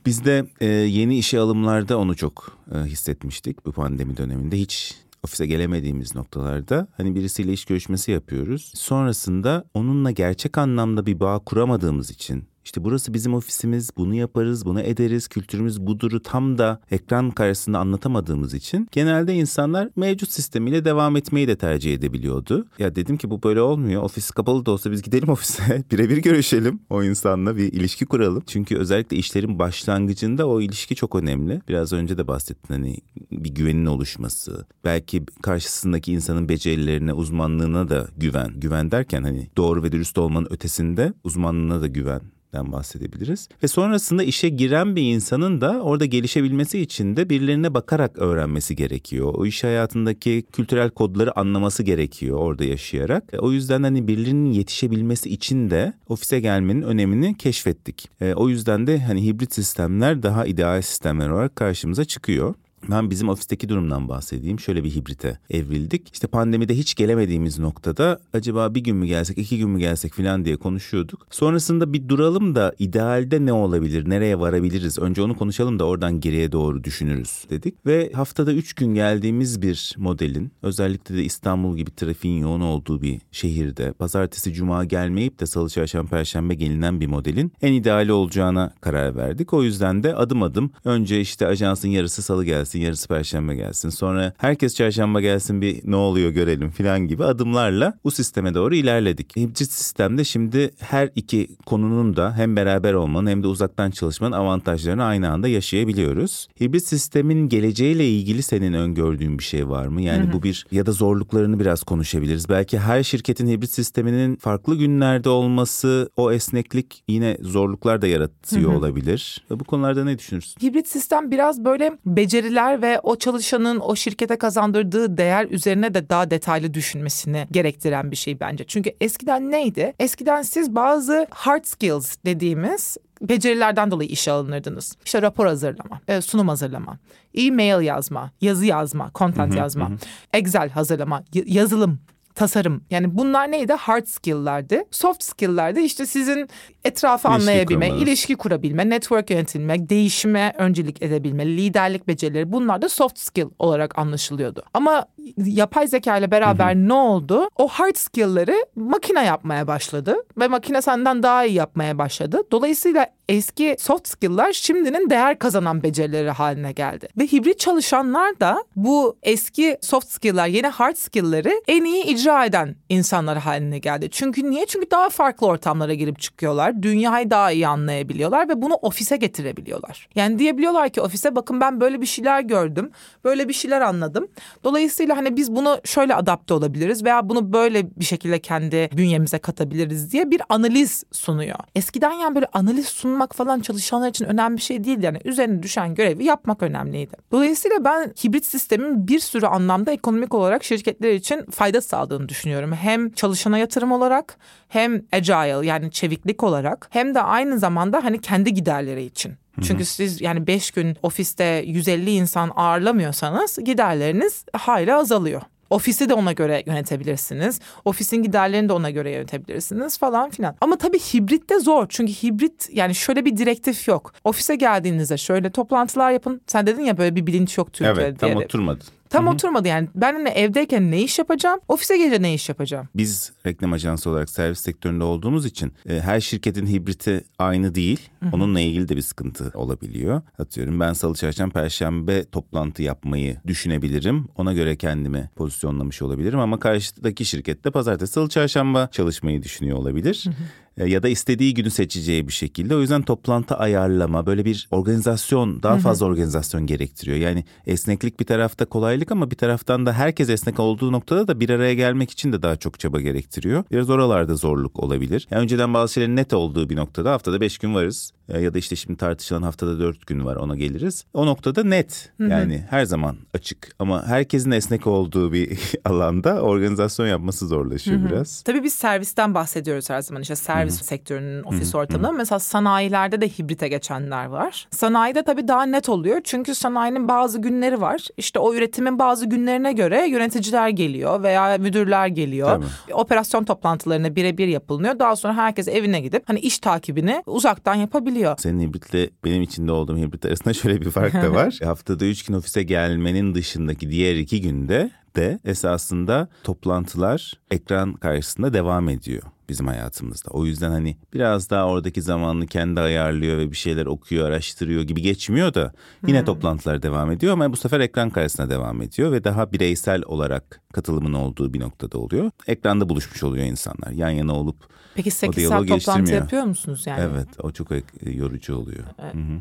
Biz 0.07 0.25
de 0.25 0.47
e, 0.61 0.67
yeni 0.67 1.19
işe 1.19 1.39
alımlarda 1.39 1.99
onu 1.99 2.17
çok 2.17 2.57
e, 2.75 2.79
hissetmiştik 2.79 3.67
bu 3.67 3.73
pandemi 3.73 4.17
döneminde. 4.17 4.57
Hiç 4.57 4.95
ofise 5.23 5.47
gelemediğimiz 5.47 6.15
noktalarda 6.15 6.87
hani 6.97 7.15
birisiyle 7.15 7.53
iş 7.53 7.65
görüşmesi 7.65 8.11
yapıyoruz. 8.11 8.73
Sonrasında 8.75 9.65
onunla 9.75 10.11
gerçek 10.11 10.59
anlamda 10.59 11.07
bir 11.07 11.21
bağ 11.21 11.39
kuramadığımız 11.39 12.11
için 12.11 12.45
işte 12.65 12.85
burası 12.85 13.15
bizim 13.15 13.35
ofisimiz, 13.35 13.91
bunu 13.97 14.15
yaparız, 14.15 14.67
bunu 14.67 14.81
ederiz, 14.81 15.29
kültürümüz 15.29 15.81
buduru 15.81 16.23
tam 16.23 16.59
da 16.59 16.81
ekran 16.91 17.31
karşısında 17.31 17.79
anlatamadığımız 17.79 18.55
için 18.55 18.89
genelde 18.93 19.35
insanlar 19.35 19.89
mevcut 19.97 20.31
sistemiyle 20.31 20.85
devam 20.85 21.17
etmeyi 21.17 21.49
de 21.49 21.57
tercih 21.57 21.95
edebiliyordu. 21.95 22.67
Ya 22.79 22.95
dedim 22.95 23.17
ki 23.17 23.31
bu 23.31 23.43
böyle 23.43 23.61
olmuyor. 23.61 24.03
Ofis 24.03 24.31
kapalı 24.31 24.67
da 24.67 24.71
olsa 24.71 24.91
biz 24.91 25.03
gidelim 25.03 25.29
ofise, 25.29 25.85
birebir 25.93 26.17
görüşelim 26.17 26.81
o 26.91 27.03
insanla 27.03 27.57
bir 27.57 27.73
ilişki 27.73 28.07
kuralım. 28.07 28.43
Çünkü 28.47 28.77
özellikle 28.77 29.17
işlerin 29.17 29.59
başlangıcında 29.59 30.49
o 30.49 30.61
ilişki 30.61 30.95
çok 30.95 31.15
önemli. 31.15 31.61
Biraz 31.69 31.93
önce 31.93 32.19
de 32.19 32.29
bahsettin 32.29 32.75
hani 32.75 32.97
bir 33.33 33.55
güvenin 33.55 33.87
oluşması, 33.87 34.67
belki 34.85 35.23
karşısındaki 35.43 36.13
insanın 36.13 36.49
becerilerine, 36.49 37.13
uzmanlığına 37.13 37.89
da 37.89 38.09
güven. 38.17 38.61
Güven 38.61 38.91
derken 38.91 39.23
hani 39.23 39.49
doğru 39.57 39.83
ve 39.83 39.93
dürüst 39.93 40.19
olmanın 40.19 40.49
ötesinde 40.51 41.13
uzmanlığına 41.25 41.81
da 41.81 41.87
güven 41.87 42.21
den 42.53 42.73
bahsedebiliriz. 42.73 43.49
Ve 43.63 43.69
sonrasında 43.69 44.23
işe 44.23 44.49
giren 44.49 44.97
bir 44.97 45.03
insanın 45.15 45.61
da 45.61 45.81
orada 45.83 46.05
gelişebilmesi 46.05 46.81
için 46.81 47.17
de 47.17 47.31
birilerine 47.31 47.75
bakarak 47.75 48.19
öğrenmesi 48.19 48.77
gerekiyor. 48.77 49.35
O 49.37 49.47
iş 49.47 49.65
hayatındaki 49.65 50.45
kültürel 50.53 50.91
kodları 50.91 51.39
anlaması 51.39 51.83
gerekiyor 51.83 52.39
orada 52.39 52.65
yaşayarak. 52.65 53.25
E, 53.33 53.39
O 53.39 53.53
yüzden 53.53 53.83
hani 53.83 54.09
birilerinin 54.09 54.53
yetişebilmesi 54.53 55.31
için 55.31 55.71
de 55.71 55.93
ofise 56.09 56.41
gelmenin 56.41 56.83
önemini 56.83 57.37
keşfettik. 57.37 58.09
E, 58.21 58.35
o 58.35 58.49
yüzden 58.49 58.87
de 58.87 58.99
hani 59.01 59.25
hibrit 59.27 59.55
sistemler 59.55 60.23
daha 60.23 60.47
ideal 60.47 60.83
sistemler 60.83 61.29
olarak 61.29 61.57
karşımıza 61.57 62.05
çıkıyor. 62.05 62.55
Ben 62.91 63.11
bizim 63.11 63.29
ofisteki 63.29 63.69
durumdan 63.69 64.09
bahsedeyim. 64.09 64.61
Şöyle 64.61 64.85
bir 64.85 64.91
hibrite 64.91 65.39
evrildik. 65.51 66.11
İşte 66.13 66.27
pandemide 66.27 66.77
hiç 66.77 66.95
gelemediğimiz 66.95 67.59
noktada 67.59 68.21
acaba 68.33 68.75
bir 68.75 68.81
gün 68.81 68.97
mü 68.97 69.07
gelsek, 69.07 69.39
iki 69.39 69.59
gün 69.59 69.71
mü 69.71 69.79
gelsek 69.79 70.15
falan 70.15 70.45
diye 70.45 70.57
konuşuyorduk. 70.57 71.27
Sonrasında 71.31 71.93
bir 71.93 72.09
duralım 72.09 72.55
da 72.55 72.75
idealde 72.79 73.47
ne 73.47 73.53
olabilir, 73.53 74.11
nereye 74.11 74.39
varabiliriz? 74.39 74.99
Önce 74.99 75.23
onu 75.23 75.37
konuşalım 75.37 75.79
da 75.79 75.85
oradan 75.85 76.21
geriye 76.21 76.53
doğru 76.53 76.85
düşünürüz 76.85 77.45
dedik. 77.51 77.87
Ve 77.87 78.13
haftada 78.13 78.53
üç 78.53 78.73
gün 78.73 78.95
geldiğimiz 78.95 79.63
bir 79.63 79.95
modelin 79.99 80.53
özellikle 80.63 81.17
de 81.17 81.25
İstanbul 81.25 81.77
gibi 81.77 81.91
trafiğin 81.91 82.41
yoğun 82.41 82.61
olduğu 82.61 83.03
bir 83.03 83.21
şehirde 83.33 83.93
pazartesi, 83.93 84.53
cuma 84.53 84.85
gelmeyip 84.85 85.41
de 85.41 85.47
salı, 85.47 85.69
çarşamba, 85.69 86.11
perşembe 86.11 86.55
gelinen 86.55 87.01
bir 87.01 87.07
modelin 87.07 87.53
en 87.63 87.73
ideali 87.73 88.13
olacağına 88.13 88.75
karar 88.81 89.17
verdik. 89.17 89.55
O 89.55 89.63
yüzden 89.63 90.03
de 90.03 90.15
adım 90.15 90.43
adım 90.43 90.71
önce 90.85 91.21
işte 91.21 91.47
ajansın 91.47 91.89
yarısı 91.89 92.23
salı 92.23 92.45
gelsin, 92.45 92.80
yarısı 92.81 93.09
perşembe 93.09 93.55
gelsin. 93.55 93.89
Sonra 93.89 94.33
herkes 94.39 94.75
çarşamba 94.75 95.21
gelsin 95.21 95.63
bir 95.63 95.81
ne 95.85 95.97
oluyor 95.97 96.31
görelim 96.31 96.71
falan 96.71 97.01
gibi 97.01 97.25
adımlarla 97.25 97.99
bu 98.05 98.11
sisteme 98.11 98.55
doğru 98.55 98.75
ilerledik. 98.75 99.37
Hibrit 99.37 99.73
sistemde 99.73 100.25
şimdi 100.25 100.71
her 100.79 101.11
iki 101.15 101.49
konunun 101.67 102.17
da 102.17 102.37
hem 102.37 102.57
beraber 102.57 102.95
olmanın 102.95 103.31
hem 103.31 103.43
de 103.43 103.47
uzaktan 103.47 103.91
çalışmanın 103.91 104.33
avantajlarını 104.33 105.05
aynı 105.05 105.31
anda 105.31 105.49
yaşayabiliyoruz. 105.49 106.49
Hibrit 106.61 106.87
sistemin 106.87 107.49
geleceğiyle 107.49 108.09
ilgili 108.09 108.43
senin 108.43 108.73
öngördüğün 108.73 109.39
bir 109.39 109.45
şey 109.45 109.69
var 109.69 109.87
mı? 109.87 110.03
Yani 110.03 110.33
bu 110.33 110.43
bir 110.43 110.67
ya 110.71 110.87
da 110.87 110.93
zorluklarını 110.93 111.61
biraz 111.61 111.83
konuşabiliriz. 111.83 112.49
Belki 112.49 112.79
her 112.79 113.03
şirketin 113.03 113.47
hibrit 113.49 113.71
sisteminin 113.71 114.37
farklı 114.37 114.77
günlerde 114.77 115.29
olması 115.29 116.11
o 116.17 116.33
esneklik 116.33 117.05
yine 117.09 117.37
zorluklar 117.41 118.03
da 118.03 118.07
yaratıyor 118.07 118.73
olabilir. 118.75 119.45
Bu 119.51 119.65
konularda 119.65 120.05
ne 120.05 120.19
düşünürsün? 120.19 120.61
Hibrit 120.63 120.89
sistem 120.89 121.31
biraz 121.31 121.65
böyle 121.65 121.99
beceriler 122.07 122.60
ve 122.69 123.01
o 123.03 123.17
çalışanın 123.17 123.81
o 123.81 123.97
şirkete 123.97 124.37
kazandırdığı 124.37 125.17
değer 125.17 125.47
üzerine 125.51 125.95
de 125.95 126.09
daha 126.09 126.31
detaylı 126.31 126.75
düşünmesini 126.75 127.47
gerektiren 127.51 128.11
bir 128.11 128.17
şey 128.17 128.41
bence. 128.41 128.65
Çünkü 128.65 128.93
eskiden 129.01 129.51
neydi? 129.51 129.95
Eskiden 129.99 130.43
siz 130.43 130.75
bazı 130.75 131.27
hard 131.31 131.65
skills 131.65 132.17
dediğimiz 132.27 132.97
becerilerden 133.23 133.91
dolayı 133.91 134.09
işe 134.09 134.31
alınırdınız. 134.31 134.97
İşte 135.05 135.23
rapor 135.23 135.47
hazırlama, 135.47 136.01
e, 136.09 136.21
sunum 136.21 136.49
hazırlama, 136.49 136.99
e-mail 137.35 137.81
yazma, 137.85 138.31
yazı 138.41 138.67
yazma, 138.67 139.11
content 139.15 139.55
yazma, 139.57 139.91
Excel 140.33 140.71
hazırlama, 140.71 141.23
yazılım 141.33 142.01
tasarım. 142.35 142.85
Yani 142.91 143.19
bunlar 143.19 143.51
neydi? 143.53 143.73
Hard 143.73 144.07
skill'lerdi. 144.07 144.85
Soft 144.91 145.23
skill'lerdi 145.25 145.81
işte 145.81 146.07
sizin 146.07 146.49
etrafı 146.85 147.29
İlişki 147.29 147.43
anlayabilme, 147.43 147.87
kurmanız. 147.89 148.09
ilişki 148.09 148.37
kurabilme, 148.37 148.89
network 148.89 149.31
yönetilme, 149.31 149.89
değişime 149.89 150.55
öncelik 150.59 151.03
edebilme, 151.03 151.47
liderlik 151.47 152.09
becerileri 152.09 152.53
bunlar 152.53 152.83
da 152.83 152.89
soft 152.89 153.19
skill 153.19 153.47
olarak 153.59 153.99
anlaşılıyordu. 153.99 154.63
Ama 154.75 155.07
yapay 155.37 155.89
zeka 155.89 156.17
ile 156.17 156.31
beraber 156.31 156.75
ne 156.75 156.93
oldu? 156.93 157.49
O 157.57 157.69
hard 157.69 157.97
skill'leri 157.97 158.65
makine 158.77 159.25
yapmaya 159.25 159.67
başladı 159.67 160.17
ve 160.39 160.49
makine 160.49 160.83
senden 160.83 161.23
daha 161.23 161.45
iyi 161.45 161.55
yapmaya 161.55 161.99
başladı. 161.99 162.43
Dolayısıyla 162.53 163.07
eski 163.29 163.77
soft 163.79 164.09
skill'lar 164.09 164.53
şimdinin 164.53 165.11
değer 165.11 165.39
kazanan 165.39 165.83
becerileri 165.83 166.31
haline 166.31 166.73
geldi. 166.73 167.09
Ve 167.19 167.27
hibrit 167.27 167.59
çalışanlar 167.59 168.41
da 168.41 168.65
bu 168.77 169.17
eski 169.23 169.79
soft 169.81 170.09
skill'lar, 170.09 170.47
yeni 170.47 170.67
hard 170.67 170.97
skill'leri 170.97 171.63
en 171.69 171.85
iyi 171.85 172.05
icra 172.05 172.45
eden 172.45 172.77
insanlar 172.89 173.39
haline 173.39 173.79
geldi. 173.79 174.09
Çünkü 174.11 174.51
niye? 174.51 174.67
Çünkü 174.67 174.91
daha 174.91 175.09
farklı 175.09 175.47
ortamlara 175.47 175.95
girip 175.95 176.19
çıkıyorlar. 176.19 176.83
Dünyayı 176.83 177.31
daha 177.31 177.53
iyi 177.53 177.69
anlayabiliyorlar 177.69 178.49
ve 178.49 178.63
bunu 178.63 178.75
ofise 178.75 179.17
getirebiliyorlar. 179.17 180.09
Yani 180.15 180.39
diyebiliyorlar 180.39 180.89
ki 180.89 181.01
ofise 181.01 181.37
bakın 181.37 181.61
ben 181.61 181.81
böyle 181.81 182.01
bir 182.01 182.07
şeyler 182.07 182.41
gördüm. 182.41 182.91
Böyle 183.25 183.49
bir 183.49 183.55
şeyler 183.55 183.81
anladım. 183.81 184.29
Dolayısıyla 184.65 185.10
hani 185.13 185.37
biz 185.37 185.57
bunu 185.57 185.81
şöyle 185.85 186.15
adapte 186.15 186.55
olabiliriz 186.55 187.05
veya 187.05 187.29
bunu 187.29 187.53
böyle 187.53 187.97
bir 187.97 188.05
şekilde 188.05 188.39
kendi 188.39 188.91
bünyemize 188.97 189.39
katabiliriz 189.39 190.13
diye 190.13 190.31
bir 190.31 190.43
analiz 190.49 191.05
sunuyor. 191.13 191.59
Eskiden 191.75 192.13
yani 192.13 192.35
böyle 192.35 192.47
analiz 192.53 192.87
sunmak 192.87 193.35
falan 193.35 193.61
çalışanlar 193.61 194.09
için 194.09 194.25
önemli 194.25 194.57
bir 194.57 194.63
şey 194.63 194.85
değildi. 194.85 195.07
Yani 195.07 195.21
üzerine 195.25 195.63
düşen 195.63 195.95
görevi 195.95 196.25
yapmak 196.25 196.63
önemliydi. 196.63 197.17
Dolayısıyla 197.33 197.85
ben 197.85 198.13
hibrit 198.25 198.45
sistemin 198.45 199.09
bir 199.09 199.21
sürü 199.21 199.47
anlamda 199.47 199.91
ekonomik 199.93 200.35
olarak 200.35 200.65
şirketler 200.65 201.13
için 201.13 201.45
fayda 201.51 201.81
sağladığını 201.81 202.29
düşünüyorum. 202.29 202.73
Hem 202.73 203.11
çalışana 203.11 203.59
yatırım 203.59 203.93
olarak 203.93 204.37
hem 204.69 205.03
agile 205.13 205.67
yani 205.67 205.91
çeviklik 205.91 206.43
olarak 206.43 206.89
hem 206.91 207.15
de 207.15 207.23
aynı 207.23 207.59
zamanda 207.59 208.05
hani 208.05 208.21
kendi 208.21 208.55
giderleri 208.55 209.05
için. 209.05 209.40
Çünkü 209.63 209.85
siz 209.85 210.21
yani 210.21 210.47
5 210.47 210.71
gün 210.71 210.97
ofiste 211.03 211.63
150 211.67 212.11
insan 212.11 212.53
ağırlamıyorsanız 212.57 213.59
giderleriniz 213.65 214.45
hayli 214.53 214.95
azalıyor. 214.95 215.43
Ofisi 215.71 216.09
de 216.09 216.15
ona 216.15 216.33
göre 216.33 216.63
yönetebilirsiniz. 216.67 217.61
Ofisin 217.85 218.17
giderlerini 218.17 218.69
de 218.69 218.73
ona 218.73 218.91
göre 218.91 219.11
yönetebilirsiniz 219.11 219.99
falan 219.99 220.31
filan. 220.31 220.57
Ama 220.61 220.77
tabii 220.79 220.99
hibrit 220.99 221.51
de 221.51 221.61
zor. 221.61 221.87
Çünkü 221.89 222.13
hibrit 222.13 222.69
yani 222.73 222.95
şöyle 222.95 223.25
bir 223.25 223.37
direktif 223.37 223.89
yok. 223.89 224.13
Ofise 224.25 224.55
geldiğinizde 224.57 225.17
şöyle 225.17 225.51
toplantılar 225.51 226.11
yapın. 226.11 226.41
Sen 226.47 226.67
dedin 226.67 226.83
ya 226.83 226.99
böyle 226.99 227.17
bir 227.17 227.27
bilinç 227.27 227.59
yok 227.59 227.73
Türkiye'de 227.73 228.03
Evet 228.03 228.19
tam 228.21 228.29
diye. 228.31 228.45
oturmadı. 228.45 228.85
Tam 229.11 229.27
oturmadı 229.27 229.69
yani. 229.69 229.89
Ben 229.95 230.13
hani 230.13 230.29
evdeyken 230.29 230.91
ne 230.91 231.03
iş 231.03 231.19
yapacağım? 231.19 231.61
Ofise 231.69 231.97
gelince 231.97 232.23
ne 232.23 232.35
iş 232.35 232.49
yapacağım? 232.49 232.89
Biz 232.97 233.33
reklam 233.47 233.73
ajansı 233.73 234.11
olarak 234.11 234.31
servis 234.31 234.61
sektöründe 234.61 235.05
olduğumuz 235.05 235.47
için 235.47 235.73
e, 235.89 236.01
her 236.01 236.21
şirketin 236.21 236.67
hibriti 236.67 237.25
aynı 237.39 237.75
değil. 237.75 238.11
Onunla 238.33 238.61
ilgili 238.61 238.89
de 238.89 238.97
bir 238.97 239.03
sıkıntı 239.03 239.51
olabiliyor. 239.55 240.23
Atıyorum 240.39 240.81
ben 240.81 240.93
salı 240.93 241.15
çarşamba 241.15 241.53
perşembe 241.53 242.25
toplantı 242.25 242.83
yapmayı 242.83 243.37
düşünebilirim. 243.47 244.29
Ona 244.37 244.53
göre 244.53 244.77
kendimi 244.77 245.31
pozisyonlamış 245.37 246.03
olabilirim 246.03 246.39
ama 246.39 246.59
karşıdaki 246.61 247.25
şirkette 247.25 247.71
pazartesi 247.71 248.13
salı 248.13 248.29
çarşamba 248.29 248.89
çalışmayı 248.93 249.43
düşünüyor 249.43 249.79
olabilir. 249.79 250.27
E, 250.29 250.70
ya 250.87 251.03
da 251.03 251.09
istediği 251.09 251.55
günü 251.55 251.71
seçeceği 251.71 252.29
bir 252.29 252.33
şekilde. 252.33 252.77
O 252.77 252.81
yüzden 252.81 253.03
toplantı 253.03 253.55
ayarlama 253.55 254.27
böyle 254.27 254.45
bir 254.45 254.69
organizasyon 254.71 255.63
daha 255.63 255.79
fazla 255.79 256.07
organizasyon 256.07 256.67
gerektiriyor. 256.67 257.17
Yani 257.17 257.45
esneklik 257.67 258.21
bir 258.21 258.25
tarafta 258.25 258.65
kolaylık 258.65 259.13
ama 259.13 259.31
bir 259.31 259.37
taraftan 259.37 259.87
da 259.87 259.93
herkes 259.93 260.31
esnek 260.31 260.61
olduğu 260.61 260.93
noktada 260.93 261.29
da 261.29 261.41
bir 261.41 261.51
araya 261.51 261.75
gelmek 261.75 262.11
için 262.11 262.33
de 262.33 262.43
daha 262.43 262.57
çok 262.57 262.81
çaba 262.81 263.01
gerektiriyor. 263.01 263.65
Biraz 263.71 263.91
oralarda 263.91 264.35
zorluk 264.35 264.79
olabilir. 264.81 265.29
Yani 265.31 265.43
önceden 265.43 265.75
bazı 265.75 265.93
şeylerin 265.93 266.17
net 266.17 266.33
olduğu 266.33 266.71
bir 266.71 266.77
noktada 266.77 267.13
haftada 267.13 267.41
beş 267.41 267.59
gün 267.59 267.75
varız. 267.75 268.13
Ya 268.41 268.55
da 268.55 268.59
işte 268.59 268.77
şimdi 268.77 268.97
tartışılan 268.97 269.43
haftada 269.43 269.79
dört 269.79 270.07
gün 270.07 270.25
var 270.25 270.37
ona 270.37 270.57
geliriz. 270.57 271.05
O 271.15 271.27
noktada 271.27 271.65
net 271.65 272.13
yani 272.19 272.65
her 272.71 272.85
zaman 272.85 273.17
açık 273.35 273.75
ama 273.79 274.07
herkesin 274.07 274.51
esnek 274.51 274.87
olduğu 274.87 275.33
bir 275.33 275.59
alanda 275.85 276.41
organizasyon 276.43 277.07
yapması 277.07 277.47
zorlaşıyor 277.47 278.11
biraz. 278.11 278.43
Tabii 278.43 278.65
biz 278.65 278.75
servisten 278.75 279.35
bahsediyoruz 279.35 279.91
her 279.91 280.03
zaman 280.03 280.23
işte 280.23 280.37
servis 280.37 280.70
sektörünün 280.71 281.43
ofis 281.43 281.75
ortamında. 281.75 282.13
Mesela 282.13 282.39
sanayilerde 282.39 283.21
de 283.21 283.29
hibrite 283.29 283.69
geçenler 283.69 284.25
var. 284.27 284.69
Sanayide 284.71 285.23
tabii 285.23 285.49
daha 285.49 285.63
net 285.63 285.89
oluyor. 285.89 286.21
Çünkü 286.25 286.55
sanayinin 286.55 287.09
bazı 287.09 287.39
günleri 287.39 287.81
var. 287.81 288.09
İşte 288.17 288.39
o 288.39 288.55
üretimin 288.55 288.99
bazı 288.99 289.27
günlerine 289.27 289.73
göre 289.73 290.07
yöneticiler 290.09 290.69
geliyor 290.69 291.23
veya 291.23 291.59
müdürler 291.59 292.07
geliyor. 292.07 292.49
Tabii. 292.49 292.95
Operasyon 292.95 293.45
toplantılarına 293.45 294.17
birebir 294.17 294.49
yapılıyor. 294.49 294.99
Daha 294.99 295.17
sonra 295.17 295.37
herkes 295.37 295.69
evine 295.69 296.01
gidip 296.01 296.23
hani 296.29 296.41
iş 296.41 296.59
takibini 296.59 297.23
uzaktan 297.27 297.75
yapabiliyor. 297.75 298.39
Senin 298.39 298.61
hibritle 298.61 299.11
benim 299.25 299.43
içinde 299.43 299.73
olduğum 299.73 299.97
hibrit 299.97 300.25
arasında 300.27 300.55
şöyle 300.61 300.81
bir 300.81 300.91
fark 300.91 301.15
da 301.15 301.35
var. 301.35 301.59
Haftada 301.65 302.05
üç 302.05 302.25
gün 302.25 302.35
ofise 302.35 302.63
gelmenin 302.63 303.35
dışındaki 303.35 303.91
diğer 303.91 304.17
iki 304.17 304.41
günde 304.41 304.91
de 305.17 305.39
esasında 305.45 306.29
toplantılar 306.45 307.35
ekran 307.51 307.93
karşısında 307.93 308.53
devam 308.53 308.89
ediyor 308.89 309.23
bizim 309.51 309.67
hayatımızda. 309.67 310.31
O 310.31 310.45
yüzden 310.47 310.71
hani 310.71 310.97
biraz 311.15 311.51
daha 311.51 311.67
oradaki 311.67 312.03
zamanını 312.03 312.47
kendi 312.47 312.81
ayarlıyor 312.81 313.39
ve 313.39 313.51
bir 313.51 313.57
şeyler 313.57 313.87
okuyor, 313.87 314.29
araştırıyor 314.29 314.83
gibi 314.83 315.03
geçmiyor 315.03 315.55
da 315.55 315.73
yine 316.07 316.25
toplantılar 316.25 316.83
devam 316.83 317.11
ediyor 317.11 317.33
ama 317.33 317.53
bu 317.53 317.57
sefer 317.57 317.81
ekran 317.81 318.11
karşısında 318.11 318.51
devam 318.51 318.83
ediyor 318.83 319.13
ve 319.13 319.25
daha 319.25 319.53
bireysel 319.53 320.03
olarak 320.07 320.61
katılımın 320.73 321.13
olduğu 321.13 321.55
bir 321.55 321.61
noktada 321.61 321.99
oluyor. 321.99 322.31
Ekranda 322.47 322.89
buluşmuş 322.89 323.23
oluyor 323.23 323.47
insanlar. 323.47 323.91
Yan 323.91 324.11
yana 324.11 324.35
olup 324.35 324.57
Peki 324.95 325.11
8 325.11 325.37
diyaloğu 325.37 325.67
saat 325.69 325.79
toplantı 325.79 326.13
yapıyor 326.13 326.45
musunuz 326.45 326.87
yani? 326.87 327.01
evet 327.01 327.29
o 327.43 327.51
çok 327.51 327.73
e, 327.73 327.83
yorucu 328.05 328.57
oluyor. 328.57 328.85
Ba- 328.99 329.41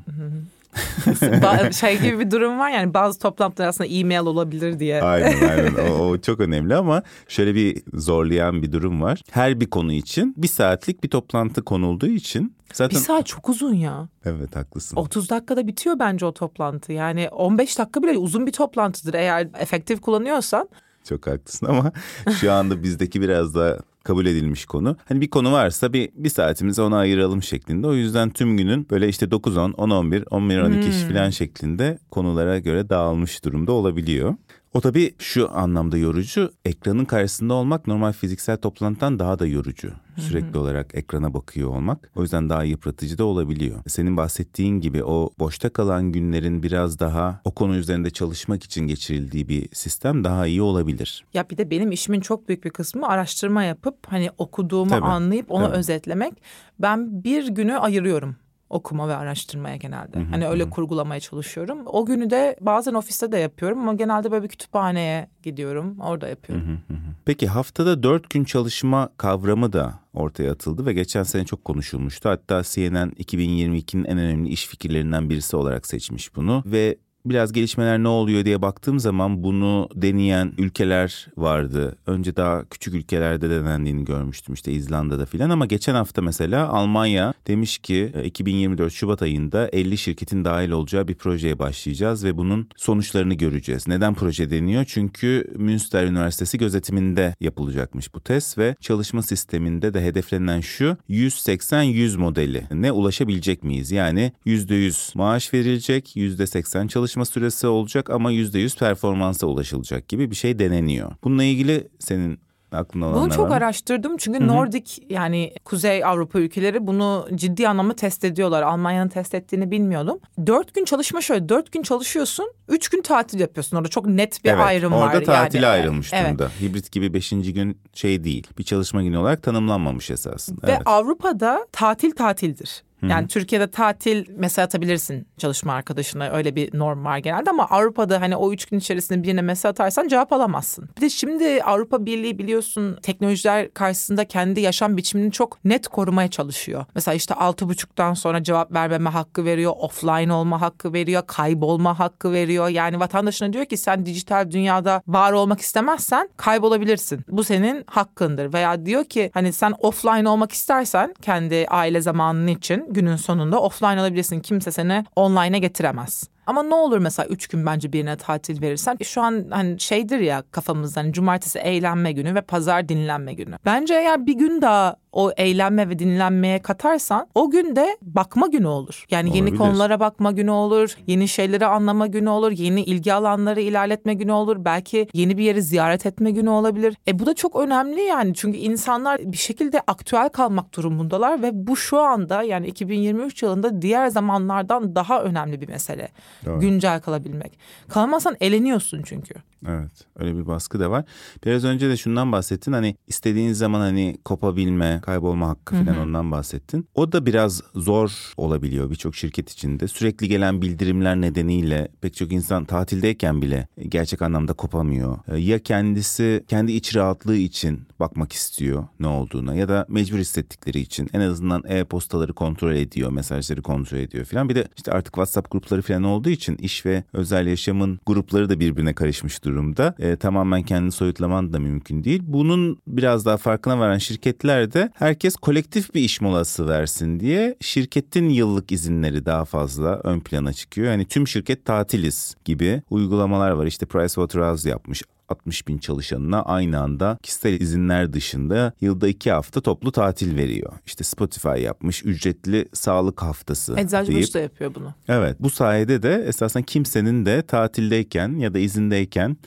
şey 1.71 1.99
gibi 2.01 2.19
bir 2.19 2.31
durum 2.31 2.59
var 2.59 2.69
yani 2.69 2.93
bazı 2.93 3.19
toplantılar 3.19 3.67
aslında 3.67 3.89
e-mail 3.89 4.19
olabilir 4.19 4.79
diye. 4.79 5.01
Aynen 5.01 5.49
aynen 5.49 5.75
o, 5.91 5.93
o 5.93 6.17
çok 6.17 6.39
önemli 6.39 6.75
ama 6.75 7.03
şöyle 7.27 7.55
bir 7.55 7.83
zorlayan 7.93 8.61
bir 8.61 8.71
durum 8.71 9.01
var. 9.01 9.21
Her 9.31 9.59
bir 9.59 9.69
konu 9.69 9.93
için 9.93 10.33
bir 10.37 10.47
saatlik 10.47 11.03
bir 11.03 11.09
toplantı 11.09 11.63
konulduğu 11.63 12.07
için 12.07 12.53
Bir 12.69 12.75
zaten 12.75 12.97
saat 12.99 13.25
çok 13.25 13.49
uzun 13.49 13.73
ya. 13.73 14.07
evet 14.25 14.55
haklısın. 14.55 14.97
30 14.97 15.29
dakikada 15.29 15.67
bitiyor 15.67 15.99
bence 15.99 16.25
o 16.25 16.33
toplantı. 16.33 16.93
Yani 16.93 17.29
15 17.29 17.79
dakika 17.79 18.03
bile 18.03 18.17
uzun 18.17 18.47
bir 18.47 18.51
toplantıdır 18.51 19.13
eğer 19.13 19.47
efektif 19.59 20.01
kullanıyorsan. 20.01 20.69
Çok 21.03 21.27
haklısın 21.27 21.65
ama 21.65 21.91
şu 22.39 22.51
anda 22.51 22.83
bizdeki 22.83 23.21
biraz 23.21 23.55
daha 23.55 23.77
kabul 24.03 24.25
edilmiş 24.25 24.65
konu. 24.65 24.97
Hani 25.05 25.21
bir 25.21 25.29
konu 25.29 25.51
varsa 25.51 25.93
bir, 25.93 26.09
bir 26.15 26.29
saatimizi 26.29 26.81
ona 26.81 26.97
ayıralım 26.97 27.43
şeklinde. 27.43 27.87
O 27.87 27.93
yüzden 27.93 28.29
tüm 28.29 28.57
günün 28.57 28.87
böyle 28.89 29.07
işte 29.07 29.25
9-10, 29.25 29.71
10-11, 29.71 30.23
11-12 30.23 30.89
iş 30.89 30.95
falan 30.95 31.29
şeklinde 31.29 31.99
konulara 32.11 32.59
göre 32.59 32.89
dağılmış 32.89 33.45
durumda 33.45 33.71
olabiliyor. 33.71 34.35
O 34.73 34.81
tabii 34.81 35.15
şu 35.19 35.57
anlamda 35.57 35.97
yorucu. 35.97 36.51
Ekranın 36.65 37.05
karşısında 37.05 37.53
olmak 37.53 37.87
normal 37.87 38.11
fiziksel 38.11 38.57
toplantıdan 38.57 39.19
daha 39.19 39.39
da 39.39 39.45
yorucu. 39.47 39.91
Sürekli 40.17 40.57
olarak 40.57 40.95
ekrana 40.95 41.33
bakıyor 41.33 41.69
olmak. 41.69 42.11
O 42.15 42.21
yüzden 42.21 42.49
daha 42.49 42.63
yıpratıcı 42.63 43.17
da 43.17 43.23
olabiliyor. 43.23 43.79
Senin 43.87 44.17
bahsettiğin 44.17 44.79
gibi 44.79 45.03
o 45.03 45.29
boşta 45.39 45.69
kalan 45.69 46.11
günlerin 46.11 46.63
biraz 46.63 46.99
daha 46.99 47.41
o 47.45 47.51
konu 47.51 47.75
üzerinde 47.75 48.09
çalışmak 48.09 48.63
için 48.63 48.87
geçirildiği 48.87 49.49
bir 49.49 49.69
sistem 49.73 50.23
daha 50.23 50.47
iyi 50.47 50.61
olabilir. 50.61 51.25
Ya 51.33 51.49
bir 51.49 51.57
de 51.57 51.69
benim 51.69 51.91
işimin 51.91 52.19
çok 52.21 52.47
büyük 52.47 52.63
bir 52.65 52.69
kısmı 52.69 53.07
araştırma 53.07 53.63
yapıp 53.63 53.95
hani 54.07 54.29
okuduğumu 54.37 54.89
Tabii, 54.89 55.05
anlayıp 55.05 55.51
onu 55.51 55.65
tabii. 55.65 55.75
özetlemek. 55.77 56.33
Ben 56.79 57.23
bir 57.23 57.47
günü 57.47 57.77
ayırıyorum 57.77 58.35
okuma 58.69 59.07
ve 59.07 59.15
araştırmaya 59.15 59.75
genelde. 59.75 60.23
hani 60.23 60.47
öyle 60.47 60.69
kurgulamaya 60.69 61.19
çalışıyorum. 61.19 61.79
O 61.85 62.05
günü 62.05 62.29
de 62.29 62.55
bazen 62.61 62.93
ofiste 62.93 63.31
de 63.31 63.37
yapıyorum 63.37 63.79
ama 63.79 63.93
genelde 63.93 64.31
böyle 64.31 64.43
bir 64.43 64.49
kütüphaneye 64.49 65.29
gidiyorum. 65.43 65.99
Orada 65.99 66.27
yapıyorum. 66.27 66.79
Peki 67.25 67.47
haftada 67.47 68.03
dört 68.03 68.29
gün 68.29 68.43
çalışma 68.43 69.09
kavramı 69.17 69.73
da 69.73 69.99
ortaya 70.13 70.51
atıldı 70.51 70.85
ve 70.85 70.93
geçen 70.93 71.23
sene 71.23 71.45
çok 71.45 71.65
konuşulmuştu. 71.65 72.29
Hatta 72.29 72.63
CNN 72.63 73.09
2022'nin 73.09 74.05
en 74.05 74.17
önemli 74.17 74.49
iş 74.49 74.67
fikirlerinden 74.67 75.29
birisi 75.29 75.55
olarak 75.55 75.87
seçmiş 75.87 76.35
bunu 76.35 76.63
ve 76.65 76.97
biraz 77.25 77.53
gelişmeler 77.53 78.03
ne 78.03 78.07
oluyor 78.07 78.45
diye 78.45 78.61
baktığım 78.61 78.99
zaman 78.99 79.43
bunu 79.43 79.89
deneyen 79.95 80.53
ülkeler 80.57 81.27
vardı. 81.37 81.97
Önce 82.07 82.35
daha 82.35 82.65
küçük 82.65 82.93
ülkelerde 82.93 83.49
denendiğini 83.49 84.05
görmüştüm 84.05 84.53
işte 84.53 84.71
İzlanda'da 84.71 85.25
filan 85.25 85.49
ama 85.49 85.65
geçen 85.65 85.95
hafta 85.95 86.21
mesela 86.21 86.69
Almanya 86.69 87.33
demiş 87.47 87.77
ki 87.77 88.11
e, 88.15 88.23
2024 88.23 88.93
Şubat 88.93 89.21
ayında 89.21 89.69
50 89.73 89.97
şirketin 89.97 90.45
dahil 90.45 90.71
olacağı 90.71 91.07
bir 91.07 91.15
projeye 91.15 91.59
başlayacağız 91.59 92.23
ve 92.23 92.37
bunun 92.37 92.67
sonuçlarını 92.75 93.33
göreceğiz. 93.33 93.87
Neden 93.87 94.13
proje 94.13 94.49
deniyor? 94.49 94.85
Çünkü 94.87 95.53
Münster 95.55 96.05
Üniversitesi 96.05 96.57
gözetiminde 96.57 97.35
yapılacakmış 97.39 98.13
bu 98.13 98.21
test 98.21 98.57
ve 98.57 98.75
çalışma 98.81 99.21
sisteminde 99.21 99.93
de 99.93 100.03
hedeflenen 100.03 100.59
şu 100.59 100.97
180-100 101.09 102.17
modeli. 102.17 102.63
Ne 102.71 102.91
ulaşabilecek 102.91 103.63
miyiz? 103.63 103.91
Yani 103.91 104.31
%100 104.45 105.17
maaş 105.17 105.53
verilecek, 105.53 106.15
%80 106.15 106.87
çalışma 107.09 107.25
süresi 107.25 107.67
olacak 107.67 108.09
ama 108.09 108.31
%100 108.31 108.77
performansa 108.79 109.47
ulaşılacak 109.47 110.07
gibi 110.07 110.31
bir 110.31 110.35
şey 110.35 110.59
deneniyor. 110.59 111.11
Bununla 111.23 111.43
ilgili 111.43 111.87
senin 111.99 112.39
aklına 112.71 113.05
olan 113.07 113.21
Bunu 113.23 113.31
çok 113.33 113.49
var? 113.49 113.57
araştırdım 113.57 114.17
çünkü 114.17 114.47
Nordik 114.47 115.03
yani 115.09 115.53
Kuzey 115.65 116.05
Avrupa 116.05 116.39
ülkeleri 116.39 116.87
bunu 116.87 117.27
ciddi 117.35 117.67
anlamda 117.67 117.95
test 117.95 118.23
ediyorlar. 118.25 118.61
Almanya'nın 118.61 119.09
test 119.09 119.33
ettiğini 119.33 119.71
bilmiyordum. 119.71 120.19
Dört 120.47 120.73
gün 120.73 120.85
çalışma 120.85 121.21
şöyle 121.21 121.49
dört 121.49 121.71
gün 121.71 121.81
çalışıyorsun 121.81 122.51
üç 122.67 122.89
gün 122.89 123.01
tatil 123.01 123.39
yapıyorsun 123.39 123.77
orada 123.77 123.89
çok 123.89 124.05
net 124.07 124.43
bir 124.45 124.49
Evet, 124.49 124.61
ayrım 124.61 124.93
var. 124.93 125.07
orada 125.07 125.23
tatile 125.23 125.65
yani. 125.65 125.73
ayrılmış 125.73 126.13
Evet. 126.13 126.25
durumda. 126.25 126.49
Hibrit 126.61 126.91
gibi 126.91 127.13
beşinci 127.13 127.53
gün 127.53 127.77
şey 127.93 128.23
değil. 128.23 128.47
Bir 128.57 128.63
çalışma 128.63 129.03
günü 129.03 129.17
olarak 129.17 129.43
tanımlanmamış 129.43 130.11
esasında. 130.11 130.67
Ve 130.67 130.71
evet. 130.71 130.81
Avrupa'da 130.85 131.67
tatil 131.71 132.11
tatildir. 132.11 132.83
Yani 133.07 133.27
Türkiye'de 133.27 133.67
tatil 133.67 134.25
mesaj 134.29 134.63
atabilirsin 134.63 135.27
çalışma 135.37 135.73
arkadaşına 135.73 136.29
öyle 136.29 136.55
bir 136.55 136.77
norm 136.77 137.05
var 137.05 137.17
genelde 137.17 137.49
ama 137.49 137.65
Avrupa'da 137.69 138.21
hani 138.21 138.35
o 138.35 138.53
üç 138.53 138.65
gün 138.65 138.79
içerisinde 138.79 139.23
birine 139.23 139.41
mesaj 139.41 139.69
atarsan 139.69 140.07
cevap 140.07 140.33
alamazsın. 140.33 140.89
Bir 140.97 141.01
de 141.01 141.09
şimdi 141.09 141.63
Avrupa 141.63 142.05
Birliği 142.05 142.37
biliyorsun 142.37 142.97
teknolojiler 143.01 143.73
karşısında 143.73 144.25
kendi 144.25 144.61
yaşam 144.61 144.97
biçimini 144.97 145.31
çok 145.31 145.65
net 145.65 145.87
korumaya 145.87 146.27
çalışıyor. 146.27 146.85
Mesela 146.95 147.15
işte 147.15 147.33
altı 147.33 147.69
buçuktan 147.69 148.13
sonra 148.13 148.43
cevap 148.43 148.73
vermeme 148.73 149.09
hakkı 149.09 149.45
veriyor, 149.45 149.73
offline 149.79 150.33
olma 150.33 150.61
hakkı 150.61 150.93
veriyor, 150.93 151.23
kaybolma 151.27 151.99
hakkı 151.99 152.31
veriyor. 152.31 152.69
Yani 152.69 152.99
vatandaşına 152.99 153.53
diyor 153.53 153.65
ki 153.65 153.77
sen 153.77 154.05
dijital 154.05 154.51
dünyada 154.51 155.01
var 155.07 155.31
olmak 155.31 155.61
istemezsen 155.61 156.29
kaybolabilirsin. 156.37 157.21
Bu 157.27 157.43
senin 157.43 157.83
hakkındır. 157.87 158.53
Veya 158.53 158.85
diyor 158.85 159.05
ki 159.05 159.31
hani 159.33 159.53
sen 159.53 159.73
offline 159.79 160.29
olmak 160.29 160.51
istersen 160.51 161.13
kendi 161.21 161.65
aile 161.69 162.01
zamanın 162.01 162.47
için 162.47 162.88
günün 162.89 163.15
sonunda 163.15 163.61
offline 163.61 164.01
olabilirsin. 164.01 164.39
Kimse 164.39 164.71
seni 164.71 165.05
online'a 165.15 165.57
getiremez. 165.57 166.29
Ama 166.49 166.63
ne 166.63 166.75
olur 166.75 166.97
mesela 166.97 167.27
üç 167.27 167.47
gün 167.47 167.65
bence 167.65 167.93
birine 167.93 168.17
tatil 168.17 168.61
verirsen 168.61 168.97
şu 169.03 169.21
an 169.21 169.45
hani 169.49 169.79
şeydir 169.79 170.19
ya 170.19 170.43
kafamızda 170.51 171.01
hani 171.01 171.13
cumartesi 171.13 171.59
eğlenme 171.59 172.11
günü 172.11 172.35
ve 172.35 172.41
pazar 172.41 172.89
dinlenme 172.89 173.33
günü. 173.33 173.55
Bence 173.65 173.93
eğer 173.93 174.25
bir 174.25 174.33
gün 174.33 174.61
daha 174.61 174.95
o 175.11 175.31
eğlenme 175.37 175.89
ve 175.89 175.99
dinlenmeye 175.99 176.61
katarsan 176.61 177.27
o 177.35 177.49
gün 177.49 177.75
de 177.75 177.97
bakma 178.01 178.47
günü 178.47 178.67
olur. 178.67 179.05
Yani 179.11 179.29
yeni 179.29 179.41
Olabilir. 179.41 179.57
konulara 179.57 179.99
bakma 179.99 180.31
günü 180.31 180.51
olur, 180.51 180.97
yeni 181.07 181.27
şeyleri 181.27 181.65
anlama 181.65 182.07
günü 182.07 182.29
olur, 182.29 182.51
yeni 182.51 182.83
ilgi 182.83 183.13
alanları 183.13 183.61
ilerletme 183.61 184.13
günü 184.13 184.31
olur. 184.31 184.65
Belki 184.65 185.07
yeni 185.13 185.37
bir 185.37 185.43
yeri 185.43 185.61
ziyaret 185.61 186.05
etme 186.05 186.31
günü 186.31 186.49
olabilir. 186.49 186.95
E 187.07 187.19
bu 187.19 187.25
da 187.25 187.33
çok 187.33 187.55
önemli 187.55 188.01
yani 188.01 188.33
çünkü 188.35 188.57
insanlar 188.57 189.19
bir 189.19 189.37
şekilde 189.37 189.81
aktüel 189.87 190.29
kalmak 190.29 190.75
durumundalar 190.75 191.41
ve 191.41 191.49
bu 191.53 191.75
şu 191.75 191.99
anda 191.99 192.43
yani 192.43 192.67
2023 192.67 193.43
yılında 193.43 193.81
diğer 193.81 194.07
zamanlardan 194.07 194.95
daha 194.95 195.23
önemli 195.23 195.61
bir 195.61 195.69
mesele. 195.69 196.09
Doğru. 196.45 196.59
Güncel 196.59 197.01
kalabilmek. 197.01 197.59
Kalamazsan 197.89 198.35
eleniyorsun 198.39 199.01
çünkü. 199.05 199.33
Evet 199.67 199.91
öyle 200.19 200.37
bir 200.37 200.47
baskı 200.47 200.79
da 200.79 200.91
var. 200.91 201.05
Biraz 201.45 201.63
önce 201.63 201.89
de 201.89 201.97
şundan 201.97 202.31
bahsettin 202.31 202.73
hani 202.73 202.95
istediğin 203.07 203.53
zaman 203.53 203.79
hani 203.79 204.17
kopabilme, 204.25 204.99
kaybolma 205.01 205.47
hakkı 205.49 205.75
falan 205.75 205.93
Hı-hı. 205.93 206.01
ondan 206.01 206.31
bahsettin. 206.31 206.87
O 206.95 207.11
da 207.11 207.25
biraz 207.25 207.61
zor 207.75 208.33
olabiliyor 208.37 208.89
birçok 208.89 209.15
şirket 209.15 209.49
içinde. 209.51 209.87
Sürekli 209.87 210.27
gelen 210.27 210.61
bildirimler 210.61 211.21
nedeniyle 211.21 211.87
pek 212.01 212.15
çok 212.15 212.31
insan 212.31 212.65
tatildeyken 212.65 213.41
bile 213.41 213.67
gerçek 213.89 214.21
anlamda 214.21 214.53
kopamıyor. 214.53 215.19
Ee, 215.27 215.37
ya 215.37 215.59
kendisi 215.59 216.43
kendi 216.47 216.71
iç 216.71 216.95
rahatlığı 216.95 217.35
için 217.35 217.87
bakmak 217.99 218.33
istiyor 218.33 218.87
ne 218.99 219.07
olduğuna 219.07 219.55
ya 219.55 219.69
da 219.69 219.85
mecbur 219.89 220.17
hissettikleri 220.17 220.79
için 220.79 221.09
en 221.13 221.19
azından 221.19 221.63
e-postaları 221.67 222.33
kontrol 222.33 222.71
ediyor, 222.75 223.11
mesajları 223.11 223.61
kontrol 223.61 223.97
ediyor 223.97 224.25
falan. 224.25 224.49
Bir 224.49 224.55
de 224.55 224.67
işte 224.77 224.91
artık 224.91 225.13
WhatsApp 225.13 225.51
grupları 225.51 225.81
falan 225.81 226.03
olduğu 226.03 226.28
için 226.31 226.55
iş 226.55 226.85
ve 226.85 227.03
özel 227.13 227.47
yaşamın 227.47 227.99
grupları 228.05 228.49
da 228.49 228.59
birbirine 228.59 228.93
karışmış 228.93 229.43
durumda. 229.43 229.95
E, 229.99 230.15
tamamen 230.15 230.63
kendini 230.63 230.91
soyutlaman 230.91 231.53
da 231.53 231.59
mümkün 231.59 232.03
değil. 232.03 232.21
Bunun 232.25 232.77
biraz 232.87 233.25
daha 233.25 233.37
farkına 233.37 233.79
varan 233.79 233.97
şirketler 233.97 234.73
de 234.73 234.91
herkes 234.95 235.35
kolektif 235.35 235.95
bir 235.95 236.01
iş 236.01 236.21
molası 236.21 236.67
versin 236.67 237.19
diye 237.19 237.55
şirketin 237.61 238.29
yıllık 238.29 238.71
izinleri 238.71 239.25
daha 239.25 239.45
fazla 239.45 240.01
ön 240.03 240.19
plana 240.19 240.53
çıkıyor. 240.53 240.91
Yani 240.91 241.05
tüm 241.05 241.27
şirket 241.27 241.65
tatiliz 241.65 242.35
gibi 242.45 242.81
uygulamalar 242.89 243.51
var. 243.51 243.65
İşte 243.65 243.85
Pricewaterhouse 243.85 244.69
yapmış 244.69 245.03
60 245.31 245.67
bin 245.67 245.77
çalışanına 245.77 246.41
aynı 246.41 246.79
anda 246.79 247.17
kişisel 247.23 247.61
izinler 247.61 248.13
dışında 248.13 248.73
yılda 248.81 249.07
iki 249.07 249.31
hafta 249.31 249.61
toplu 249.61 249.91
tatil 249.91 250.37
veriyor. 250.37 250.73
İşte 250.85 251.03
Spotify 251.03 251.49
yapmış 251.61 252.05
ücretli 252.05 252.65
sağlık 252.73 253.21
haftası 253.21 253.75
Eczacıbaşı 253.79 254.33
da 254.33 254.39
yapıyor 254.39 254.75
bunu. 254.75 254.93
Evet 255.07 255.37
bu 255.39 255.49
sayede 255.49 256.03
de 256.03 256.23
esasen 256.27 256.63
kimsenin 256.63 257.25
de 257.25 257.41
tatildeyken 257.41 258.35
ya 258.39 258.53
da 258.53 258.59
izindeyken 258.59 259.37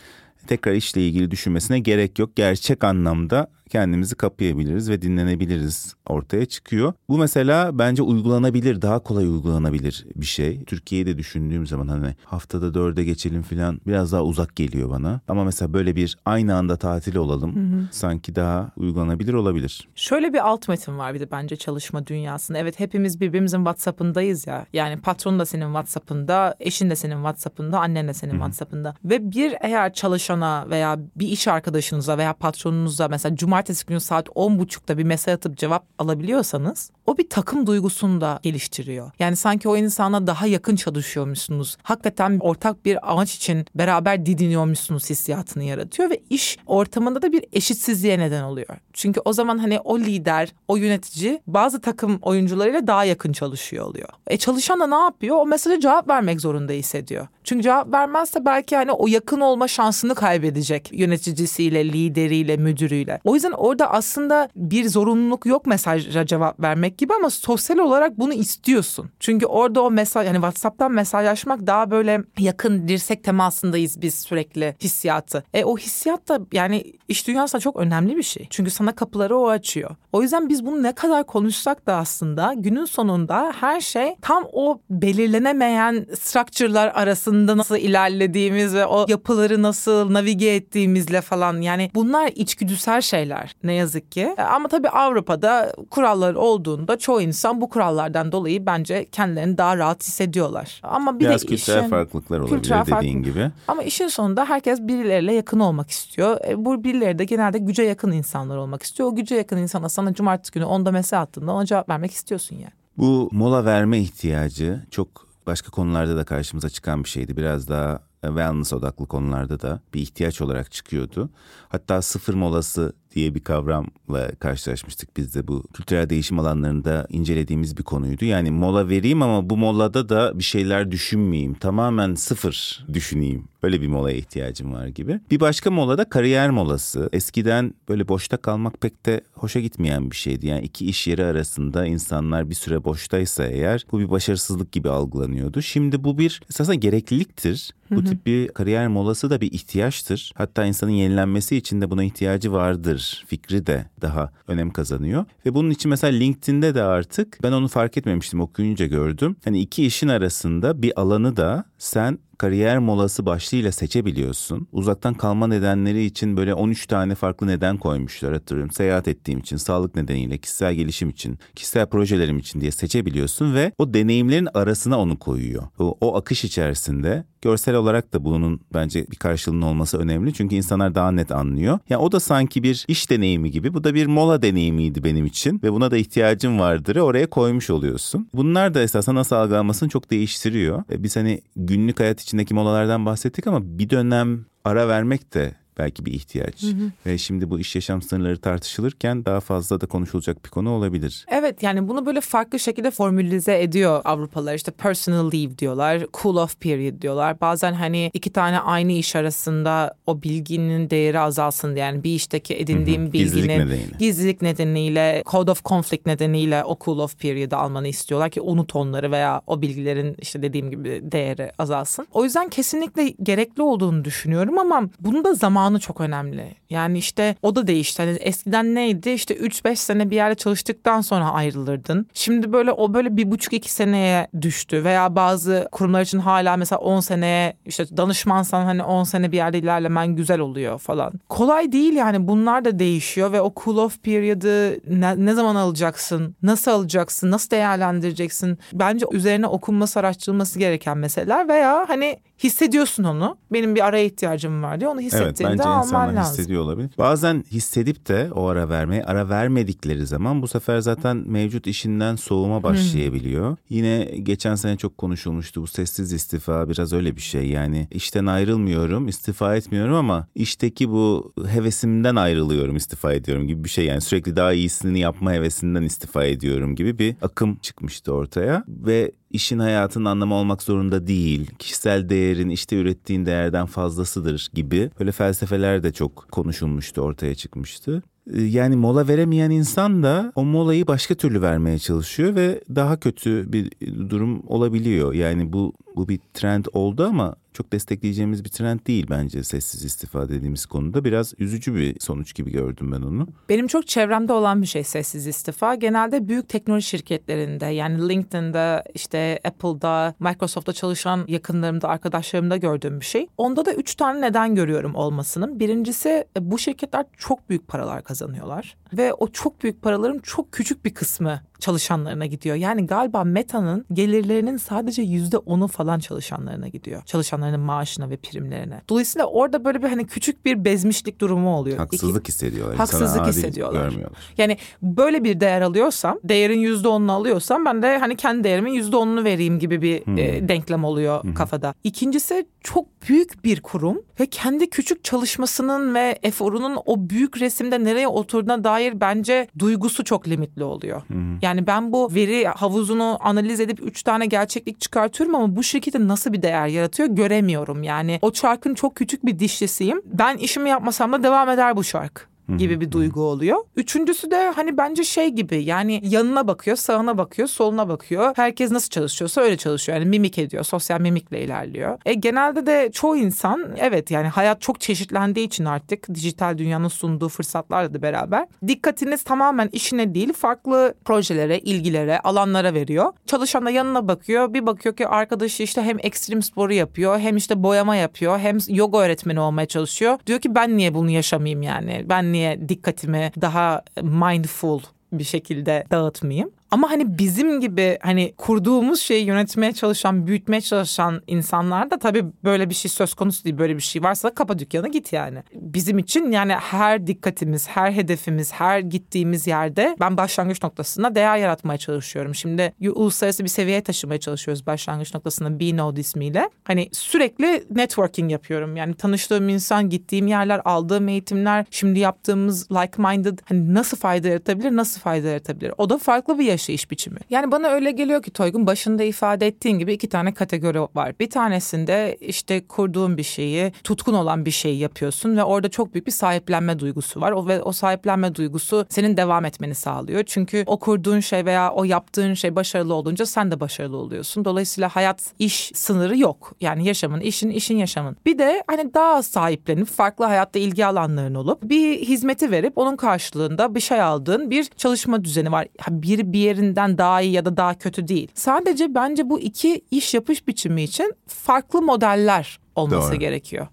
tekrar 0.46 0.72
işle 0.72 1.06
ilgili 1.06 1.30
düşünmesine 1.30 1.80
gerek 1.80 2.18
yok. 2.18 2.36
Gerçek 2.36 2.84
anlamda 2.84 3.50
kendimizi 3.72 4.14
kapayabiliriz 4.14 4.90
ve 4.90 5.02
dinlenebiliriz 5.02 5.94
ortaya 6.06 6.46
çıkıyor. 6.46 6.92
Bu 7.08 7.18
mesela 7.18 7.78
bence 7.78 8.02
uygulanabilir, 8.02 8.82
daha 8.82 8.98
kolay 8.98 9.24
uygulanabilir 9.24 10.06
bir 10.16 10.26
şey. 10.26 10.64
Türkiye'de 10.64 11.18
düşündüğüm 11.18 11.66
zaman 11.66 11.88
hani 11.88 12.14
haftada 12.24 12.74
dörde 12.74 13.04
geçelim 13.04 13.42
falan 13.42 13.80
biraz 13.86 14.12
daha 14.12 14.24
uzak 14.24 14.56
geliyor 14.56 14.90
bana. 14.90 15.20
Ama 15.28 15.44
mesela 15.44 15.72
böyle 15.72 15.96
bir 15.96 16.16
aynı 16.24 16.56
anda 16.56 16.76
tatil 16.76 17.16
olalım 17.16 17.56
hı 17.56 17.76
hı. 17.76 17.88
sanki 17.90 18.34
daha 18.34 18.70
uygulanabilir 18.76 19.34
olabilir. 19.34 19.88
Şöyle 19.94 20.32
bir 20.32 20.48
alt 20.48 20.68
metin 20.68 20.98
var 20.98 21.14
bir 21.14 21.20
de 21.20 21.30
bence 21.30 21.56
çalışma 21.56 22.06
dünyasında. 22.06 22.58
Evet 22.58 22.80
hepimiz 22.80 23.20
birbirimizin 23.20 23.58
WhatsApp'ındayız 23.58 24.46
ya. 24.46 24.66
Yani 24.72 25.00
patron 25.00 25.38
da 25.38 25.46
senin 25.46 25.66
WhatsApp'ında, 25.66 26.54
eşin 26.60 26.90
de 26.90 26.96
senin 26.96 27.16
WhatsApp'ında, 27.16 27.80
annen 27.80 28.08
de 28.08 28.14
senin 28.14 28.32
hı 28.32 28.36
hı. 28.36 28.40
WhatsApp'ında. 28.40 28.94
Ve 29.04 29.30
bir 29.30 29.54
eğer 29.60 29.92
çalışana 29.92 30.66
veya 30.70 30.98
bir 31.16 31.28
iş 31.28 31.48
arkadaşınıza 31.48 32.18
veya 32.18 32.32
patronunuza 32.32 33.08
mesela 33.08 33.36
cuma 33.36 33.61
cumartesi 33.62 33.86
günü 33.86 34.00
saat 34.00 34.28
on 34.34 34.58
buçukta 34.58 34.98
bir 34.98 35.04
mesaj 35.04 35.34
atıp 35.34 35.56
cevap 35.56 35.84
alabiliyorsanız 35.98 36.90
o 37.06 37.18
bir 37.18 37.28
takım 37.30 37.66
duygusunu 37.66 38.20
da 38.20 38.40
geliştiriyor. 38.42 39.10
Yani 39.18 39.36
sanki 39.36 39.68
o 39.68 39.76
insana 39.76 40.26
daha 40.26 40.46
yakın 40.46 40.76
çalışıyormuşsunuz. 40.76 41.76
Hakikaten 41.82 42.38
ortak 42.40 42.84
bir 42.84 43.12
amaç 43.12 43.34
için 43.34 43.66
beraber 43.74 44.26
didiniyormuşsunuz 44.26 45.10
hissiyatını 45.10 45.64
yaratıyor 45.64 46.10
ve 46.10 46.20
iş 46.30 46.58
ortamında 46.66 47.22
da 47.22 47.32
bir 47.32 47.44
eşitsizliğe 47.52 48.18
neden 48.18 48.42
oluyor. 48.42 48.68
Çünkü 48.92 49.20
o 49.24 49.32
zaman 49.32 49.58
hani 49.58 49.80
o 49.80 49.98
lider, 49.98 50.52
o 50.68 50.76
yönetici 50.76 51.40
bazı 51.46 51.80
takım 51.80 52.18
oyuncularıyla 52.22 52.86
daha 52.86 53.04
yakın 53.04 53.32
çalışıyor 53.32 53.86
oluyor. 53.86 54.08
E 54.26 54.36
çalışan 54.36 54.80
da 54.80 54.86
ne 54.86 55.04
yapıyor? 55.04 55.36
O 55.36 55.46
mesaja 55.46 55.80
cevap 55.80 56.08
vermek 56.08 56.40
zorunda 56.40 56.72
hissediyor. 56.72 57.26
Çünkü 57.44 57.62
cevap 57.62 57.92
vermezse 57.92 58.44
belki 58.44 58.76
hani 58.76 58.92
o 58.92 59.06
yakın 59.06 59.40
olma 59.40 59.68
şansını 59.68 60.14
kaybedecek 60.14 60.90
yöneticisiyle, 60.92 61.84
lideriyle, 61.84 62.56
müdürüyle. 62.56 63.20
O 63.24 63.34
yüzden 63.34 63.41
orada 63.50 63.90
aslında 63.90 64.48
bir 64.56 64.88
zorunluluk 64.88 65.46
yok 65.46 65.66
mesaja 65.66 66.26
cevap 66.26 66.60
vermek 66.60 66.98
gibi 66.98 67.14
ama 67.14 67.30
sosyal 67.30 67.78
olarak 67.78 68.18
bunu 68.18 68.32
istiyorsun. 68.32 69.10
Çünkü 69.20 69.46
orada 69.46 69.82
o 69.82 69.90
mesaj 69.90 70.26
yani 70.26 70.36
WhatsApp'tan 70.36 70.92
mesajlaşmak 70.92 71.66
daha 71.66 71.90
böyle 71.90 72.22
yakın 72.38 72.88
dirsek 72.88 73.24
temasındayız 73.24 74.02
biz 74.02 74.14
sürekli 74.14 74.76
hissiyatı. 74.82 75.44
E 75.54 75.64
o 75.64 75.78
hissiyat 75.78 76.28
da 76.28 76.40
yani 76.52 76.92
iş 77.08 77.28
dünyasında 77.28 77.60
çok 77.60 77.76
önemli 77.76 78.16
bir 78.16 78.22
şey. 78.22 78.46
Çünkü 78.50 78.70
sana 78.70 78.92
kapıları 78.92 79.36
o 79.36 79.48
açıyor. 79.48 79.90
O 80.12 80.22
yüzden 80.22 80.48
biz 80.48 80.66
bunu 80.66 80.82
ne 80.82 80.92
kadar 80.92 81.26
konuşsak 81.26 81.86
da 81.86 81.96
aslında 81.96 82.54
günün 82.56 82.84
sonunda 82.84 83.52
her 83.60 83.80
şey 83.80 84.16
tam 84.22 84.44
o 84.52 84.80
belirlenemeyen 84.90 86.06
structure'lar 86.20 86.92
arasında 86.94 87.56
nasıl 87.56 87.76
ilerlediğimiz 87.76 88.74
ve 88.74 88.86
o 88.86 89.06
yapıları 89.08 89.62
nasıl 89.62 90.12
navige 90.12 90.54
ettiğimizle 90.54 91.20
falan 91.20 91.60
yani 91.60 91.90
bunlar 91.94 92.32
içgüdüsel 92.34 93.00
şeyler 93.00 93.31
ne 93.64 93.72
yazık 93.74 94.12
ki. 94.12 94.34
E, 94.38 94.42
ama 94.42 94.68
tabii 94.68 94.88
Avrupa'da 94.88 95.72
kurallar 95.90 96.34
olduğunda 96.34 96.98
çoğu 96.98 97.20
insan 97.22 97.60
bu 97.60 97.68
kurallardan 97.68 98.32
dolayı 98.32 98.66
bence 98.66 99.08
kendilerini 99.12 99.58
daha 99.58 99.76
rahat 99.76 100.02
hissediyorlar. 100.02 100.80
Ama 100.82 101.14
bir 101.18 101.24
Biraz 101.24 101.42
de 101.42 101.46
kültürel 101.46 101.78
işin, 101.78 101.90
farklılıklar 101.90 102.38
olabilir 102.38 102.56
kültürel 102.56 102.80
dediğin 102.80 102.94
farklılık. 102.94 103.24
gibi. 103.24 103.50
Ama 103.68 103.82
işin 103.82 104.08
sonunda 104.08 104.44
herkes 104.44 104.80
birileriyle 104.80 105.32
yakın 105.34 105.60
olmak 105.60 105.90
istiyor. 105.90 106.36
E, 106.48 106.64
bu 106.64 106.84
birileri 106.84 107.18
de 107.18 107.24
genelde 107.24 107.58
güce 107.58 107.82
yakın 107.82 108.12
insanlar 108.12 108.56
olmak 108.56 108.82
istiyor. 108.82 109.08
O 109.08 109.14
güce 109.14 109.34
yakın 109.34 109.56
insana 109.56 109.88
sana 109.88 110.14
cumartesi 110.14 110.52
günü 110.52 110.64
onda 110.64 110.90
mesaj 110.92 111.18
attığında 111.20 111.52
ona 111.52 111.66
cevap 111.66 111.88
vermek 111.88 112.10
istiyorsun 112.10 112.56
yani. 112.56 112.72
Bu 112.98 113.28
mola 113.32 113.64
verme 113.64 113.98
ihtiyacı 113.98 114.82
çok 114.90 115.08
başka 115.46 115.70
konularda 115.70 116.16
da 116.16 116.24
karşımıza 116.24 116.68
çıkan 116.70 117.04
bir 117.04 117.08
şeydi. 117.08 117.36
Biraz 117.36 117.68
daha 117.68 117.98
wellness 118.22 118.72
odaklı 118.72 119.06
konularda 119.06 119.60
da 119.60 119.80
bir 119.94 120.00
ihtiyaç 120.00 120.40
olarak 120.40 120.72
çıkıyordu. 120.72 121.30
Hatta 121.68 122.02
sıfır 122.02 122.34
molası 122.34 122.92
diye 123.12 123.34
bir 123.34 123.40
kavramla 123.40 124.30
karşılaşmıştık 124.38 125.16
biz 125.16 125.34
de 125.34 125.48
bu 125.48 125.62
kültürel 125.72 126.10
değişim 126.10 126.38
alanlarında 126.38 127.06
incelediğimiz 127.08 127.78
bir 127.78 127.82
konuydu. 127.82 128.24
Yani 128.24 128.50
mola 128.50 128.88
vereyim 128.88 129.22
ama 129.22 129.50
bu 129.50 129.56
molada 129.56 130.08
da 130.08 130.38
bir 130.38 130.44
şeyler 130.44 130.90
düşünmeyeyim. 130.90 131.54
Tamamen 131.54 132.14
sıfır 132.14 132.86
düşüneyim. 132.92 133.44
Böyle 133.62 133.80
bir 133.80 133.86
molaya 133.86 134.16
ihtiyacım 134.16 134.72
var 134.72 134.86
gibi. 134.86 135.20
Bir 135.30 135.40
başka 135.40 135.70
mola 135.70 135.98
da 135.98 136.04
kariyer 136.04 136.50
molası. 136.50 137.08
Eskiden 137.12 137.74
böyle 137.88 138.08
boşta 138.08 138.36
kalmak 138.36 138.80
pek 138.80 139.06
de 139.06 139.20
hoşa 139.32 139.60
gitmeyen 139.60 140.10
bir 140.10 140.16
şeydi. 140.16 140.46
Yani 140.46 140.64
iki 140.64 140.86
iş 140.86 141.06
yeri 141.06 141.24
arasında 141.24 141.86
insanlar 141.86 142.50
bir 142.50 142.54
süre 142.54 142.84
boştaysa 142.84 143.44
eğer 143.44 143.86
bu 143.92 143.98
bir 143.98 144.10
başarısızlık 144.10 144.72
gibi 144.72 144.88
algılanıyordu. 144.88 145.62
Şimdi 145.62 146.04
bu 146.04 146.18
bir 146.18 146.40
esasen 146.50 146.80
gerekliliktir. 146.80 147.70
Bu 147.90 148.04
tip 148.04 148.26
bir 148.26 148.48
kariyer 148.48 148.88
molası 148.88 149.30
da 149.30 149.40
bir 149.40 149.52
ihtiyaçtır. 149.52 150.32
Hatta 150.36 150.64
insanın 150.64 150.90
yenilenmesi 150.90 151.56
için 151.56 151.80
de 151.80 151.90
buna 151.90 152.04
ihtiyacı 152.04 152.52
vardır 152.52 153.01
fikri 153.26 153.66
de 153.66 153.86
daha 154.00 154.32
önem 154.48 154.70
kazanıyor. 154.70 155.24
Ve 155.46 155.54
bunun 155.54 155.70
için 155.70 155.90
mesela 155.90 156.18
LinkedIn'de 156.18 156.74
de 156.74 156.82
artık 156.82 157.38
ben 157.42 157.52
onu 157.52 157.68
fark 157.68 157.96
etmemiştim 157.96 158.40
okuyunca 158.40 158.86
gördüm. 158.86 159.36
Hani 159.44 159.60
iki 159.60 159.86
işin 159.86 160.08
arasında 160.08 160.82
bir 160.82 161.00
alanı 161.00 161.36
da 161.36 161.64
sen 161.78 162.18
kariyer 162.42 162.78
molası 162.78 163.26
başlığıyla 163.26 163.72
seçebiliyorsun. 163.72 164.68
Uzaktan 164.72 165.14
kalma 165.14 165.46
nedenleri 165.46 166.04
için 166.04 166.36
böyle 166.36 166.54
13 166.54 166.86
tane 166.86 167.14
farklı 167.14 167.46
neden 167.46 167.76
koymuşlar 167.76 168.32
hatırlıyorum. 168.32 168.72
Seyahat 168.72 169.08
ettiğim 169.08 169.38
için, 169.38 169.56
sağlık 169.56 169.96
nedeniyle, 169.96 170.38
kişisel 170.38 170.74
gelişim 170.74 171.10
için, 171.10 171.38
kişisel 171.54 171.86
projelerim 171.86 172.38
için 172.38 172.60
diye 172.60 172.70
seçebiliyorsun 172.70 173.54
ve 173.54 173.72
o 173.78 173.94
deneyimlerin 173.94 174.48
arasına 174.54 175.00
onu 175.00 175.18
koyuyor. 175.18 175.62
O, 175.78 175.96
o 176.00 176.16
akış 176.16 176.44
içerisinde 176.44 177.24
görsel 177.42 177.74
olarak 177.74 178.12
da 178.12 178.24
bunun 178.24 178.60
bence 178.74 179.06
bir 179.10 179.16
karşılığının 179.16 179.62
olması 179.62 179.98
önemli. 179.98 180.32
Çünkü 180.32 180.54
insanlar 180.54 180.94
daha 180.94 181.10
net 181.10 181.32
anlıyor. 181.32 181.78
Yani 181.88 182.02
o 182.02 182.12
da 182.12 182.20
sanki 182.20 182.62
bir 182.62 182.84
iş 182.88 183.10
deneyimi 183.10 183.50
gibi. 183.50 183.74
Bu 183.74 183.84
da 183.84 183.94
bir 183.94 184.06
mola 184.06 184.42
deneyimiydi 184.42 185.04
benim 185.04 185.26
için 185.26 185.60
ve 185.62 185.72
buna 185.72 185.90
da 185.90 185.96
ihtiyacım 185.96 186.58
vardır. 186.58 186.96
Oraya 186.96 187.30
koymuş 187.30 187.70
oluyorsun. 187.70 188.28
Bunlar 188.34 188.74
da 188.74 188.82
esasında 188.82 189.14
nasıl 189.14 189.36
algılanmasını 189.36 189.88
çok 189.88 190.10
değiştiriyor. 190.10 190.84
E, 190.90 191.02
biz 191.02 191.16
hani 191.16 191.40
günlük 191.56 192.00
hayat 192.00 192.20
içindeki 192.32 192.54
molalardan 192.54 193.06
bahsettik 193.06 193.46
ama 193.46 193.78
bir 193.78 193.90
dönem 193.90 194.46
ara 194.64 194.88
vermek 194.88 195.34
de 195.34 195.54
belki 195.78 196.06
bir 196.06 196.12
ihtiyaç. 196.12 196.62
Hı 196.62 196.66
hı. 196.66 196.90
Ve 197.06 197.18
şimdi 197.18 197.50
bu 197.50 197.60
iş 197.60 197.74
yaşam 197.74 198.02
sınırları 198.02 198.36
tartışılırken 198.36 199.24
daha 199.24 199.40
fazla 199.40 199.80
da 199.80 199.86
konuşulacak 199.86 200.44
bir 200.44 200.50
konu 200.50 200.70
olabilir. 200.70 201.26
Evet 201.28 201.62
yani 201.62 201.88
bunu 201.88 202.06
böyle 202.06 202.20
farklı 202.20 202.58
şekilde 202.58 202.90
formülize 202.90 203.62
ediyor 203.62 204.00
Avrupalılar. 204.04 204.54
İşte 204.54 204.70
personal 204.70 205.32
leave 205.32 205.58
diyorlar, 205.58 206.06
cool 206.22 206.36
off 206.36 206.60
period 206.60 207.02
diyorlar. 207.02 207.40
Bazen 207.40 207.72
hani 207.72 208.10
iki 208.14 208.30
tane 208.30 208.58
aynı 208.58 208.92
iş 208.92 209.16
arasında 209.16 209.94
o 210.06 210.22
bilginin 210.22 210.90
değeri 210.90 211.18
azalsın 211.18 211.74
diye. 211.74 211.84
Yani 211.84 212.04
bir 212.04 212.14
işteki 212.14 212.56
edindiğim 212.56 213.02
hı 213.02 213.08
hı. 213.08 213.12
bilginin 213.12 213.30
gizlilik 213.32 213.48
nedeniyle. 213.48 213.96
gizlilik 213.98 214.42
nedeniyle, 214.42 215.22
code 215.26 215.50
of 215.50 215.64
conflict 215.64 216.06
nedeniyle 216.06 216.64
o 216.64 216.78
cool 216.84 216.98
off 216.98 217.18
period'ı 217.18 217.56
almanı 217.56 217.88
istiyorlar 217.88 218.30
ki 218.30 218.40
unut 218.40 218.76
onları 218.76 219.10
veya 219.12 219.42
o 219.46 219.62
bilgilerin 219.62 220.16
işte 220.20 220.42
dediğim 220.42 220.70
gibi 220.70 221.00
değeri 221.02 221.52
azalsın. 221.58 222.06
O 222.12 222.24
yüzden 222.24 222.48
kesinlikle 222.48 223.08
gerekli 223.08 223.62
olduğunu 223.62 224.04
düşünüyorum 224.04 224.58
ama 224.58 224.82
bunu 225.00 225.24
da 225.24 225.34
zaman 225.34 225.62
zamanı 225.72 225.80
çok 225.80 226.00
önemli. 226.00 226.54
Yani 226.70 226.98
işte 226.98 227.36
o 227.42 227.56
da 227.56 227.66
değişti. 227.66 228.02
Hani 228.02 228.16
eskiden 228.20 228.74
neydi? 228.74 229.10
İşte 229.10 229.34
3-5 229.34 229.76
sene 229.76 230.10
bir 230.10 230.16
yerde 230.16 230.34
çalıştıktan 230.34 231.00
sonra 231.00 231.30
ayrılırdın. 231.30 232.06
Şimdi 232.14 232.52
böyle 232.52 232.72
o 232.72 232.94
böyle 232.94 233.16
bir 233.16 233.30
buçuk 233.30 233.52
iki 233.52 233.72
seneye 233.72 234.28
düştü 234.40 234.84
veya 234.84 235.16
bazı 235.16 235.68
kurumlar 235.72 236.02
için 236.02 236.18
hala 236.18 236.56
mesela 236.56 236.78
10 236.78 237.00
seneye 237.00 237.56
işte 237.66 237.96
danışmansan 237.96 238.64
hani 238.64 238.82
10 238.82 239.04
sene 239.04 239.32
bir 239.32 239.36
yerde 239.36 239.58
ilerlemen 239.58 240.16
güzel 240.16 240.40
oluyor 240.40 240.78
falan. 240.78 241.12
Kolay 241.28 241.72
değil 241.72 241.92
yani 241.92 242.28
bunlar 242.28 242.64
da 242.64 242.78
değişiyor 242.78 243.32
ve 243.32 243.40
o 243.40 243.52
cool 243.64 243.76
off 243.76 244.02
period'ı 244.02 244.80
ne, 244.86 245.26
ne 245.26 245.34
zaman 245.34 245.54
alacaksın? 245.54 246.36
Nasıl 246.42 246.70
alacaksın? 246.70 247.30
Nasıl 247.30 247.50
değerlendireceksin? 247.50 248.58
Bence 248.72 249.06
üzerine 249.12 249.46
okunması, 249.46 250.00
araştırılması 250.00 250.58
gereken 250.58 250.98
meseleler 250.98 251.48
veya 251.48 251.84
hani 251.88 252.18
hissediyorsun 252.44 253.04
onu. 253.04 253.36
Benim 253.52 253.74
bir 253.74 253.86
araya 253.86 254.04
ihtiyacım 254.04 254.62
var 254.62 254.80
diye 254.80 254.88
onu 254.88 255.00
hissettiğinde 255.00 255.51
bence 255.58 255.78
insanlar 255.78 256.12
lazım. 256.12 256.32
hissediyor 256.32 256.62
olabilir. 256.62 256.90
Bazen 256.98 257.44
hissedip 257.50 258.08
de 258.08 258.30
o 258.34 258.46
ara 258.46 258.68
vermeye, 258.68 259.04
ara 259.04 259.28
vermedikleri 259.28 260.06
zaman 260.06 260.42
bu 260.42 260.48
sefer 260.48 260.80
zaten 260.80 261.16
mevcut 261.26 261.66
işinden 261.66 262.16
soğuma 262.16 262.62
başlayabiliyor. 262.62 263.56
Yine 263.68 264.04
geçen 264.22 264.54
sene 264.54 264.76
çok 264.76 264.98
konuşulmuştu 264.98 265.62
bu 265.62 265.66
sessiz 265.66 266.12
istifa 266.12 266.68
biraz 266.68 266.92
öyle 266.92 267.16
bir 267.16 267.20
şey. 267.20 267.48
Yani 267.48 267.88
işten 267.90 268.26
ayrılmıyorum, 268.26 269.08
istifa 269.08 269.56
etmiyorum 269.56 269.94
ama 269.94 270.26
işteki 270.34 270.90
bu 270.90 271.32
hevesimden 271.46 272.16
ayrılıyorum, 272.16 272.76
istifa 272.76 273.12
ediyorum 273.12 273.46
gibi 273.46 273.64
bir 273.64 273.68
şey. 273.68 273.84
Yani 273.84 274.00
sürekli 274.00 274.36
daha 274.36 274.52
iyisini 274.52 275.00
yapma 275.00 275.32
hevesinden 275.32 275.82
istifa 275.82 276.24
ediyorum 276.24 276.74
gibi 276.74 276.98
bir 276.98 277.16
akım 277.22 277.56
çıkmıştı 277.56 278.12
ortaya 278.12 278.64
ve 278.68 279.12
işin 279.32 279.58
hayatın 279.58 280.04
anlamı 280.04 280.34
olmak 280.34 280.62
zorunda 280.62 281.06
değil. 281.06 281.50
Kişisel 281.58 282.08
değerin 282.08 282.48
işte 282.48 282.76
ürettiğin 282.76 283.26
değerden 283.26 283.66
fazlasıdır 283.66 284.50
gibi 284.54 284.90
böyle 285.00 285.12
felsefeler 285.12 285.82
de 285.82 285.92
çok 285.92 286.28
konuşulmuştu, 286.32 287.00
ortaya 287.00 287.34
çıkmıştı. 287.34 288.02
Ee, 288.34 288.42
Yani 288.42 288.76
mola 288.76 289.08
veremeyen 289.08 289.50
insan 289.50 290.02
da 290.02 290.32
o 290.34 290.44
molayı 290.44 290.86
başka 290.86 291.14
türlü 291.14 291.42
vermeye 291.42 291.78
çalışıyor 291.78 292.34
ve 292.34 292.64
daha 292.74 293.00
kötü 293.00 293.52
bir 293.52 293.70
durum 294.10 294.42
olabiliyor. 294.46 295.14
Yani 295.14 295.52
bu 295.52 295.72
bu 295.96 296.08
bir 296.08 296.20
trend 296.34 296.64
oldu 296.72 297.06
ama 297.06 297.36
çok 297.52 297.72
destekleyeceğimiz 297.72 298.44
bir 298.44 298.48
trend 298.48 298.80
değil 298.86 299.06
bence 299.10 299.44
sessiz 299.44 299.84
istifa 299.84 300.28
dediğimiz 300.28 300.66
konuda. 300.66 301.04
Biraz 301.04 301.34
üzücü 301.38 301.74
bir 301.74 302.00
sonuç 302.00 302.34
gibi 302.34 302.52
gördüm 302.52 302.92
ben 302.92 303.02
onu. 303.02 303.28
Benim 303.48 303.66
çok 303.66 303.86
çevremde 303.86 304.32
olan 304.32 304.62
bir 304.62 304.66
şey 304.66 304.84
sessiz 304.84 305.26
istifa. 305.26 305.74
Genelde 305.74 306.28
büyük 306.28 306.48
teknoloji 306.48 306.86
şirketlerinde 306.86 307.66
yani 307.66 308.08
LinkedIn'de 308.08 308.84
işte 308.94 309.40
Apple'da, 309.44 310.14
Microsoft'ta 310.20 310.72
çalışan 310.72 311.24
yakınlarımda, 311.28 311.88
arkadaşlarımda 311.88 312.56
gördüğüm 312.56 313.00
bir 313.00 313.04
şey. 313.04 313.26
Onda 313.36 313.64
da 313.64 313.74
üç 313.74 313.94
tane 313.94 314.20
neden 314.20 314.54
görüyorum 314.54 314.94
olmasının. 314.94 315.60
Birincisi 315.60 316.24
e, 316.36 316.50
bu 316.50 316.58
şirketler 316.58 317.04
çok 317.16 317.48
büyük 317.50 317.68
paralar 317.68 318.04
kazanıyorlar. 318.04 318.76
Ve 318.92 319.14
o 319.14 319.28
çok 319.28 319.62
büyük 319.62 319.82
paraların 319.82 320.18
çok 320.18 320.52
küçük 320.52 320.84
bir 320.84 320.94
kısmı 320.94 321.40
çalışanlarına 321.62 322.26
gidiyor. 322.26 322.56
Yani 322.56 322.86
galiba 322.86 323.24
Meta'nın 323.24 323.86
gelirlerinin 323.92 324.56
sadece 324.56 325.02
yüzde 325.02 325.38
onu 325.38 325.68
falan 325.68 325.98
çalışanlarına 325.98 326.68
gidiyor. 326.68 327.02
Çalışanlarının 327.06 327.60
maaşına 327.60 328.10
ve 328.10 328.16
primlerine. 328.16 328.80
Dolayısıyla 328.88 329.26
orada 329.26 329.64
böyle 329.64 329.82
bir 329.82 329.88
hani 329.88 330.06
küçük 330.06 330.44
bir 330.44 330.64
bezmişlik 330.64 331.20
durumu 331.20 331.56
oluyor. 331.56 331.78
Haksızlık 331.78 332.22
İki- 332.22 332.28
hissediyorlar. 332.32 332.76
Haksızlık 332.76 333.26
hissediyorlar. 333.26 333.88
Görmüyorlar. 333.88 334.18
Yani 334.38 334.56
böyle 334.82 335.24
bir 335.24 335.40
değer 335.40 335.60
alıyorsam, 335.60 336.18
değerin 336.24 336.58
yüzde 336.60 336.88
onunu 336.88 337.12
alıyorsam 337.12 337.64
ben 337.64 337.82
de 337.82 337.98
hani 337.98 338.16
kendi 338.16 338.44
değerimin 338.44 338.72
yüzde 338.72 338.96
onunu 338.96 339.24
vereyim 339.24 339.58
gibi 339.58 339.82
bir 339.82 340.06
Hmm. 340.06 340.18
e, 340.18 340.48
denklem 340.48 340.84
oluyor 340.84 341.34
kafada. 341.34 341.74
İkincisi 341.84 342.46
çok 342.60 342.86
büyük 343.08 343.44
bir 343.44 343.60
kurum 343.60 344.02
ve 344.20 344.26
kendi 344.26 344.70
küçük 344.70 345.04
çalışmasının 345.04 345.94
ve 345.94 346.18
eforunun 346.22 346.78
o 346.86 347.10
büyük 347.10 347.40
resimde 347.40 347.84
nereye 347.84 348.08
oturduğuna 348.08 348.64
dair 348.64 349.00
bence 349.00 349.48
duygusu 349.58 350.04
çok 350.04 350.28
limitli 350.28 350.64
oluyor. 350.64 351.02
Yani 351.42 351.66
ben 351.66 351.92
bu 351.92 352.14
veri 352.14 352.46
havuzunu 352.46 353.18
analiz 353.20 353.60
edip 353.60 353.82
üç 353.82 354.02
tane 354.02 354.26
gerçeklik 354.26 354.80
çıkartıyorum 354.80 355.34
ama 355.34 355.56
bu 355.56 355.62
şirkete 355.62 356.08
nasıl 356.08 356.32
bir 356.32 356.42
değer 356.42 356.66
yaratıyor 356.66 357.08
göremiyorum. 357.08 357.82
Yani 357.82 358.18
o 358.22 358.32
çarkın 358.32 358.74
çok 358.74 358.96
küçük 358.96 359.26
bir 359.26 359.38
dişlisiyim. 359.38 360.02
Ben 360.04 360.36
işimi 360.36 360.70
yapmasam 360.70 361.12
da 361.12 361.22
devam 361.22 361.48
eder 361.48 361.76
bu 361.76 361.84
şark 361.84 362.31
gibi 362.58 362.80
bir 362.80 362.90
duygu 362.90 363.20
oluyor. 363.22 363.58
Üçüncüsü 363.76 364.30
de 364.30 364.50
hani 364.50 364.76
bence 364.76 365.04
şey 365.04 365.28
gibi 365.28 365.64
yani 365.64 366.00
yanına 366.04 366.46
bakıyor, 366.46 366.76
sağına 366.76 367.18
bakıyor, 367.18 367.48
soluna 367.48 367.88
bakıyor. 367.88 368.32
Herkes 368.36 368.70
nasıl 368.70 368.88
çalışıyorsa 368.88 369.40
öyle 369.40 369.56
çalışıyor. 369.56 369.98
Yani 369.98 370.08
mimik 370.08 370.38
ediyor, 370.38 370.64
sosyal 370.64 371.00
mimikle 371.00 371.44
ilerliyor. 371.44 371.98
E 372.06 372.14
genelde 372.14 372.66
de 372.66 372.90
çoğu 372.92 373.16
insan 373.16 373.76
evet 373.76 374.10
yani 374.10 374.28
hayat 374.28 374.60
çok 374.60 374.80
çeşitlendiği 374.80 375.46
için 375.46 375.64
artık 375.64 376.14
dijital 376.14 376.58
dünyanın 376.58 376.88
sunduğu 376.88 377.28
fırsatlarla 377.28 377.94
da 377.94 378.02
beraber 378.02 378.46
dikkatiniz 378.68 379.22
tamamen 379.22 379.68
işine 379.72 380.14
değil 380.14 380.32
farklı 380.32 380.94
projelere, 381.04 381.58
ilgilere, 381.58 382.20
alanlara 382.20 382.74
veriyor. 382.74 383.12
Çalışan 383.26 383.66
da 383.66 383.70
yanına 383.70 384.08
bakıyor. 384.08 384.54
Bir 384.54 384.66
bakıyor 384.66 384.96
ki 384.96 385.08
arkadaşı 385.08 385.62
işte 385.62 385.82
hem 385.82 385.96
ekstrem 385.98 386.42
sporu 386.42 386.72
yapıyor, 386.72 387.18
hem 387.18 387.36
işte 387.36 387.62
boyama 387.62 387.96
yapıyor, 387.96 388.38
hem 388.38 388.58
yoga 388.68 388.98
öğretmeni 388.98 389.40
olmaya 389.40 389.66
çalışıyor. 389.66 390.18
Diyor 390.26 390.40
ki 390.40 390.54
ben 390.54 390.76
niye 390.76 390.94
bunu 390.94 391.10
yaşamayayım 391.10 391.62
yani? 391.62 392.04
Ben 392.08 392.31
niye 392.32 392.68
dikkatimi 392.68 393.32
daha 393.40 393.82
mindful 394.02 394.80
bir 395.12 395.24
şekilde 395.24 395.84
dağıtmayayım? 395.90 396.50
Ama 396.72 396.90
hani 396.90 397.18
bizim 397.18 397.60
gibi 397.60 397.98
hani 398.02 398.34
kurduğumuz 398.38 399.00
şeyi 399.00 399.26
yönetmeye 399.26 399.72
çalışan, 399.72 400.26
büyütmeye 400.26 400.60
çalışan 400.60 401.22
insanlar 401.26 401.90
da 401.90 401.98
tabii 401.98 402.24
böyle 402.44 402.70
bir 402.70 402.74
şey 402.74 402.90
söz 402.90 403.14
konusu 403.14 403.44
değil. 403.44 403.58
Böyle 403.58 403.76
bir 403.76 403.82
şey 403.82 404.02
varsa 404.02 404.28
da 404.28 404.34
kapa 404.34 404.58
dükkanı 404.58 404.88
git 404.88 405.12
yani. 405.12 405.42
Bizim 405.54 405.98
için 405.98 406.30
yani 406.30 406.52
her 406.52 407.06
dikkatimiz, 407.06 407.68
her 407.68 407.92
hedefimiz, 407.92 408.52
her 408.52 408.78
gittiğimiz 408.78 409.46
yerde 409.46 409.96
ben 410.00 410.16
başlangıç 410.16 410.62
noktasında 410.62 411.14
değer 411.14 411.36
yaratmaya 411.36 411.78
çalışıyorum. 411.78 412.34
Şimdi 412.34 412.74
uluslararası 412.94 413.44
bir 413.44 413.48
seviyeye 413.48 413.82
taşımaya 413.82 414.20
çalışıyoruz 414.20 414.66
başlangıç 414.66 415.14
noktasında 415.14 415.60
Be 415.60 415.76
Node 415.76 416.00
ismiyle. 416.00 416.50
Hani 416.64 416.88
sürekli 416.92 417.64
networking 417.70 418.32
yapıyorum. 418.32 418.76
Yani 418.76 418.94
tanıştığım 418.94 419.48
insan, 419.48 419.90
gittiğim 419.90 420.26
yerler, 420.26 420.60
aldığım 420.64 421.08
eğitimler, 421.08 421.64
şimdi 421.70 421.98
yaptığımız 421.98 422.70
like-minded 422.70 423.38
hani 423.44 423.74
nasıl 423.74 423.96
fayda 423.96 424.28
yaratabilir, 424.28 424.76
nasıl 424.76 425.00
fayda 425.00 425.28
yaratabilir? 425.28 425.72
O 425.78 425.90
da 425.90 425.98
farklı 425.98 426.38
bir 426.38 426.44
yaşayış 426.62 426.90
biçimi. 426.90 427.18
Yani 427.30 427.52
bana 427.52 427.68
öyle 427.68 427.90
geliyor 427.90 428.22
ki 428.22 428.30
Toygun 428.30 428.66
başında 428.66 429.02
ifade 429.02 429.46
ettiğin 429.46 429.78
gibi 429.78 429.92
iki 429.92 430.08
tane 430.08 430.34
kategori 430.34 430.80
var. 430.80 431.14
Bir 431.20 431.30
tanesinde 431.30 432.16
işte 432.20 432.66
kurduğun 432.66 433.16
bir 433.16 433.22
şeyi, 433.22 433.72
tutkun 433.84 434.14
olan 434.14 434.44
bir 434.44 434.50
şeyi 434.50 434.78
yapıyorsun 434.78 435.36
ve 435.36 435.44
orada 435.44 435.68
çok 435.68 435.94
büyük 435.94 436.06
bir 436.06 436.12
sahiplenme 436.12 436.78
duygusu 436.78 437.20
var. 437.20 437.32
O 437.32 437.46
ve 437.46 437.62
o 437.62 437.72
sahiplenme 437.72 438.34
duygusu 438.34 438.86
senin 438.88 439.16
devam 439.16 439.44
etmeni 439.44 439.74
sağlıyor. 439.74 440.22
Çünkü 440.26 440.64
o 440.66 440.78
kurduğun 440.78 441.20
şey 441.20 441.44
veya 441.44 441.72
o 441.72 441.84
yaptığın 441.84 442.34
şey 442.34 442.56
başarılı 442.56 442.94
olunca 442.94 443.26
sen 443.26 443.50
de 443.50 443.60
başarılı 443.60 443.96
oluyorsun. 443.96 444.44
Dolayısıyla 444.44 444.88
hayat 444.88 445.32
iş 445.38 445.72
sınırı 445.74 446.18
yok. 446.18 446.54
Yani 446.60 446.86
yaşamın, 446.86 447.20
işin, 447.20 447.50
işin 447.50 447.76
yaşamın. 447.76 448.16
Bir 448.26 448.38
de 448.38 448.64
hani 448.66 448.94
daha 448.94 449.22
sahiplenip 449.22 449.86
farklı 449.86 450.24
hayatta 450.24 450.58
ilgi 450.58 450.86
alanların 450.86 451.34
olup 451.34 451.62
bir 451.62 451.98
hizmeti 451.98 452.50
verip 452.50 452.78
onun 452.78 452.96
karşılığında 452.96 453.74
bir 453.74 453.80
şey 453.80 454.02
aldığın 454.02 454.50
bir 454.50 454.64
çalışma 454.76 455.24
düzeni 455.24 455.52
var. 455.52 455.66
Biri 455.90 456.32
bir 456.32 456.38
yerinden 456.52 456.98
daha 456.98 457.20
iyi 457.20 457.32
ya 457.32 457.44
da 457.44 457.56
daha 457.56 457.74
kötü 457.74 458.08
değil. 458.08 458.28
Sadece 458.34 458.94
bence 458.94 459.30
bu 459.30 459.40
iki 459.40 459.80
iş 459.90 460.14
yapış 460.14 460.48
biçimi 460.48 460.82
için 460.82 461.14
farklı 461.26 461.82
modeller 461.82 462.61
olması 462.76 463.10
Doğru. 463.10 463.18
gerekiyor. 463.18 463.66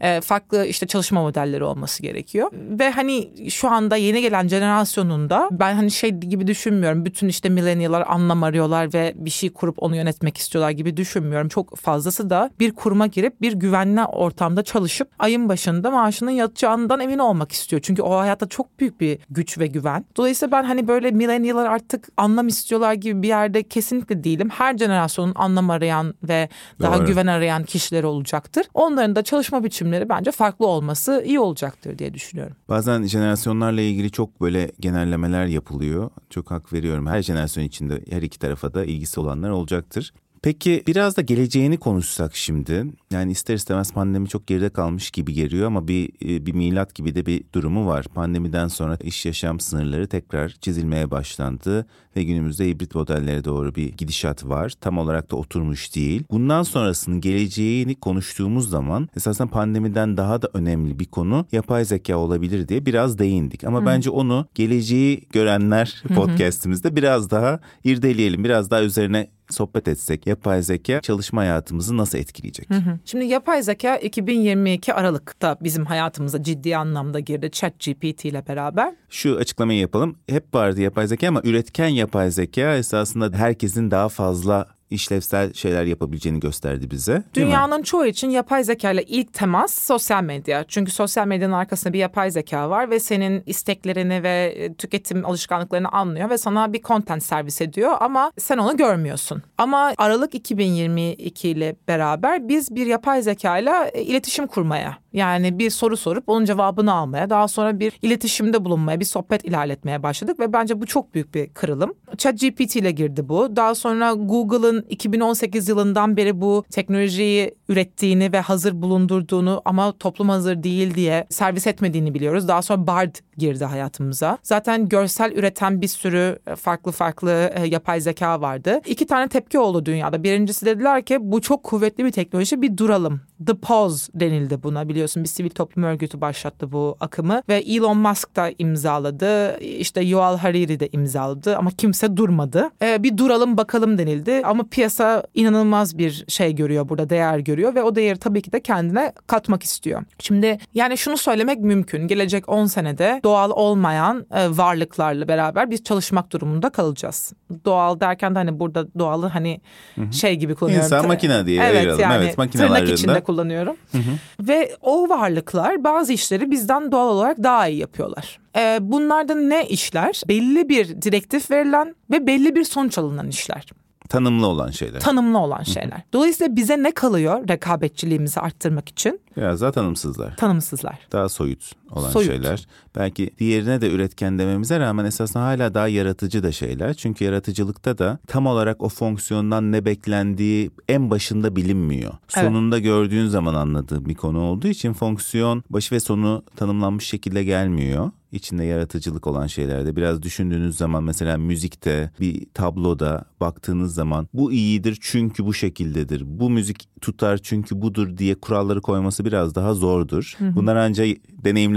Ee, 0.00 0.20
farklı 0.20 0.66
işte 0.66 0.86
çalışma 0.86 1.22
modelleri 1.22 1.64
olması 1.64 2.02
gerekiyor. 2.02 2.50
Ve 2.52 2.90
hani 2.90 3.30
şu 3.50 3.70
anda 3.70 3.96
yeni 3.96 4.20
gelen 4.20 4.48
jenerasyonunda 4.48 5.48
ben 5.52 5.74
hani 5.74 5.90
şey 5.90 6.10
gibi 6.10 6.46
düşünmüyorum. 6.46 7.04
Bütün 7.04 7.28
işte 7.28 7.48
millennial'lar 7.48 8.04
anlam 8.08 8.42
arıyorlar 8.42 8.94
ve 8.94 9.12
bir 9.16 9.30
şey 9.30 9.52
kurup 9.52 9.82
onu 9.82 9.96
yönetmek 9.96 10.36
istiyorlar 10.36 10.70
gibi 10.70 10.96
düşünmüyorum. 10.96 11.48
Çok 11.48 11.76
fazlası 11.76 12.30
da 12.30 12.50
bir 12.60 12.74
kuruma 12.74 13.06
girip 13.06 13.40
bir 13.40 13.52
güvenli 13.52 14.04
ortamda 14.04 14.62
çalışıp 14.62 15.08
ayın 15.18 15.48
başında 15.48 15.90
maaşının 15.90 16.30
yatacağından 16.30 17.00
emin 17.00 17.18
olmak 17.18 17.52
istiyor. 17.52 17.82
Çünkü 17.84 18.02
o 18.02 18.18
hayatta 18.18 18.48
çok 18.48 18.80
büyük 18.80 19.00
bir 19.00 19.18
güç 19.30 19.58
ve 19.58 19.66
güven. 19.66 20.04
Dolayısıyla 20.16 20.52
ben 20.52 20.64
hani 20.64 20.88
böyle 20.88 21.10
millennial'lar 21.10 21.66
artık 21.66 22.08
anlam 22.16 22.48
istiyorlar 22.48 22.92
gibi 22.92 23.22
bir 23.22 23.28
yerde 23.28 23.62
kesinlikle 23.62 24.24
değilim. 24.24 24.48
Her 24.50 24.78
jenerasyonun 24.78 25.32
anlam 25.36 25.70
arayan 25.70 26.14
ve 26.22 26.48
daha 26.80 26.98
Doğru. 26.98 27.06
güven 27.06 27.26
arayan 27.26 27.64
kişiler 27.64 28.04
olacaktır. 28.44 28.66
Onların 28.74 29.16
da 29.16 29.22
çalışma 29.22 29.64
biçimleri 29.64 30.08
bence 30.08 30.30
farklı 30.30 30.66
olması 30.66 31.22
iyi 31.26 31.40
olacaktır 31.40 31.98
diye 31.98 32.14
düşünüyorum. 32.14 32.56
Bazen 32.68 33.02
jenerasyonlarla 33.02 33.80
ilgili 33.80 34.10
çok 34.10 34.40
böyle 34.40 34.72
genellemeler 34.80 35.46
yapılıyor. 35.46 36.10
Çok 36.30 36.50
hak 36.50 36.72
veriyorum. 36.72 37.06
Her 37.06 37.22
jenerasyon 37.22 37.64
içinde 37.64 38.00
her 38.10 38.22
iki 38.22 38.38
tarafa 38.38 38.74
da 38.74 38.84
ilgisi 38.84 39.20
olanlar 39.20 39.50
olacaktır. 39.50 40.12
Peki 40.44 40.82
biraz 40.86 41.16
da 41.16 41.22
geleceğini 41.22 41.76
konuşsak 41.76 42.36
şimdi. 42.36 42.84
Yani 43.12 43.32
ister 43.32 43.54
istemez 43.54 43.92
pandemi 43.92 44.28
çok 44.28 44.46
geride 44.46 44.68
kalmış 44.68 45.10
gibi 45.10 45.32
geliyor 45.32 45.66
ama 45.66 45.88
bir 45.88 46.08
e, 46.24 46.46
bir 46.46 46.52
milat 46.52 46.94
gibi 46.94 47.14
de 47.14 47.26
bir 47.26 47.44
durumu 47.54 47.86
var. 47.86 48.06
Pandemiden 48.14 48.68
sonra 48.68 48.96
iş 48.96 49.26
yaşam 49.26 49.60
sınırları 49.60 50.06
tekrar 50.06 50.48
çizilmeye 50.48 51.10
başlandı 51.10 51.86
ve 52.16 52.24
günümüzde 52.24 52.68
hibrit 52.68 52.94
modellere 52.94 53.44
doğru 53.44 53.74
bir 53.74 53.92
gidişat 53.92 54.44
var. 54.44 54.72
Tam 54.80 54.98
olarak 54.98 55.30
da 55.30 55.36
oturmuş 55.36 55.94
değil. 55.96 56.22
Bundan 56.30 56.62
sonrasının 56.62 57.20
geleceğini 57.20 57.94
konuştuğumuz 57.94 58.70
zaman 58.70 59.08
esasen 59.16 59.48
pandemiden 59.48 60.16
daha 60.16 60.42
da 60.42 60.50
önemli 60.54 60.98
bir 60.98 61.06
konu 61.06 61.46
yapay 61.52 61.84
zeka 61.84 62.16
olabilir 62.16 62.68
diye 62.68 62.86
biraz 62.86 63.18
değindik. 63.18 63.64
Ama 63.64 63.80
Hı. 63.80 63.86
bence 63.86 64.10
onu 64.10 64.46
geleceği 64.54 65.28
görenler 65.32 66.02
podcast'imizde 66.14 66.96
biraz 66.96 67.30
daha 67.30 67.60
irdeleyelim. 67.84 68.44
Biraz 68.44 68.70
daha 68.70 68.82
üzerine 68.82 69.30
sohbet 69.50 69.88
etsek 69.88 70.26
yapay 70.26 70.62
zeka 70.62 71.00
çalışma 71.00 71.40
hayatımızı 71.40 71.96
nasıl 71.96 72.18
etkileyecek? 72.18 72.70
Hı 72.70 72.74
hı. 72.74 72.98
Şimdi 73.04 73.24
yapay 73.24 73.62
zeka 73.62 73.96
2022 73.96 74.94
Aralık'ta 74.94 75.56
bizim 75.60 75.84
hayatımıza 75.84 76.42
ciddi 76.42 76.76
anlamda 76.76 77.20
girdi 77.20 77.50
Chat 77.50 77.72
GPT 77.80 78.24
ile 78.24 78.44
beraber. 78.48 78.94
Şu 79.10 79.36
açıklamayı 79.36 79.80
yapalım. 79.80 80.16
Hep 80.28 80.54
vardı 80.54 80.80
yapay 80.80 81.06
zeka 81.06 81.28
ama 81.28 81.40
üretken 81.44 81.88
yapay 81.88 82.30
zeka 82.30 82.76
esasında 82.76 83.38
herkesin 83.38 83.90
daha 83.90 84.08
fazla 84.08 84.73
işlevsel 84.94 85.52
şeyler 85.52 85.84
yapabileceğini 85.84 86.40
gösterdi 86.40 86.90
bize. 86.90 87.22
Dünyanın 87.34 87.82
çoğu 87.82 88.06
için 88.06 88.30
yapay 88.30 88.64
zeka 88.64 88.90
ile 88.90 89.02
ilk 89.02 89.32
temas 89.32 89.74
sosyal 89.74 90.22
medya. 90.22 90.64
Çünkü 90.68 90.92
sosyal 90.92 91.26
medyanın 91.26 91.52
arkasında 91.52 91.92
bir 91.92 91.98
yapay 91.98 92.30
zeka 92.30 92.70
var 92.70 92.90
ve 92.90 93.00
senin 93.00 93.42
isteklerini 93.46 94.22
ve 94.22 94.54
e, 94.56 94.74
tüketim 94.74 95.26
alışkanlıklarını 95.26 95.88
anlıyor 95.88 96.30
ve 96.30 96.38
sana 96.38 96.72
bir 96.72 96.82
content 96.82 97.22
servis 97.22 97.60
ediyor 97.60 97.96
ama 98.00 98.32
sen 98.38 98.58
onu 98.58 98.76
görmüyorsun. 98.76 99.42
Ama 99.58 99.94
Aralık 99.98 100.34
2022 100.34 101.48
ile 101.48 101.76
beraber 101.88 102.48
biz 102.48 102.74
bir 102.74 102.86
yapay 102.86 103.22
zeka 103.22 103.58
ile 103.58 103.92
iletişim 104.02 104.46
kurmaya 104.46 105.03
yani 105.14 105.58
bir 105.58 105.70
soru 105.70 105.96
sorup 105.96 106.24
onun 106.26 106.44
cevabını 106.44 106.92
almaya, 106.92 107.30
daha 107.30 107.48
sonra 107.48 107.80
bir 107.80 107.92
iletişimde 108.02 108.64
bulunmaya, 108.64 109.00
bir 109.00 109.04
sohbet 109.04 109.44
ilerletmeye 109.44 110.02
başladık 110.02 110.40
ve 110.40 110.52
bence 110.52 110.80
bu 110.80 110.86
çok 110.86 111.14
büyük 111.14 111.34
bir 111.34 111.48
kırılım. 111.48 111.94
ChatGPT 112.18 112.76
ile 112.76 112.90
girdi 112.90 113.28
bu. 113.28 113.56
Daha 113.56 113.74
sonra 113.74 114.12
Google'ın 114.12 114.86
2018 114.88 115.68
yılından 115.68 116.16
beri 116.16 116.40
bu 116.40 116.64
teknolojiyi 116.70 117.54
ürettiğini 117.68 118.32
ve 118.32 118.40
hazır 118.40 118.82
bulundurduğunu 118.82 119.62
ama 119.64 119.92
toplum 119.98 120.28
hazır 120.28 120.62
değil 120.62 120.94
diye 120.94 121.26
servis 121.30 121.66
etmediğini 121.66 122.14
biliyoruz. 122.14 122.48
Daha 122.48 122.62
sonra 122.62 122.86
Bard 122.86 123.14
girdi 123.38 123.64
hayatımıza. 123.64 124.38
Zaten 124.42 124.88
görsel 124.88 125.32
üreten 125.32 125.80
bir 125.80 125.88
sürü 125.88 126.38
e, 126.46 126.56
farklı 126.56 126.92
farklı 126.92 127.52
e, 127.54 127.66
yapay 127.66 128.00
zeka 128.00 128.40
vardı. 128.40 128.80
İki 128.86 129.06
tane 129.06 129.28
tepki 129.28 129.58
oldu 129.58 129.86
dünyada. 129.86 130.22
Birincisi 130.22 130.66
dediler 130.66 131.04
ki 131.04 131.18
bu 131.20 131.40
çok 131.40 131.62
kuvvetli 131.62 132.04
bir 132.04 132.12
teknoloji 132.12 132.62
bir 132.62 132.76
duralım. 132.76 133.20
The 133.46 133.54
Pause 133.54 134.12
denildi 134.14 134.62
buna 134.62 134.88
biliyorsun. 134.88 135.22
Bir 135.22 135.28
sivil 135.28 135.50
toplum 135.50 135.84
örgütü 135.84 136.20
başlattı 136.20 136.72
bu 136.72 136.96
akımı 137.00 137.42
ve 137.48 137.56
Elon 137.56 137.98
Musk 137.98 138.36
da 138.36 138.50
imzaladı. 138.58 139.58
İşte 139.60 140.00
Yuval 140.00 140.38
Hariri 140.38 140.80
de 140.80 140.88
imzaladı 140.92 141.56
ama 141.56 141.70
kimse 141.70 142.16
durmadı. 142.16 142.70
Ee, 142.82 143.02
bir 143.02 143.18
duralım 143.18 143.56
bakalım 143.56 143.98
denildi 143.98 144.42
ama 144.44 144.64
piyasa 144.70 145.22
inanılmaz 145.34 145.98
bir 145.98 146.24
şey 146.28 146.54
görüyor 146.54 146.88
burada 146.88 147.10
değer 147.10 147.38
görüyor 147.38 147.74
ve 147.74 147.82
o 147.82 147.94
değeri 147.94 148.18
tabii 148.18 148.42
ki 148.42 148.52
de 148.52 148.60
kendine 148.60 149.12
katmak 149.26 149.62
istiyor. 149.62 150.02
Şimdi 150.18 150.58
yani 150.74 150.98
şunu 150.98 151.16
söylemek 151.16 151.60
mümkün. 151.60 152.08
Gelecek 152.08 152.48
10 152.48 152.66
senede 152.66 153.20
doğal 153.24 153.50
olmayan 153.50 154.26
e, 154.34 154.56
varlıklarla 154.56 155.28
beraber 155.28 155.70
biz 155.70 155.84
çalışmak 155.84 156.32
durumunda 156.32 156.70
kalacağız. 156.70 157.32
Doğal 157.64 158.00
derken 158.00 158.34
de 158.34 158.38
hani 158.38 158.60
burada 158.60 158.86
doğalı 158.98 159.26
hani 159.26 159.60
Hı-hı. 159.94 160.12
şey 160.12 160.34
gibi 160.34 160.54
kullanıyorum. 160.54 160.84
İnsan 160.84 161.06
makine 161.06 161.46
diye 161.46 161.62
evet, 161.62 161.76
ayıralım. 161.76 162.00
Yani, 162.00 162.24
evet 162.24 162.38
makineler 162.38 162.68
tırnak 162.68 162.88
içinde 162.88 163.23
kullanıyorum. 163.24 163.76
Hı 163.92 163.98
hı. 163.98 164.46
Ve 164.48 164.76
o 164.82 165.08
varlıklar 165.08 165.84
bazı 165.84 166.12
işleri 166.12 166.50
bizden 166.50 166.92
doğal 166.92 167.08
olarak 167.08 167.42
daha 167.42 167.68
iyi 167.68 167.78
yapıyorlar. 167.78 168.38
Ee, 168.56 168.78
bunlardan 168.80 169.50
ne 169.50 169.66
işler? 169.66 170.22
Belli 170.28 170.68
bir 170.68 171.02
direktif 171.02 171.50
verilen 171.50 171.94
ve 172.10 172.26
belli 172.26 172.54
bir 172.54 172.64
sonuç 172.64 172.98
alınan 172.98 173.28
işler. 173.28 173.66
Tanımlı 174.08 174.46
olan 174.46 174.70
şeyler. 174.70 175.00
Tanımlı 175.00 175.38
olan 175.38 175.62
şeyler. 175.62 176.02
Dolayısıyla 176.12 176.56
bize 176.56 176.82
ne 176.82 176.90
kalıyor 176.90 177.48
rekabetçiliğimizi 177.48 178.40
arttırmak 178.40 178.88
için? 178.88 179.20
Biraz 179.36 179.60
daha 179.60 179.72
tanımsızlar. 179.72 180.36
Tanımsızlar. 180.36 180.98
Daha 181.12 181.28
soyut 181.28 181.72
olan 181.94 182.10
soyut. 182.10 182.30
şeyler. 182.30 182.66
Belki 182.96 183.30
diğerine 183.38 183.80
de 183.80 183.90
üretken 183.90 184.38
dememize 184.38 184.80
rağmen 184.80 185.04
esasında 185.04 185.44
hala 185.44 185.74
daha 185.74 185.88
yaratıcı 185.88 186.42
da 186.42 186.52
şeyler. 186.52 186.94
Çünkü 186.94 187.24
yaratıcılıkta 187.24 187.98
da 187.98 188.18
tam 188.26 188.46
olarak 188.46 188.82
o 188.82 188.88
fonksiyondan 188.88 189.72
ne 189.72 189.84
beklendiği 189.84 190.70
en 190.88 191.10
başında 191.10 191.56
bilinmiyor. 191.56 192.12
Evet. 192.36 192.46
Sonunda 192.46 192.78
gördüğün 192.78 193.26
zaman 193.26 193.54
anladığın 193.54 194.04
bir 194.04 194.14
konu 194.14 194.40
olduğu 194.40 194.68
için 194.68 194.92
fonksiyon 194.92 195.64
başı 195.70 195.94
ve 195.94 196.00
sonu 196.00 196.42
tanımlanmış 196.56 197.06
şekilde 197.06 197.44
gelmiyor 197.44 198.10
içinde 198.34 198.64
yaratıcılık 198.64 199.26
olan 199.26 199.46
şeylerde 199.46 199.96
biraz 199.96 200.22
düşündüğünüz 200.22 200.76
zaman 200.76 201.04
mesela 201.04 201.36
müzikte 201.38 202.10
bir 202.20 202.46
tabloda 202.54 203.24
baktığınız 203.40 203.94
zaman 203.94 204.28
bu 204.34 204.52
iyidir 204.52 204.98
çünkü 205.00 205.44
bu 205.44 205.54
şekildedir. 205.54 206.22
Bu 206.26 206.50
müzik 206.50 206.88
tutar 207.00 207.38
çünkü 207.38 207.82
budur 207.82 208.16
diye 208.16 208.34
kuralları 208.34 208.80
koyması 208.80 209.24
biraz 209.24 209.54
daha 209.54 209.74
zordur. 209.74 210.36
Bunlar 210.40 210.76
ancak 210.76 211.08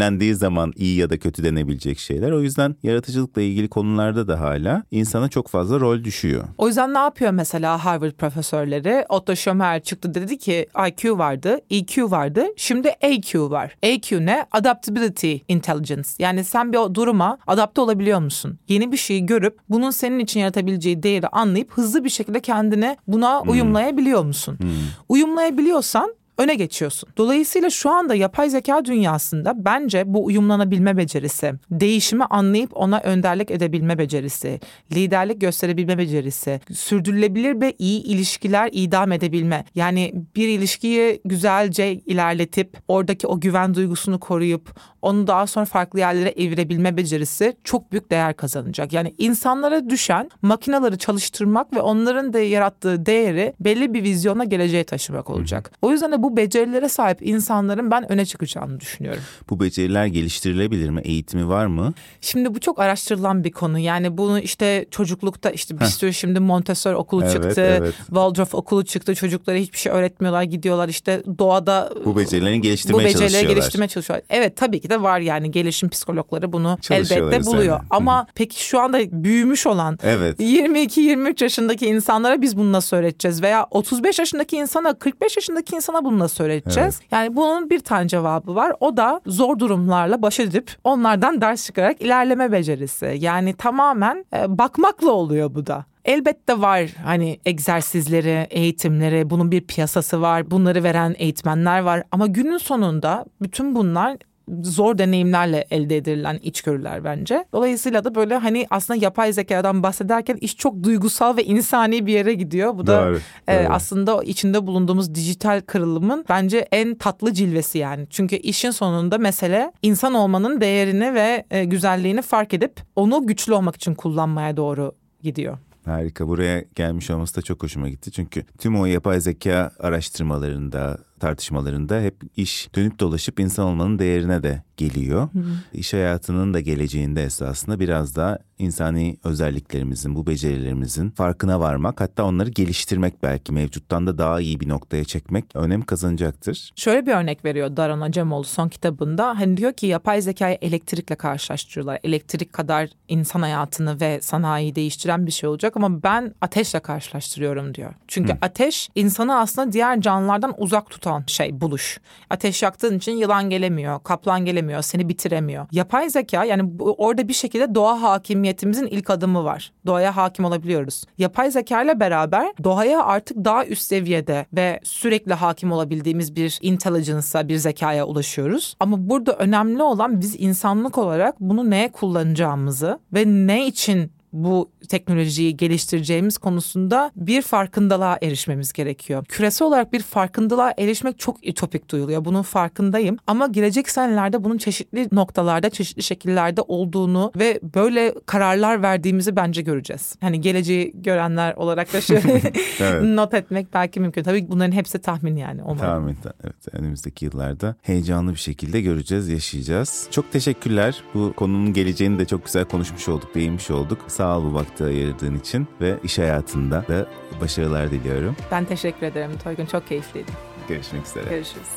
deneyimlendiği 0.07 0.35
zaman 0.35 0.73
iyi 0.75 0.97
ya 0.97 1.09
da 1.09 1.17
kötü 1.17 1.43
denebilecek 1.43 1.99
şeyler. 1.99 2.31
O 2.31 2.41
yüzden 2.41 2.75
yaratıcılıkla 2.83 3.41
ilgili 3.41 3.67
konularda 3.67 4.27
da 4.27 4.39
hala 4.39 4.83
insana 4.91 5.29
çok 5.29 5.47
fazla 5.47 5.79
rol 5.79 6.03
düşüyor. 6.03 6.43
O 6.57 6.67
yüzden 6.67 6.93
ne 6.93 6.97
yapıyor 6.97 7.31
mesela 7.31 7.85
Harvard 7.85 8.11
profesörleri? 8.11 9.05
Otto 9.09 9.35
Schumer 9.35 9.83
çıktı 9.83 10.13
dedi 10.13 10.37
ki 10.37 10.67
IQ 10.87 11.17
vardı, 11.17 11.59
EQ 11.69 12.11
vardı, 12.11 12.45
şimdi 12.57 12.89
AQ 12.89 13.49
var. 13.49 13.75
AQ 13.83 14.25
ne? 14.25 14.45
Adaptability 14.51 15.35
Intelligence. 15.47 16.09
Yani 16.19 16.43
sen 16.43 16.73
bir 16.73 16.77
duruma 16.77 17.37
adapte 17.47 17.81
olabiliyor 17.81 18.19
musun? 18.19 18.59
Yeni 18.67 18.91
bir 18.91 18.97
şeyi 18.97 19.25
görüp 19.25 19.57
bunun 19.69 19.91
senin 19.91 20.19
için 20.19 20.39
yaratabileceği 20.39 21.03
değeri 21.03 21.27
anlayıp 21.27 21.71
hızlı 21.71 22.03
bir 22.03 22.09
şekilde 22.09 22.39
kendine 22.39 22.97
buna 23.07 23.41
hmm. 23.41 23.51
uyumlayabiliyor 23.51 24.23
musun? 24.23 24.57
Hmm. 24.59 24.69
Uyumlayabiliyorsan 25.09 26.15
öne 26.37 26.55
geçiyorsun. 26.55 27.09
Dolayısıyla 27.17 27.69
şu 27.69 27.89
anda 27.89 28.15
yapay 28.15 28.49
zeka 28.49 28.85
dünyasında 28.85 29.65
bence 29.65 30.03
bu 30.05 30.25
uyumlanabilme 30.25 30.97
becerisi, 30.97 31.53
değişimi 31.71 32.25
anlayıp 32.25 32.77
ona 32.77 32.99
önderlik 32.99 33.51
edebilme 33.51 33.97
becerisi, 33.97 34.59
liderlik 34.95 35.41
gösterebilme 35.41 35.97
becerisi, 35.97 36.61
sürdürülebilir 36.73 37.61
ve 37.61 37.73
iyi 37.79 38.03
ilişkiler 38.03 38.69
idam 38.73 39.11
edebilme. 39.11 39.65
Yani 39.75 40.13
bir 40.35 40.47
ilişkiyi 40.47 41.21
güzelce 41.25 41.93
ilerletip 41.93 42.77
oradaki 42.87 43.27
o 43.27 43.39
güven 43.39 43.75
duygusunu 43.75 44.19
koruyup 44.19 44.79
onu 45.01 45.27
daha 45.27 45.47
sonra 45.47 45.65
farklı 45.65 45.99
yerlere 45.99 46.29
evirebilme 46.29 46.97
becerisi 46.97 47.57
çok 47.63 47.91
büyük 47.91 48.11
değer 48.11 48.35
kazanacak. 48.35 48.93
Yani 48.93 49.15
insanlara 49.17 49.89
düşen 49.89 50.29
makinaları 50.41 50.97
çalıştırmak 50.97 51.73
ve 51.73 51.81
onların 51.81 52.33
da 52.33 52.39
yarattığı 52.39 53.05
değeri 53.05 53.53
belli 53.59 53.93
bir 53.93 54.03
vizyona 54.03 54.43
geleceğe 54.43 54.83
taşımak 54.83 55.29
olacak. 55.29 55.71
O 55.81 55.91
yüzden 55.91 56.11
de 56.11 56.23
bu 56.23 56.26
becerilere 56.35 56.89
sahip 56.89 57.17
insanların 57.21 57.91
ben 57.91 58.11
öne 58.11 58.25
çıkacağını 58.25 58.79
düşünüyorum. 58.79 59.21
Bu 59.49 59.59
beceriler 59.59 60.05
geliştirilebilir 60.05 60.89
mi? 60.89 61.01
Eğitimi 61.03 61.49
var 61.49 61.65
mı? 61.65 61.93
Şimdi 62.21 62.55
bu 62.55 62.59
çok 62.59 62.79
araştırılan 62.79 63.43
bir 63.43 63.51
konu. 63.51 63.79
Yani 63.79 64.17
bunu 64.17 64.39
işte 64.39 64.85
çocuklukta 64.91 65.49
işte 65.49 65.79
bir 65.79 65.85
sürü 65.85 66.13
şimdi 66.13 66.39
Montessori 66.39 66.95
okulu 66.95 67.23
evet, 67.23 67.33
çıktı. 67.33 67.61
Evet. 67.61 67.95
Waldorf 67.97 68.55
okulu 68.55 68.85
çıktı. 68.85 69.15
Çocuklara 69.15 69.57
hiçbir 69.57 69.77
şey 69.77 69.91
öğretmiyorlar. 69.91 70.43
Gidiyorlar 70.43 70.89
işte 70.89 71.23
doğada 71.39 71.93
bu 72.05 72.17
becerilerini 72.17 72.61
geliştirmeye 72.61 72.99
bu 72.99 72.99
becerileri 72.99 73.31
çalışıyorlar. 73.31 73.55
geliştirmeye 73.55 73.87
çalışıyorlar. 73.87 74.25
Evet 74.29 74.57
tabii 74.57 74.79
ki 74.79 74.89
de 74.89 75.01
var 75.01 75.19
yani 75.19 75.51
gelişim 75.51 75.89
psikologları 75.89 76.53
bunu 76.53 76.77
elbette 76.91 77.45
buluyor. 77.45 77.79
Ama 77.89 78.17
Hı-hı. 78.17 78.27
peki 78.35 78.63
şu 78.63 78.79
anda 78.79 79.23
büyümüş 79.23 79.67
olan 79.67 79.99
evet. 80.03 80.39
22-23 80.39 81.43
yaşındaki 81.43 81.85
insanlara 81.85 82.41
biz 82.41 82.57
bunu 82.57 82.71
nasıl 82.71 82.97
öğreteceğiz? 82.97 83.41
Veya 83.41 83.67
35 83.71 84.19
yaşındaki 84.19 84.55
insana 84.55 84.93
45 84.93 85.37
yaşındaki 85.37 85.75
insana 85.75 86.05
bunu 86.05 86.16
nasıl 86.19 86.43
öğreteceğiz? 86.43 86.99
Evet. 87.01 87.11
Yani 87.11 87.35
bunun 87.35 87.69
bir 87.69 87.79
tane 87.79 88.07
cevabı 88.07 88.55
var. 88.55 88.73
O 88.79 88.97
da 88.97 89.21
zor 89.25 89.59
durumlarla 89.59 90.21
baş 90.21 90.39
edip 90.39 90.71
onlardan 90.83 91.41
ders 91.41 91.65
çıkarak 91.65 92.01
ilerleme 92.01 92.51
becerisi. 92.51 93.17
Yani 93.19 93.53
tamamen 93.53 94.25
e, 94.35 94.57
bakmakla 94.57 95.11
oluyor 95.11 95.55
bu 95.55 95.67
da. 95.67 95.85
Elbette 96.05 96.61
var 96.61 96.89
hani 97.03 97.39
egzersizleri, 97.45 98.47
eğitimleri, 98.49 99.29
bunun 99.29 99.51
bir 99.51 99.61
piyasası 99.61 100.21
var. 100.21 100.51
Bunları 100.51 100.83
veren 100.83 101.15
eğitmenler 101.17 101.79
var 101.79 102.03
ama 102.11 102.27
günün 102.27 102.57
sonunda 102.57 103.25
bütün 103.41 103.75
bunlar 103.75 104.17
zor 104.63 104.97
deneyimlerle 104.97 105.67
elde 105.71 105.97
edilen 105.97 106.39
içgörüler 106.43 107.03
bence. 107.03 107.45
Dolayısıyla 107.53 108.03
da 108.03 108.15
böyle 108.15 108.37
hani 108.37 108.67
aslında 108.69 108.99
yapay 108.99 109.33
zekadan 109.33 109.83
bahsederken 109.83 110.35
iş 110.35 110.57
çok 110.57 110.83
duygusal 110.83 111.37
ve 111.37 111.43
insani 111.43 112.05
bir 112.05 112.13
yere 112.13 112.33
gidiyor. 112.33 112.77
Bu 112.77 112.87
da 112.87 113.05
doğru, 113.05 113.19
e, 113.47 113.55
doğru. 113.55 113.73
aslında 113.73 114.23
içinde 114.23 114.67
bulunduğumuz 114.67 115.15
dijital 115.15 115.61
kırılımın 115.61 116.25
bence 116.29 116.67
en 116.71 116.95
tatlı 116.95 117.33
cilvesi 117.33 117.77
yani. 117.77 118.07
Çünkü 118.09 118.35
işin 118.35 118.71
sonunda 118.71 119.17
mesele 119.17 119.71
insan 119.81 120.13
olmanın 120.13 120.61
değerini 120.61 121.13
ve 121.13 121.45
e, 121.51 121.65
güzelliğini 121.65 122.21
fark 122.21 122.53
edip 122.53 122.81
onu 122.95 123.27
güçlü 123.27 123.53
olmak 123.53 123.75
için 123.75 123.95
kullanmaya 123.95 124.57
doğru 124.57 124.95
gidiyor. 125.23 125.57
Harika. 125.85 126.27
Buraya 126.27 126.63
gelmiş 126.75 127.09
olması 127.09 127.35
da 127.35 127.41
çok 127.41 127.63
hoşuma 127.63 127.89
gitti. 127.89 128.11
Çünkü 128.11 128.43
tüm 128.57 128.79
o 128.79 128.85
yapay 128.85 129.21
zeka 129.21 129.71
araştırmalarında, 129.79 130.97
tartışmalarında 131.19 132.01
hep 132.01 132.15
iş 132.37 132.69
dönüp 132.75 132.99
dolaşıp 132.99 133.39
insan 133.39 133.65
olmanın 133.65 133.99
değerine 133.99 134.43
de 134.43 134.63
geliyor. 134.77 135.23
Hı. 135.23 135.39
İş 135.73 135.93
hayatının 135.93 136.53
da 136.53 136.59
geleceğinde 136.59 137.23
esasında 137.23 137.79
biraz 137.79 138.15
daha 138.15 138.37
insani 138.59 139.17
özelliklerimizin, 139.23 140.15
bu 140.15 140.27
becerilerimizin 140.27 141.09
farkına 141.09 141.59
varmak 141.59 142.01
hatta 142.01 142.23
onları 142.23 142.49
geliştirmek 142.49 143.23
belki 143.23 143.53
mevcuttan 143.53 144.07
da 144.07 144.17
daha 144.17 144.41
iyi 144.41 144.59
bir 144.59 144.69
noktaya 144.69 145.03
çekmek 145.03 145.45
önem 145.53 145.81
kazanacaktır. 145.81 146.71
Şöyle 146.75 147.05
bir 147.05 147.11
örnek 147.11 147.45
veriyor 147.45 147.77
Daran 147.77 148.01
Acemoğlu 148.01 148.43
son 148.43 148.69
kitabında. 148.69 149.39
Hani 149.39 149.57
diyor 149.57 149.73
ki 149.73 149.85
yapay 149.85 150.21
zekayı 150.21 150.57
elektrikle 150.61 151.15
karşılaştırıyorlar. 151.15 151.99
Elektrik 152.03 152.53
kadar 152.53 152.89
insan 153.07 153.41
hayatını 153.41 154.01
ve 154.01 154.21
sanayiyi 154.21 154.75
değiştiren 154.75 155.25
bir 155.25 155.31
şey 155.31 155.49
olacak 155.49 155.77
ama 155.77 156.03
ben 156.03 156.33
ateşle 156.41 156.79
karşılaştırıyorum 156.79 157.73
diyor. 157.73 157.93
Çünkü 158.07 158.33
Hı. 158.33 158.37
ateş 158.41 158.89
insanı 158.95 159.39
aslında 159.39 159.71
diğer 159.71 160.01
canlılardan 160.01 160.53
uzak 160.57 160.89
tutan 161.07 161.23
şey, 161.27 161.61
buluş. 161.61 161.99
Ateş 162.29 162.63
yaktığın 162.63 162.97
için 162.97 163.11
yılan 163.11 163.49
gelemiyor, 163.49 164.03
kaplan 164.03 164.45
gelemiyor, 164.45 164.81
seni 164.81 165.09
bitiremiyor. 165.09 165.67
Yapay 165.71 166.09
zeka 166.09 166.45
yani 166.45 166.71
orada 166.79 167.27
bir 167.27 167.33
şekilde 167.33 167.75
doğa 167.75 168.01
hakimiyetimizin 168.01 168.87
ilk 168.87 169.09
adımı 169.09 169.43
var. 169.43 169.71
Doğaya 169.85 170.15
hakim 170.15 170.45
olabiliyoruz. 170.45 171.03
Yapay 171.17 171.51
zeka 171.51 171.83
ile 171.83 171.99
beraber 171.99 172.53
doğaya 172.63 173.03
artık 173.03 173.37
daha 173.45 173.65
üst 173.65 173.81
seviyede 173.81 174.45
ve 174.53 174.79
sürekli 174.83 175.33
hakim 175.33 175.71
olabildiğimiz 175.71 176.35
bir 176.35 176.59
intelligence'a, 176.61 177.47
bir 177.47 177.57
zekaya 177.57 178.05
ulaşıyoruz. 178.05 178.75
Ama 178.79 179.09
burada 179.09 179.33
önemli 179.33 179.83
olan 179.83 180.21
biz 180.21 180.35
insanlık 180.39 180.97
olarak 180.97 181.39
bunu 181.39 181.69
neye 181.69 181.91
kullanacağımızı 181.91 182.99
ve 183.13 183.25
ne 183.25 183.67
için 183.67 184.11
bu 184.43 184.71
teknolojiyi 184.89 185.57
geliştireceğimiz 185.57 186.37
konusunda 186.37 187.11
bir 187.15 187.41
farkındalığa 187.41 188.17
erişmemiz 188.21 188.73
gerekiyor. 188.73 189.25
Küresel 189.25 189.67
olarak 189.67 189.93
bir 189.93 190.01
farkındalığa 190.01 190.73
erişmek 190.77 191.19
çok 191.19 191.47
ütopik 191.47 191.89
duyuluyor. 191.89 192.25
Bunun 192.25 192.41
farkındayım. 192.41 193.17
Ama 193.27 193.47
gelecek 193.47 193.89
senelerde 193.89 194.43
bunun 194.43 194.57
çeşitli 194.57 195.07
noktalarda, 195.11 195.69
çeşitli 195.69 196.03
şekillerde 196.03 196.61
olduğunu 196.61 197.31
ve 197.35 197.59
böyle 197.75 198.13
kararlar 198.25 198.81
verdiğimizi 198.81 199.35
bence 199.35 199.61
göreceğiz. 199.61 200.15
Hani 200.21 200.41
geleceği 200.41 200.91
görenler 200.95 201.53
olarak 201.55 201.93
da 201.93 202.01
şöyle 202.01 202.41
evet. 202.79 203.03
not 203.03 203.33
etmek 203.33 203.73
belki 203.73 203.99
mümkün. 203.99 204.23
Tabii 204.23 204.47
bunların 204.49 204.71
hepsi 204.71 204.99
tahmin 204.99 205.35
yani. 205.35 205.63
Umarım. 205.63 205.79
Tahmin. 205.79 206.17
Evet. 206.43 206.55
Önümüzdeki 206.71 207.25
yıllarda 207.25 207.75
heyecanlı 207.81 208.31
bir 208.31 208.39
şekilde 208.39 208.81
göreceğiz, 208.81 209.29
yaşayacağız. 209.29 210.07
Çok 210.11 210.31
teşekkürler. 210.31 211.03
Bu 211.13 211.33
konunun 211.33 211.73
geleceğini 211.73 212.19
de 212.19 212.25
çok 212.25 212.45
güzel 212.45 212.65
konuşmuş 212.65 213.09
olduk, 213.09 213.35
değinmiş 213.35 213.71
olduk. 213.71 213.99
Sağ 214.27 214.37
ol 214.37 214.43
bu 214.43 214.53
vakti 214.53 214.83
ayırdığın 214.83 215.35
için 215.35 215.67
ve 215.81 215.99
iş 216.03 216.17
hayatında 216.17 216.87
da 216.87 217.07
başarılar 217.41 217.91
diliyorum. 217.91 218.35
Ben 218.51 218.65
teşekkür 218.65 219.05
ederim 219.05 219.31
Toygun. 219.43 219.65
Çok 219.65 219.87
keyifliydi. 219.87 220.31
Görüşmek 220.67 221.05
üzere. 221.05 221.29
Görüşürüz. 221.29 221.67